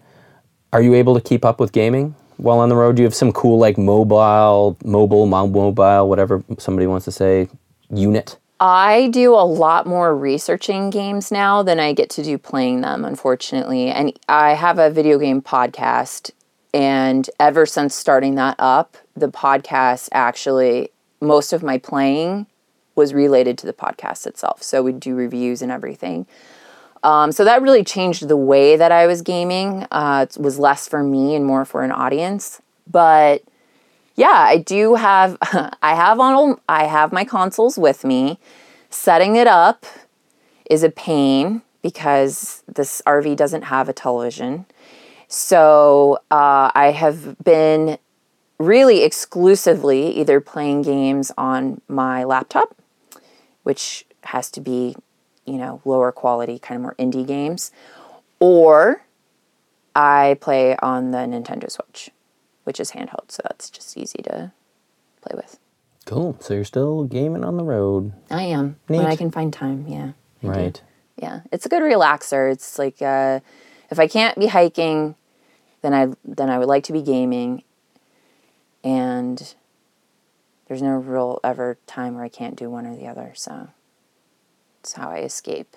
are 0.74 0.82
you 0.82 0.94
able 0.94 1.16
to 1.16 1.22
keep 1.22 1.46
up 1.46 1.62
with 1.62 1.72
gaming 1.72 2.16
while 2.36 2.60
on 2.60 2.68
the 2.68 2.76
road? 2.76 2.98
Do 2.98 3.02
you 3.02 3.06
have 3.06 3.16
some 3.16 3.32
cool, 3.32 3.58
like 3.60 3.78
mobile, 3.78 4.78
mobile, 4.84 5.26
mo- 5.26 5.48
mobile, 5.48 6.10
whatever 6.10 6.44
somebody 6.58 6.86
wants 6.86 7.06
to 7.06 7.14
say, 7.14 7.48
unit? 7.90 8.38
I 8.60 9.08
do 9.14 9.34
a 9.34 9.48
lot 9.48 9.88
more 9.88 10.14
researching 10.14 10.90
games 10.90 11.32
now 11.32 11.64
than 11.64 11.80
I 11.80 11.94
get 11.94 12.10
to 12.10 12.24
do 12.24 12.38
playing 12.38 12.82
them, 12.82 13.06
unfortunately. 13.06 13.88
And 13.88 14.20
I 14.28 14.54
have 14.56 14.80
a 14.80 14.90
video 14.90 15.18
game 15.18 15.42
podcast. 15.42 16.32
And 16.74 17.30
ever 17.40 17.66
since 17.66 17.96
starting 17.96 18.36
that 18.36 18.58
up, 18.60 18.98
the 19.16 19.30
podcast 19.30 20.10
actually, 20.12 20.90
most 21.20 21.54
of 21.54 21.64
my 21.64 21.78
playing 21.78 22.48
was 22.96 23.14
related 23.14 23.58
to 23.60 23.66
the 23.66 23.74
podcast 23.74 24.26
itself. 24.26 24.64
So 24.64 24.82
we'd 24.82 25.00
do 25.00 25.16
reviews 25.16 25.62
and 25.62 25.72
everything. 25.72 26.26
Um, 27.04 27.32
so 27.32 27.46
that 27.46 27.62
really 27.62 27.84
changed 27.84 28.28
the 28.28 28.38
way 28.38 28.76
that 28.76 28.92
I 28.92 29.08
was 29.08 29.22
gaming. 29.22 29.86
Uh, 29.92 30.26
it 30.30 30.42
was 30.42 30.58
less 30.58 30.88
for 30.88 31.04
me 31.04 31.36
and 31.36 31.46
more 31.46 31.64
for 31.64 31.84
an 31.84 31.92
audience. 31.92 32.62
But 32.90 33.44
yeah, 34.16 34.34
I 34.34 34.58
do 34.58 34.96
have 34.96 35.38
I 35.82 35.96
have 35.96 36.20
on 36.20 36.60
I 36.68 36.86
have 36.86 37.14
my 37.14 37.24
consoles 37.24 37.78
with 37.78 38.04
me. 38.04 38.40
Setting 38.90 39.36
it 39.36 39.48
up 39.48 39.86
is 40.70 40.84
a 40.84 40.90
pain 40.90 41.62
because 41.82 42.64
this 42.68 43.02
RV 43.06 43.36
doesn't 43.36 43.64
have 43.64 43.88
a 43.88 43.94
television. 43.94 44.66
So 45.28 46.20
uh, 46.32 46.72
I 46.74 46.92
have 46.96 47.38
been 47.44 47.98
really 48.60 49.04
exclusively 49.04 50.10
either 50.18 50.40
playing 50.42 50.82
games 50.82 51.32
on 51.38 51.82
my 51.88 52.24
laptop, 52.24 52.76
which 53.64 54.06
has 54.24 54.50
to 54.52 54.62
be, 54.62 54.96
you 55.46 55.58
know, 55.58 55.82
lower 55.86 56.12
quality, 56.12 56.60
kind 56.60 56.78
of 56.78 56.82
more 56.82 56.96
indie 56.96 57.26
games, 57.26 57.72
or 58.40 59.04
I 59.96 60.38
play 60.42 60.76
on 60.78 61.12
the 61.12 61.20
Nintendo 61.20 61.72
Switch, 61.72 62.10
which 62.64 62.80
is 62.80 62.92
handheld, 62.92 63.30
so 63.32 63.42
that's 63.44 63.70
just 63.70 63.98
easy 63.98 64.22
to 64.24 64.52
play 65.22 65.36
with. 65.36 65.60
Cool. 66.06 66.38
So, 66.40 66.54
you're 66.54 66.64
still 66.64 67.04
gaming 67.04 67.44
on 67.44 67.58
the 67.58 67.64
road. 67.64 68.14
I 68.32 68.44
am 68.44 68.78
when 68.88 69.06
I 69.06 69.18
can 69.18 69.30
find 69.30 69.52
time. 69.52 69.86
Yeah, 69.88 70.12
I 70.42 70.46
do. 70.46 70.48
Right. 70.48 70.82
Yeah, 71.18 71.42
it's 71.52 71.66
a 71.66 71.70
good 71.70 71.82
relaxer. 71.82 72.50
It's 72.52 72.80
like 72.80 73.02
uh, 73.02 73.42
if 73.92 74.00
I 74.00 74.08
can't 74.08 74.38
be 74.38 74.48
hiking, 74.48 75.16
then 75.82 75.94
I 75.94 76.08
then 76.24 76.50
I 76.50 76.60
would 76.60 76.68
like 76.68 76.86
to 76.86 76.94
be 76.94 77.02
gaming, 77.02 77.64
and 78.88 79.54
there's 80.68 80.82
no 80.82 80.92
real 80.96 81.40
ever 81.44 81.78
time 81.88 82.16
where 82.16 82.24
I 82.24 82.30
can't 82.30 82.56
do 82.56 82.70
one 82.70 82.88
or 82.88 82.96
the 82.96 83.06
other. 83.06 83.34
So 83.36 83.68
it's 84.80 84.94
how 84.94 85.10
I 85.10 85.20
escape. 85.20 85.76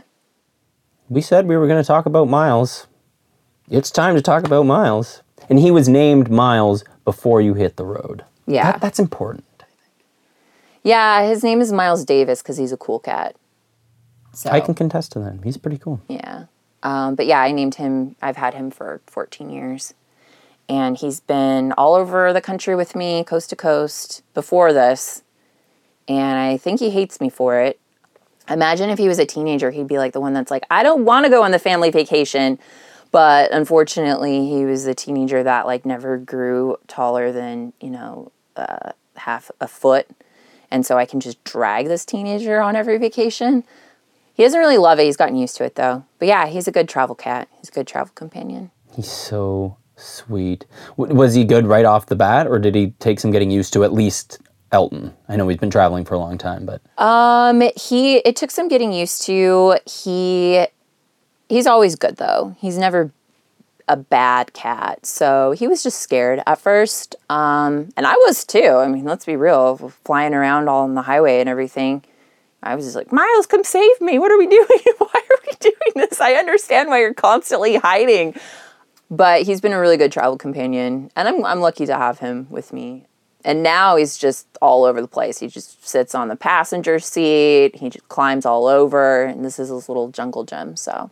We 1.08 1.20
said 1.20 1.46
we 1.48 1.56
were 1.56 1.66
going 1.66 1.82
to 1.82 1.86
talk 1.86 2.06
about 2.06 2.28
Miles. 2.28 2.86
It's 3.68 3.90
time 3.90 4.14
to 4.14 4.22
talk 4.22 4.44
about 4.44 4.64
Miles. 4.64 5.22
And 5.48 5.58
he 5.58 5.72
was 5.72 5.88
named 5.88 6.30
Miles 6.30 6.84
before 7.04 7.40
you 7.40 7.54
hit 7.54 7.76
the 7.76 7.84
road. 7.84 8.24
Yeah, 8.46 8.72
That, 8.72 8.80
that's 8.80 9.00
important. 9.00 9.44
yeah. 10.84 11.26
His 11.26 11.42
name 11.42 11.60
is 11.60 11.72
Miles 11.72 12.04
Davis 12.04 12.42
because 12.42 12.56
he's 12.58 12.72
a 12.72 12.76
cool 12.76 13.00
cat. 13.00 13.34
So 14.32 14.50
I 14.50 14.60
can 14.60 14.74
contest 14.74 15.10
to 15.12 15.18
that. 15.20 15.38
He's 15.42 15.56
pretty 15.56 15.78
cool. 15.78 16.00
Yeah. 16.08 16.44
Um, 16.84 17.16
but 17.16 17.26
yeah, 17.26 17.40
I 17.40 17.50
named 17.50 17.74
him, 17.74 18.14
I've 18.22 18.36
had 18.36 18.54
him 18.54 18.70
for 18.70 19.00
14 19.06 19.50
years. 19.50 19.94
And 20.70 20.96
he's 20.96 21.18
been 21.18 21.72
all 21.72 21.94
over 21.94 22.32
the 22.32 22.40
country 22.40 22.76
with 22.76 22.94
me, 22.94 23.24
coast 23.24 23.50
to 23.50 23.56
coast, 23.56 24.22
before 24.34 24.72
this. 24.72 25.24
And 26.06 26.38
I 26.38 26.58
think 26.58 26.78
he 26.78 26.90
hates 26.90 27.20
me 27.20 27.28
for 27.28 27.60
it. 27.60 27.80
Imagine 28.48 28.88
if 28.88 28.98
he 28.98 29.08
was 29.08 29.18
a 29.18 29.26
teenager, 29.26 29.72
he'd 29.72 29.88
be 29.88 29.98
like 29.98 30.12
the 30.12 30.20
one 30.20 30.32
that's 30.32 30.50
like, 30.50 30.64
I 30.70 30.84
don't 30.84 31.04
want 31.04 31.26
to 31.26 31.30
go 31.30 31.42
on 31.42 31.50
the 31.50 31.58
family 31.58 31.90
vacation. 31.90 32.56
But 33.10 33.52
unfortunately, 33.52 34.48
he 34.48 34.64
was 34.64 34.86
a 34.86 34.94
teenager 34.94 35.42
that 35.42 35.66
like 35.66 35.84
never 35.84 36.16
grew 36.16 36.76
taller 36.86 37.32
than, 37.32 37.72
you 37.80 37.90
know, 37.90 38.30
uh, 38.54 38.92
half 39.16 39.50
a 39.60 39.66
foot. 39.66 40.06
And 40.70 40.86
so 40.86 40.96
I 40.96 41.04
can 41.04 41.18
just 41.18 41.42
drag 41.42 41.88
this 41.88 42.04
teenager 42.04 42.60
on 42.60 42.76
every 42.76 42.96
vacation. 42.96 43.64
He 44.34 44.44
doesn't 44.44 44.60
really 44.60 44.78
love 44.78 45.00
it. 45.00 45.06
He's 45.06 45.16
gotten 45.16 45.34
used 45.34 45.56
to 45.56 45.64
it 45.64 45.74
though. 45.74 46.04
But 46.20 46.28
yeah, 46.28 46.46
he's 46.46 46.68
a 46.68 46.72
good 46.72 46.88
travel 46.88 47.16
cat. 47.16 47.48
He's 47.58 47.70
a 47.70 47.72
good 47.72 47.88
travel 47.88 48.12
companion. 48.14 48.70
He's 48.94 49.10
so 49.10 49.76
sweet. 50.00 50.66
W- 50.98 51.14
was 51.14 51.34
he 51.34 51.44
good 51.44 51.66
right 51.66 51.84
off 51.84 52.06
the 52.06 52.16
bat, 52.16 52.46
or 52.46 52.58
did 52.58 52.74
he 52.74 52.90
take 52.98 53.20
some 53.20 53.30
getting 53.30 53.50
used 53.50 53.72
to 53.74 53.84
at 53.84 53.92
least 53.92 54.38
Elton? 54.72 55.14
I 55.28 55.36
know 55.36 55.46
he's 55.48 55.58
been 55.58 55.70
traveling 55.70 56.04
for 56.04 56.14
a 56.14 56.18
long 56.18 56.38
time, 56.38 56.66
but 56.66 56.80
Um, 57.02 57.62
he 57.76 58.16
it 58.18 58.36
took 58.36 58.50
some 58.50 58.68
getting 58.68 58.92
used 58.92 59.22
to. 59.26 59.76
He 59.86 60.66
he's 61.48 61.66
always 61.66 61.96
good 61.96 62.16
though. 62.16 62.56
He's 62.58 62.78
never 62.78 63.12
a 63.88 63.96
bad 63.96 64.52
cat. 64.52 65.04
So 65.04 65.50
he 65.50 65.66
was 65.66 65.82
just 65.82 65.98
scared 66.00 66.40
at 66.46 66.60
first. 66.60 67.16
Um, 67.28 67.88
and 67.96 68.06
I 68.06 68.12
was 68.14 68.44
too. 68.44 68.76
I 68.76 68.86
mean, 68.86 69.04
let's 69.04 69.24
be 69.26 69.34
real. 69.34 69.76
Flying 70.04 70.32
around 70.32 70.68
all 70.68 70.84
on 70.84 70.94
the 70.94 71.02
highway 71.02 71.40
and 71.40 71.48
everything, 71.48 72.04
I 72.62 72.76
was 72.76 72.84
just 72.84 72.94
like, 72.94 73.10
Miles, 73.10 73.46
come 73.46 73.64
save 73.64 74.00
me. 74.00 74.20
What 74.20 74.30
are 74.30 74.38
we 74.38 74.46
doing? 74.58 74.68
why 74.98 75.08
are 75.14 75.38
we 75.44 75.52
doing 75.58 75.92
this? 76.08 76.20
I 76.20 76.34
understand 76.34 76.88
why 76.88 77.00
you're 77.00 77.14
constantly 77.14 77.76
hiding. 77.76 78.36
But 79.10 79.42
he's 79.42 79.60
been 79.60 79.72
a 79.72 79.80
really 79.80 79.96
good 79.96 80.12
travel 80.12 80.38
companion, 80.38 81.10
and 81.16 81.26
I'm, 81.28 81.44
I'm 81.44 81.60
lucky 81.60 81.84
to 81.86 81.96
have 81.96 82.20
him 82.20 82.46
with 82.48 82.72
me. 82.72 83.06
And 83.44 83.62
now 83.62 83.96
he's 83.96 84.16
just 84.18 84.46
all 84.60 84.84
over 84.84 85.00
the 85.00 85.08
place. 85.08 85.38
He 85.38 85.48
just 85.48 85.86
sits 85.86 86.14
on 86.14 86.28
the 86.28 86.36
passenger 86.36 86.98
seat, 87.00 87.76
he 87.76 87.90
just 87.90 88.08
climbs 88.08 88.46
all 88.46 88.66
over, 88.66 89.24
and 89.24 89.44
this 89.44 89.58
is 89.58 89.68
his 89.70 89.88
little 89.88 90.10
jungle 90.10 90.44
gym. 90.44 90.76
So, 90.76 91.10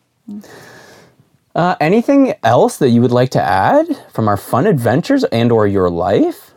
Uh, 1.56 1.74
anything 1.80 2.34
else 2.44 2.76
that 2.76 2.90
you 2.90 3.00
would 3.00 3.10
like 3.10 3.30
to 3.30 3.42
add 3.42 3.86
from 4.12 4.28
our 4.28 4.36
fun 4.36 4.66
adventures 4.66 5.24
and 5.24 5.50
or 5.50 5.66
your 5.66 5.90
life? 5.90 6.52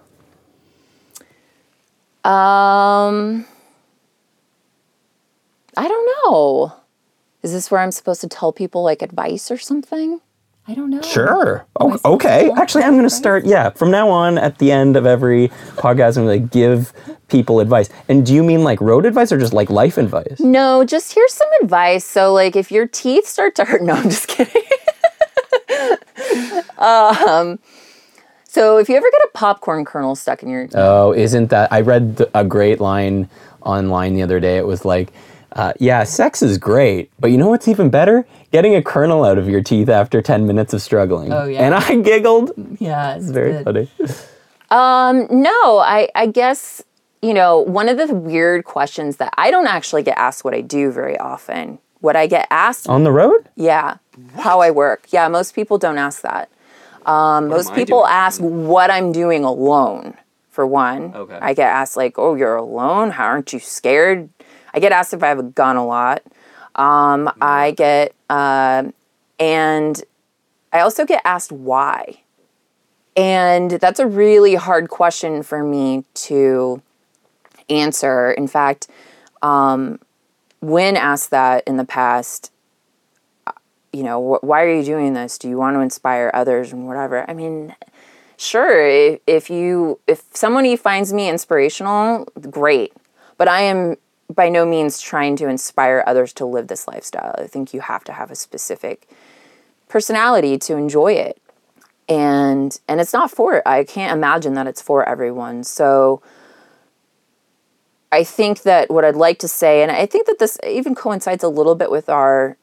um, 2.24 3.46
I 5.76 5.88
don't 5.88 6.10
know. 6.26 6.74
Is 7.42 7.52
this 7.52 7.72
where 7.72 7.82
I'm 7.82 7.92
supposed 7.92 8.22
to 8.22 8.28
tell 8.28 8.52
people 8.52 8.84
like 8.84 9.02
advice 9.02 9.50
or 9.50 9.58
something? 9.58 10.22
I 10.72 10.74
don't 10.74 10.90
know. 10.90 11.02
Sure. 11.02 11.66
Am 11.82 11.88
I 11.88 11.94
O- 11.94 11.98
supposed 11.98 12.04
to 12.04 12.10
okay. 12.12 12.48
tell 12.48 12.60
Actually, 12.60 12.84
I'm 12.86 12.94
going 12.94 13.04
to 13.04 13.10
start. 13.10 13.46
Yeah, 13.46 13.72
from 13.72 13.92
now 13.92 14.08
on, 14.10 14.38
at 14.38 14.58
the 14.58 14.72
end 14.72 14.96
of 14.96 15.06
every 15.06 15.50
podcast, 15.76 16.18
I'm 16.18 16.24
going 16.26 16.42
to 16.42 16.48
give 16.48 16.94
people 17.28 17.60
advice. 17.60 17.90
And 18.08 18.26
do 18.26 18.34
you 18.34 18.42
mean 18.42 18.64
like 18.64 18.80
road 18.80 19.06
advice 19.06 19.34
or 19.34 19.38
just 19.38 19.52
like 19.52 19.70
life 19.70 19.98
advice? 19.98 20.40
No, 20.40 20.86
just 20.86 21.14
here's 21.14 21.34
some 21.34 21.50
advice. 21.62 22.06
So, 22.06 22.32
like, 22.32 22.56
if 22.56 22.72
your 22.72 22.88
teeth 22.88 23.28
start 23.28 23.54
to 23.56 23.66
hurt, 23.66 23.82
no, 23.90 23.94
I'm 23.96 24.04
just 24.10 24.30
kidding. 24.30 24.64
um, 26.78 27.60
so 28.44 28.78
if 28.78 28.88
you 28.90 28.96
ever 28.96 29.10
get 29.12 29.22
a 29.24 29.30
popcorn 29.34 29.84
kernel 29.86 30.16
stuck 30.16 30.42
in 30.44 30.50
your 30.50 30.68
Oh, 30.74 31.14
isn't 31.14 31.50
that? 31.50 31.72
I 31.72 31.82
read 31.82 32.16
the, 32.18 32.30
a 32.38 32.44
great 32.46 32.80
line 32.80 33.30
online 33.62 34.14
the 34.14 34.22
other 34.24 34.40
day. 34.40 34.58
It 34.58 34.66
was 34.66 34.86
like, 34.86 35.12
uh, 35.54 35.74
yeah, 35.80 36.04
sex 36.04 36.42
is 36.42 36.58
great, 36.58 37.12
but 37.20 37.32
you 37.32 37.38
know 37.38 37.50
what's 37.50 37.68
even 37.68 37.90
better? 37.90 38.26
Getting 38.52 38.76
a 38.76 38.82
kernel 38.82 39.24
out 39.26 39.38
of 39.38 39.48
your 39.50 39.62
teeth 39.62 39.90
after 39.90 40.22
10 40.22 40.48
minutes 40.48 40.74
of 40.74 40.82
struggling. 40.82 41.32
Oh, 41.34 41.46
yeah. 41.46 41.64
And 41.66 41.76
I 41.76 41.96
giggled. 42.02 42.52
yeah, 42.80 43.16
it's 43.16 43.30
Very 43.30 43.64
funny. 43.64 43.90
Um, 44.70 45.28
no, 45.30 45.80
I 45.80 46.08
I 46.16 46.28
guess 46.28 46.82
you 47.22 47.34
know 47.34 47.60
one 47.60 47.90
of 47.90 47.98
the 47.98 48.14
weird 48.16 48.64
questions 48.66 49.18
that 49.18 49.34
I 49.38 49.52
don't 49.52 49.68
actually 49.68 50.04
get 50.04 50.18
asked 50.18 50.44
what 50.46 50.54
I 50.54 50.62
do 50.62 50.92
very 50.92 51.18
often. 51.18 51.80
What 52.00 52.16
I 52.16 52.26
get 52.28 52.48
asked, 52.50 52.88
On 52.90 53.04
the 53.04 53.12
road? 53.12 53.48
yeah, 53.56 53.98
how 54.38 54.62
I 54.62 54.72
work. 54.72 55.06
Yeah, 55.10 55.28
most 55.28 55.54
people 55.54 55.78
don't 55.78 55.98
ask 55.98 56.22
that. 56.22 56.50
Um, 57.06 57.48
most 57.50 57.74
people 57.76 58.00
doing? 58.00 58.12
ask 58.12 58.40
what 58.42 58.90
I'm 58.90 59.12
doing 59.12 59.44
alone. 59.44 60.16
For 60.52 60.66
one, 60.68 61.14
Okay. 61.16 61.38
I 61.42 61.54
get 61.54 61.68
asked 61.70 61.96
like, 61.98 62.18
"Oh, 62.18 62.36
you're 62.36 62.56
alone? 62.58 63.12
How 63.12 63.26
aren't 63.26 63.54
you 63.54 63.60
scared?" 63.60 64.30
I 64.74 64.80
get 64.80 64.92
asked 64.92 65.14
if 65.14 65.24
I 65.24 65.28
have 65.28 65.40
a 65.40 65.44
gun 65.44 65.76
a 65.76 65.86
lot. 65.86 66.24
Um, 66.76 67.32
I 67.42 67.72
get, 67.72 68.14
uh, 68.30 68.84
and 69.40 70.04
I 70.72 70.80
also 70.80 71.06
get 71.06 71.22
asked 71.26 71.52
why. 71.52 72.22
And 73.16 73.72
that's 73.72 74.00
a 74.00 74.08
really 74.08 74.56
hard 74.56 74.90
question 74.90 75.44
for 75.44 75.64
me 75.64 76.06
to 76.14 76.82
answer. 77.70 78.32
In 78.32 78.48
fact, 78.48 78.88
um, 79.42 80.00
when 80.62 80.96
asked 80.96 81.32
that 81.32 81.64
in 81.68 81.78
the 81.78 81.86
past, 81.86 82.52
uh, 83.48 83.52
you 83.92 84.04
know, 84.04 84.36
wh- 84.36 84.44
why 84.44 84.64
are 84.64 84.74
you 84.74 84.84
doing 84.84 85.14
this? 85.14 85.38
Do 85.38 85.50
you 85.50 85.58
want 85.58 85.76
to 85.76 85.82
inspire 85.82 86.32
others 86.34 86.72
and 86.72 86.88
whatever? 86.88 87.30
I 87.30 87.34
mean, 87.34 87.76
sure, 88.38 88.88
if, 88.88 89.20
if 89.28 89.50
you 89.50 90.00
if 90.08 90.24
somebody 90.34 90.76
finds 90.76 91.12
me 91.12 91.28
inspirational, 91.28 92.26
great. 92.50 92.94
But 93.38 93.48
I 93.48 93.62
am 93.62 93.98
by 94.36 94.50
no 94.50 94.66
means 94.66 95.02
trying 95.02 95.36
to 95.38 95.48
inspire 95.48 96.04
others 96.06 96.34
to 96.34 96.46
live 96.46 96.68
this 96.68 96.88
lifestyle. 96.88 97.36
I 97.38 97.48
think 97.48 97.74
you 97.74 97.82
have 97.82 98.04
to 98.06 98.14
have 98.14 98.32
a 98.32 98.36
specific 98.36 99.10
personality 99.88 100.58
to 100.58 100.76
enjoy 100.76 101.14
it. 101.14 101.42
And 102.10 102.78
and 102.88 103.00
it's 103.00 103.14
not 103.14 103.32
for 103.32 103.66
i 103.68 103.84
can't 103.84 104.18
imagine 104.18 104.54
that 104.56 104.68
it's 104.68 104.82
for 104.82 105.08
everyone. 105.08 105.64
So 105.64 106.22
i 108.12 108.24
think 108.26 108.64
that 108.64 108.92
what 108.92 109.06
i'd 109.06 109.16
like 109.16 109.40
to 109.40 109.48
say 109.48 109.82
and 109.82 109.90
i 109.90 110.06
think 110.06 110.28
that 110.28 110.38
this 110.38 110.58
even 110.68 110.94
coincides 110.94 111.46
a 111.46 111.48
little 111.48 111.76
bit 111.76 111.90
with 111.90 112.10
our 112.10 112.58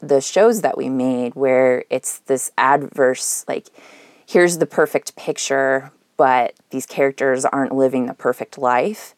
the 0.00 0.20
shows 0.20 0.60
that 0.60 0.76
we 0.76 0.90
made 0.90 1.34
where 1.34 1.84
it's 1.88 2.18
this 2.18 2.50
adverse 2.58 3.42
like 3.48 3.68
here's 4.26 4.58
the 4.58 4.66
perfect 4.66 5.16
picture 5.16 5.90
but 6.22 6.54
these 6.70 6.86
characters 6.86 7.44
aren't 7.44 7.74
living 7.74 8.06
the 8.06 8.14
perfect 8.14 8.56
life. 8.56 9.14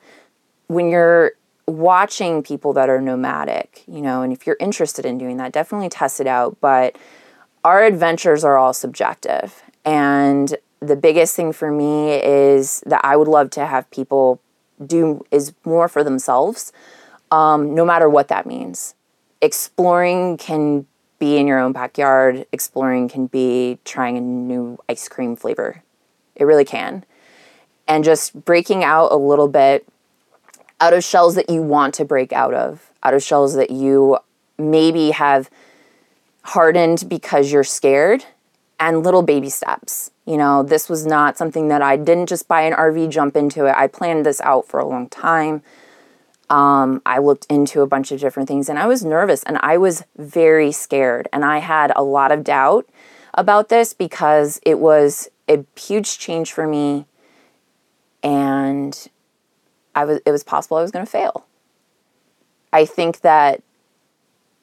When 0.69 0.89
you're 0.89 1.33
watching 1.67 2.43
people 2.43 2.73
that 2.73 2.91
are 2.91 3.01
nomadic 3.01 3.83
you 3.87 4.03
know 4.03 4.23
and 4.23 4.33
if 4.33 4.47
you're 4.47 4.57
interested 4.61 5.07
in 5.07 5.17
doing 5.17 5.39
that 5.39 5.53
definitely 5.53 5.89
test 5.89 6.21
it 6.21 6.27
out 6.27 6.57
but 6.61 6.97
our 7.65 7.83
adventures 7.83 8.45
are 8.45 8.57
all 8.57 8.75
subjective. 8.75 9.63
And 9.85 10.57
the 10.81 10.97
biggest 10.97 11.35
thing 11.35 11.53
for 11.53 11.73
me 11.73 12.13
is 12.13 12.81
that 12.87 13.01
I 13.03 13.17
would 13.17 13.29
love 13.29 13.51
to 13.51 13.67
have 13.67 13.91
people 13.91 14.41
do 14.85 15.25
is 15.31 15.55
more 15.65 15.89
for 15.89 16.05
themselves, 16.05 16.73
um, 17.31 17.75
no 17.75 17.85
matter 17.85 18.09
what 18.09 18.29
that 18.29 18.45
means. 18.45 18.95
Exploring 19.41 20.37
can 20.37 20.87
be 21.19 21.39
in 21.39 21.47
your 21.47 21.59
own 21.59 21.73
backyard, 21.73 22.47
exploring 22.53 23.09
can 23.09 23.27
be 23.27 23.79
trying 23.85 24.19
a 24.19 24.21
new 24.21 24.79
ice 24.89 25.09
cream 25.09 25.35
flavor. 25.35 25.83
It 26.37 26.45
really 26.45 26.65
can. 26.65 27.05
And 27.89 28.05
just 28.05 28.45
breaking 28.45 28.85
out 28.85 29.13
a 29.13 29.17
little 29.17 29.49
bit 29.49 29.87
out 30.85 30.93
of 30.93 31.03
shells 31.03 31.35
that 31.35 31.49
you 31.49 31.63
want 31.63 31.95
to 31.95 32.05
break 32.05 32.31
out 32.31 32.53
of, 32.53 32.91
out 33.03 33.15
of 33.15 33.23
shells 33.23 33.55
that 33.55 33.71
you 33.71 34.19
maybe 34.59 35.13
have 35.13 35.49
hardened 36.43 37.07
because 37.09 37.51
you're 37.51 37.65
scared 37.65 38.23
and 38.79 39.03
little 39.03 39.23
baby 39.23 39.49
steps. 39.49 40.11
You 40.27 40.37
know, 40.37 40.63
this 40.63 40.91
was 40.91 41.07
not 41.07 41.39
something 41.39 41.69
that 41.69 41.81
I 41.81 41.97
didn't 41.97 42.29
just 42.29 42.47
buy 42.49 42.63
an 42.63 42.75
RV, 42.75 43.09
jump 43.11 43.35
into 43.35 43.65
it. 43.65 43.75
I 43.75 43.87
planned 43.87 44.27
this 44.27 44.43
out 44.43 44.69
for 44.69 44.79
a 44.79 44.85
long 44.85 45.09
time. 45.09 45.63
Um, 46.51 47.01
I 47.07 47.17
looked 47.17 47.47
into 47.49 47.81
a 47.81 47.87
bunch 47.87 48.13
of 48.13 48.21
different 48.21 48.47
things 48.47 48.69
and 48.69 48.79
I 48.79 48.87
was 48.87 49.03
nervous 49.03 49.43
and 49.45 49.57
I 49.63 49.79
was 49.79 50.05
very 50.19 50.71
scared. 50.71 51.29
And 51.33 51.47
I 51.47 51.59
had 51.59 51.93
a 51.97 52.03
lot 52.03 52.31
of 52.31 52.45
doubt 52.45 52.87
about 53.33 53.71
this 53.71 53.95
because 53.95 54.61
it 54.67 54.79
was 54.79 55.31
a 55.49 55.65
huge 55.79 56.19
change 56.19 56.53
for 56.53 56.69
me 56.69 57.07
and 58.23 59.09
I 59.95 60.05
was 60.05 60.21
it 60.25 60.31
was 60.31 60.45
possible 60.45 60.77
I 60.77 60.83
was 60.83 60.91
going 60.91 61.05
to 61.05 61.11
fail. 61.11 61.47
I 62.73 62.85
think 62.87 63.21
that 63.21 63.63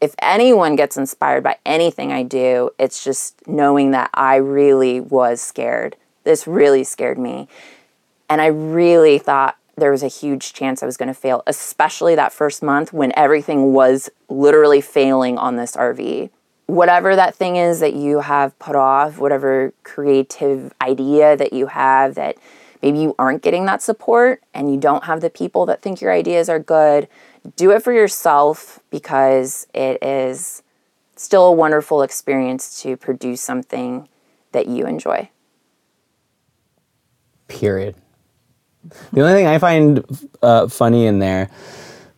if 0.01 0.15
anyone 0.19 0.75
gets 0.75 0.97
inspired 0.97 1.43
by 1.43 1.57
anything 1.65 2.11
I 2.11 2.23
do, 2.23 2.71
it's 2.79 3.03
just 3.03 3.47
knowing 3.47 3.91
that 3.91 4.09
I 4.13 4.37
really 4.37 4.99
was 4.99 5.39
scared. 5.39 5.95
This 6.23 6.47
really 6.47 6.83
scared 6.83 7.19
me. 7.19 7.47
And 8.27 8.41
I 8.41 8.47
really 8.47 9.19
thought 9.19 9.57
there 9.77 9.91
was 9.91 10.03
a 10.03 10.07
huge 10.07 10.53
chance 10.53 10.81
I 10.81 10.85
was 10.85 10.97
going 10.97 11.07
to 11.07 11.13
fail, 11.13 11.43
especially 11.47 12.15
that 12.15 12.33
first 12.33 12.63
month 12.63 12.91
when 12.91 13.13
everything 13.15 13.73
was 13.73 14.09
literally 14.27 14.81
failing 14.81 15.37
on 15.37 15.55
this 15.55 15.75
RV. 15.75 16.29
Whatever 16.65 17.15
that 17.15 17.35
thing 17.35 17.55
is 17.57 17.79
that 17.79 17.93
you 17.93 18.21
have 18.21 18.57
put 18.59 18.75
off, 18.75 19.17
whatever 19.19 19.73
creative 19.83 20.73
idea 20.81 21.37
that 21.37 21.53
you 21.53 21.67
have 21.67 22.15
that 22.15 22.37
maybe 22.81 22.99
you 22.99 23.15
aren't 23.17 23.41
getting 23.41 23.65
that 23.65 23.81
support 23.81 24.43
and 24.53 24.71
you 24.71 24.79
don't 24.79 25.05
have 25.05 25.21
the 25.21 25.29
people 25.29 25.65
that 25.65 25.81
think 25.81 26.01
your 26.01 26.11
ideas 26.11 26.49
are 26.49 26.59
good, 26.59 27.07
do 27.55 27.71
it 27.71 27.83
for 27.83 27.93
yourself 27.93 28.79
because 28.89 29.67
it 29.73 30.01
is 30.03 30.63
still 31.15 31.47
a 31.47 31.51
wonderful 31.51 32.01
experience 32.01 32.81
to 32.81 32.97
produce 32.97 33.41
something 33.41 34.07
that 34.51 34.67
you 34.67 34.85
enjoy. 34.85 35.29
Period. 37.47 37.95
The 39.13 39.21
only 39.21 39.33
thing 39.33 39.47
I 39.47 39.59
find 39.59 40.03
uh, 40.41 40.67
funny 40.67 41.05
in 41.05 41.19
there 41.19 41.49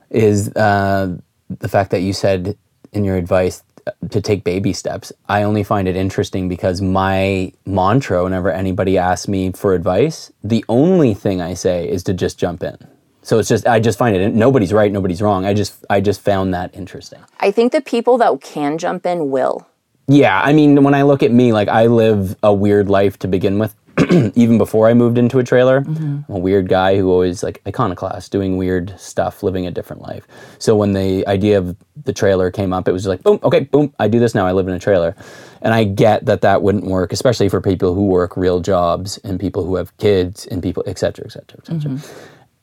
is 0.09 0.49
uh, 0.55 1.17
the 1.49 1.67
fact 1.67 1.91
that 1.91 2.01
you 2.01 2.13
said 2.13 2.57
in 2.93 3.03
your 3.03 3.17
advice 3.17 3.63
to 4.09 4.21
take 4.21 4.43
baby 4.43 4.73
steps. 4.73 5.11
I 5.27 5.43
only 5.43 5.63
find 5.63 5.87
it 5.87 5.95
interesting 5.95 6.49
because 6.49 6.81
my 6.81 7.51
mantra, 7.65 8.23
whenever 8.23 8.51
anybody 8.51 8.97
asks 8.97 9.27
me 9.27 9.51
for 9.51 9.73
advice, 9.73 10.31
the 10.43 10.63
only 10.69 11.13
thing 11.13 11.41
I 11.41 11.53
say 11.53 11.89
is 11.89 12.03
to 12.03 12.13
just 12.13 12.37
jump 12.37 12.63
in. 12.63 12.77
So 13.21 13.39
it's 13.39 13.47
just 13.47 13.65
I 13.65 13.79
just 13.79 13.97
find 13.97 14.15
it 14.15 14.33
nobody's 14.33 14.73
right, 14.73 14.91
nobody's 14.91 15.21
wrong. 15.21 15.45
I 15.45 15.53
just 15.53 15.85
I 15.89 16.01
just 16.01 16.21
found 16.21 16.53
that 16.53 16.75
interesting. 16.75 17.19
I 17.39 17.51
think 17.51 17.71
the 17.71 17.81
people 17.81 18.17
that 18.17 18.41
can 18.41 18.77
jump 18.77 19.05
in 19.05 19.31
will. 19.31 19.65
Yeah, 20.07 20.41
I 20.41 20.51
mean, 20.51 20.83
when 20.83 20.93
I 20.93 21.03
look 21.03 21.23
at 21.23 21.31
me, 21.31 21.53
like 21.53 21.69
I 21.69 21.87
live 21.87 22.35
a 22.43 22.53
weird 22.53 22.89
life 22.89 23.17
to 23.19 23.27
begin 23.27 23.59
with. 23.59 23.73
Even 24.35 24.57
before 24.57 24.87
I 24.87 24.95
moved 24.95 25.19
into 25.19 25.37
a 25.37 25.43
trailer, 25.43 25.77
I'm 25.77 26.25
a 26.27 26.39
weird 26.39 26.67
guy 26.67 26.97
who 26.97 27.11
always 27.11 27.43
like 27.43 27.61
iconoclast, 27.67 28.31
doing 28.31 28.57
weird 28.57 28.99
stuff, 28.99 29.43
living 29.43 29.67
a 29.67 29.71
different 29.71 30.01
life. 30.01 30.25
So 30.57 30.75
when 30.75 30.93
the 30.93 31.25
idea 31.27 31.59
of 31.59 31.77
the 32.03 32.13
trailer 32.13 32.49
came 32.49 32.73
up, 32.73 32.87
it 32.87 32.91
was 32.91 33.03
just 33.03 33.09
like, 33.09 33.21
boom, 33.21 33.39
okay, 33.43 33.61
boom, 33.61 33.93
I 33.99 34.07
do 34.07 34.19
this 34.19 34.33
now. 34.33 34.47
I 34.47 34.51
live 34.51 34.67
in 34.67 34.73
a 34.73 34.79
trailer, 34.79 35.15
and 35.61 35.75
I 35.75 35.83
get 35.83 36.25
that 36.25 36.41
that 36.41 36.63
wouldn't 36.63 36.85
work, 36.85 37.13
especially 37.13 37.49
for 37.49 37.61
people 37.61 37.93
who 37.93 38.07
work 38.07 38.35
real 38.35 38.59
jobs 38.61 39.19
and 39.19 39.39
people 39.39 39.63
who 39.63 39.75
have 39.75 39.95
kids 39.97 40.47
and 40.47 40.63
people, 40.63 40.83
et 40.87 40.97
cetera, 40.97 41.25
et 41.25 41.31
cetera, 41.31 41.59
et 41.59 41.65
cetera. 41.67 41.99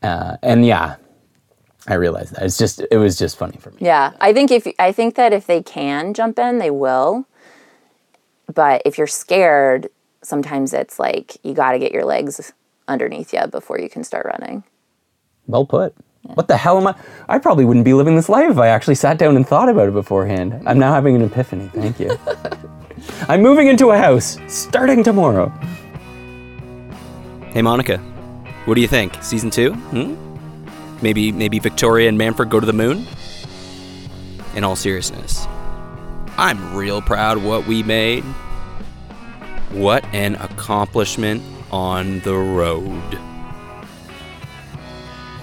Uh, 0.03 0.37
and 0.43 0.67
yeah, 0.67 0.97
I 1.87 1.95
realized 1.95 2.35
that. 2.35 2.43
It's 2.45 2.59
just 2.59 2.83
it 2.91 2.97
was 2.99 3.17
just 3.17 3.37
funny 3.39 3.57
for 3.59 3.71
me. 3.71 3.79
Yeah, 3.81 4.13
I 4.21 4.33
think 4.33 4.51
if 4.51 4.67
I 4.81 4.91
think 4.91 5.15
that 5.15 5.33
if 5.33 5.47
they 5.47 5.63
can 5.63 6.13
jump 6.13 6.41
in, 6.41 6.59
they 6.59 6.71
will. 6.71 7.27
But 8.53 8.83
if 8.85 8.99
you're 8.99 9.07
scared, 9.07 9.91
sometimes 10.23 10.73
it's 10.73 10.99
like 10.99 11.37
you 11.43 11.55
got 11.55 11.73
to 11.73 11.79
get 11.79 11.93
your 11.93 12.05
legs 12.05 12.53
underneath 12.89 13.33
you 13.33 13.47
before 13.47 13.79
you 13.79 13.89
can 13.89 14.05
start 14.05 14.27
running. 14.27 14.65
Well 15.47 15.65
put. 15.65 15.95
What 16.23 16.49
the 16.49 16.57
hell 16.57 16.77
am 16.77 16.87
I? 16.87 16.95
I 17.29 17.39
probably 17.39 17.65
wouldn't 17.65 17.85
be 17.85 17.95
living 17.95 18.15
this 18.15 18.29
life 18.29 18.51
if 18.51 18.59
I 18.59 18.69
actually 18.69 18.95
sat 18.95 19.19
down 19.19 19.37
and 19.37 19.47
thought 19.47 19.69
about 19.69 19.89
it 19.89 19.93
beforehand. 19.93 20.63
I'm 20.67 20.79
now 20.79 20.93
having 20.93 21.17
an 21.17 21.23
epiphany. 21.23 21.69
Thank 21.75 21.99
you. 21.99 22.19
I'm 23.29 23.43
moving 23.43 23.69
into 23.69 23.91
a 23.91 23.99
house 23.99 24.39
starting 24.47 25.03
tomorrow. 25.03 25.49
Hey, 27.53 27.63
Monica, 27.63 27.99
what 28.67 28.75
do 28.75 28.81
you 28.81 28.89
think? 28.89 29.23
Season 29.23 29.51
two? 29.51 29.73
Hmm? 29.73 30.17
Maybe, 31.03 31.33
maybe 31.33 31.59
Victoria 31.59 32.09
and 32.09 32.19
Manfred 32.19 32.51
go 32.51 32.61
to 32.61 32.67
the 32.67 32.75
moon? 32.75 33.07
In 34.55 34.65
all 34.65 34.77
seriousness, 34.77 35.47
I'm 36.37 36.75
real 36.75 37.01
proud 37.01 37.39
what 37.39 37.67
we 37.67 37.83
made. 37.83 38.25
What 39.73 40.05
an 40.13 40.35
accomplishment 40.37 41.43
on 41.71 42.21
the 42.21 42.35
road. 42.35 43.19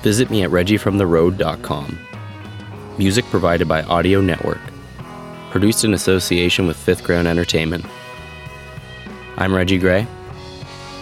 Visit 0.02 0.30
me 0.30 0.44
at 0.44 0.50
reggiefromtheroad.com. 0.50 2.00
Music 2.98 3.24
provided 3.26 3.68
by 3.68 3.84
Audio 3.84 4.20
Network. 4.20 4.60
Produced 5.50 5.86
in 5.86 5.94
association 5.94 6.68
with 6.68 6.76
Fifth 6.76 7.04
Ground 7.04 7.28
Entertainment. 7.28 7.86
I'm 9.38 9.56
Reggie 9.56 9.78
Gray, 9.78 10.06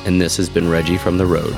and 0.06 0.22
this 0.22 0.38
has 0.38 0.50
been 0.50 0.70
Reggie 0.70 0.98
from 0.98 1.18
the 1.18 1.26
Road. 1.26 1.56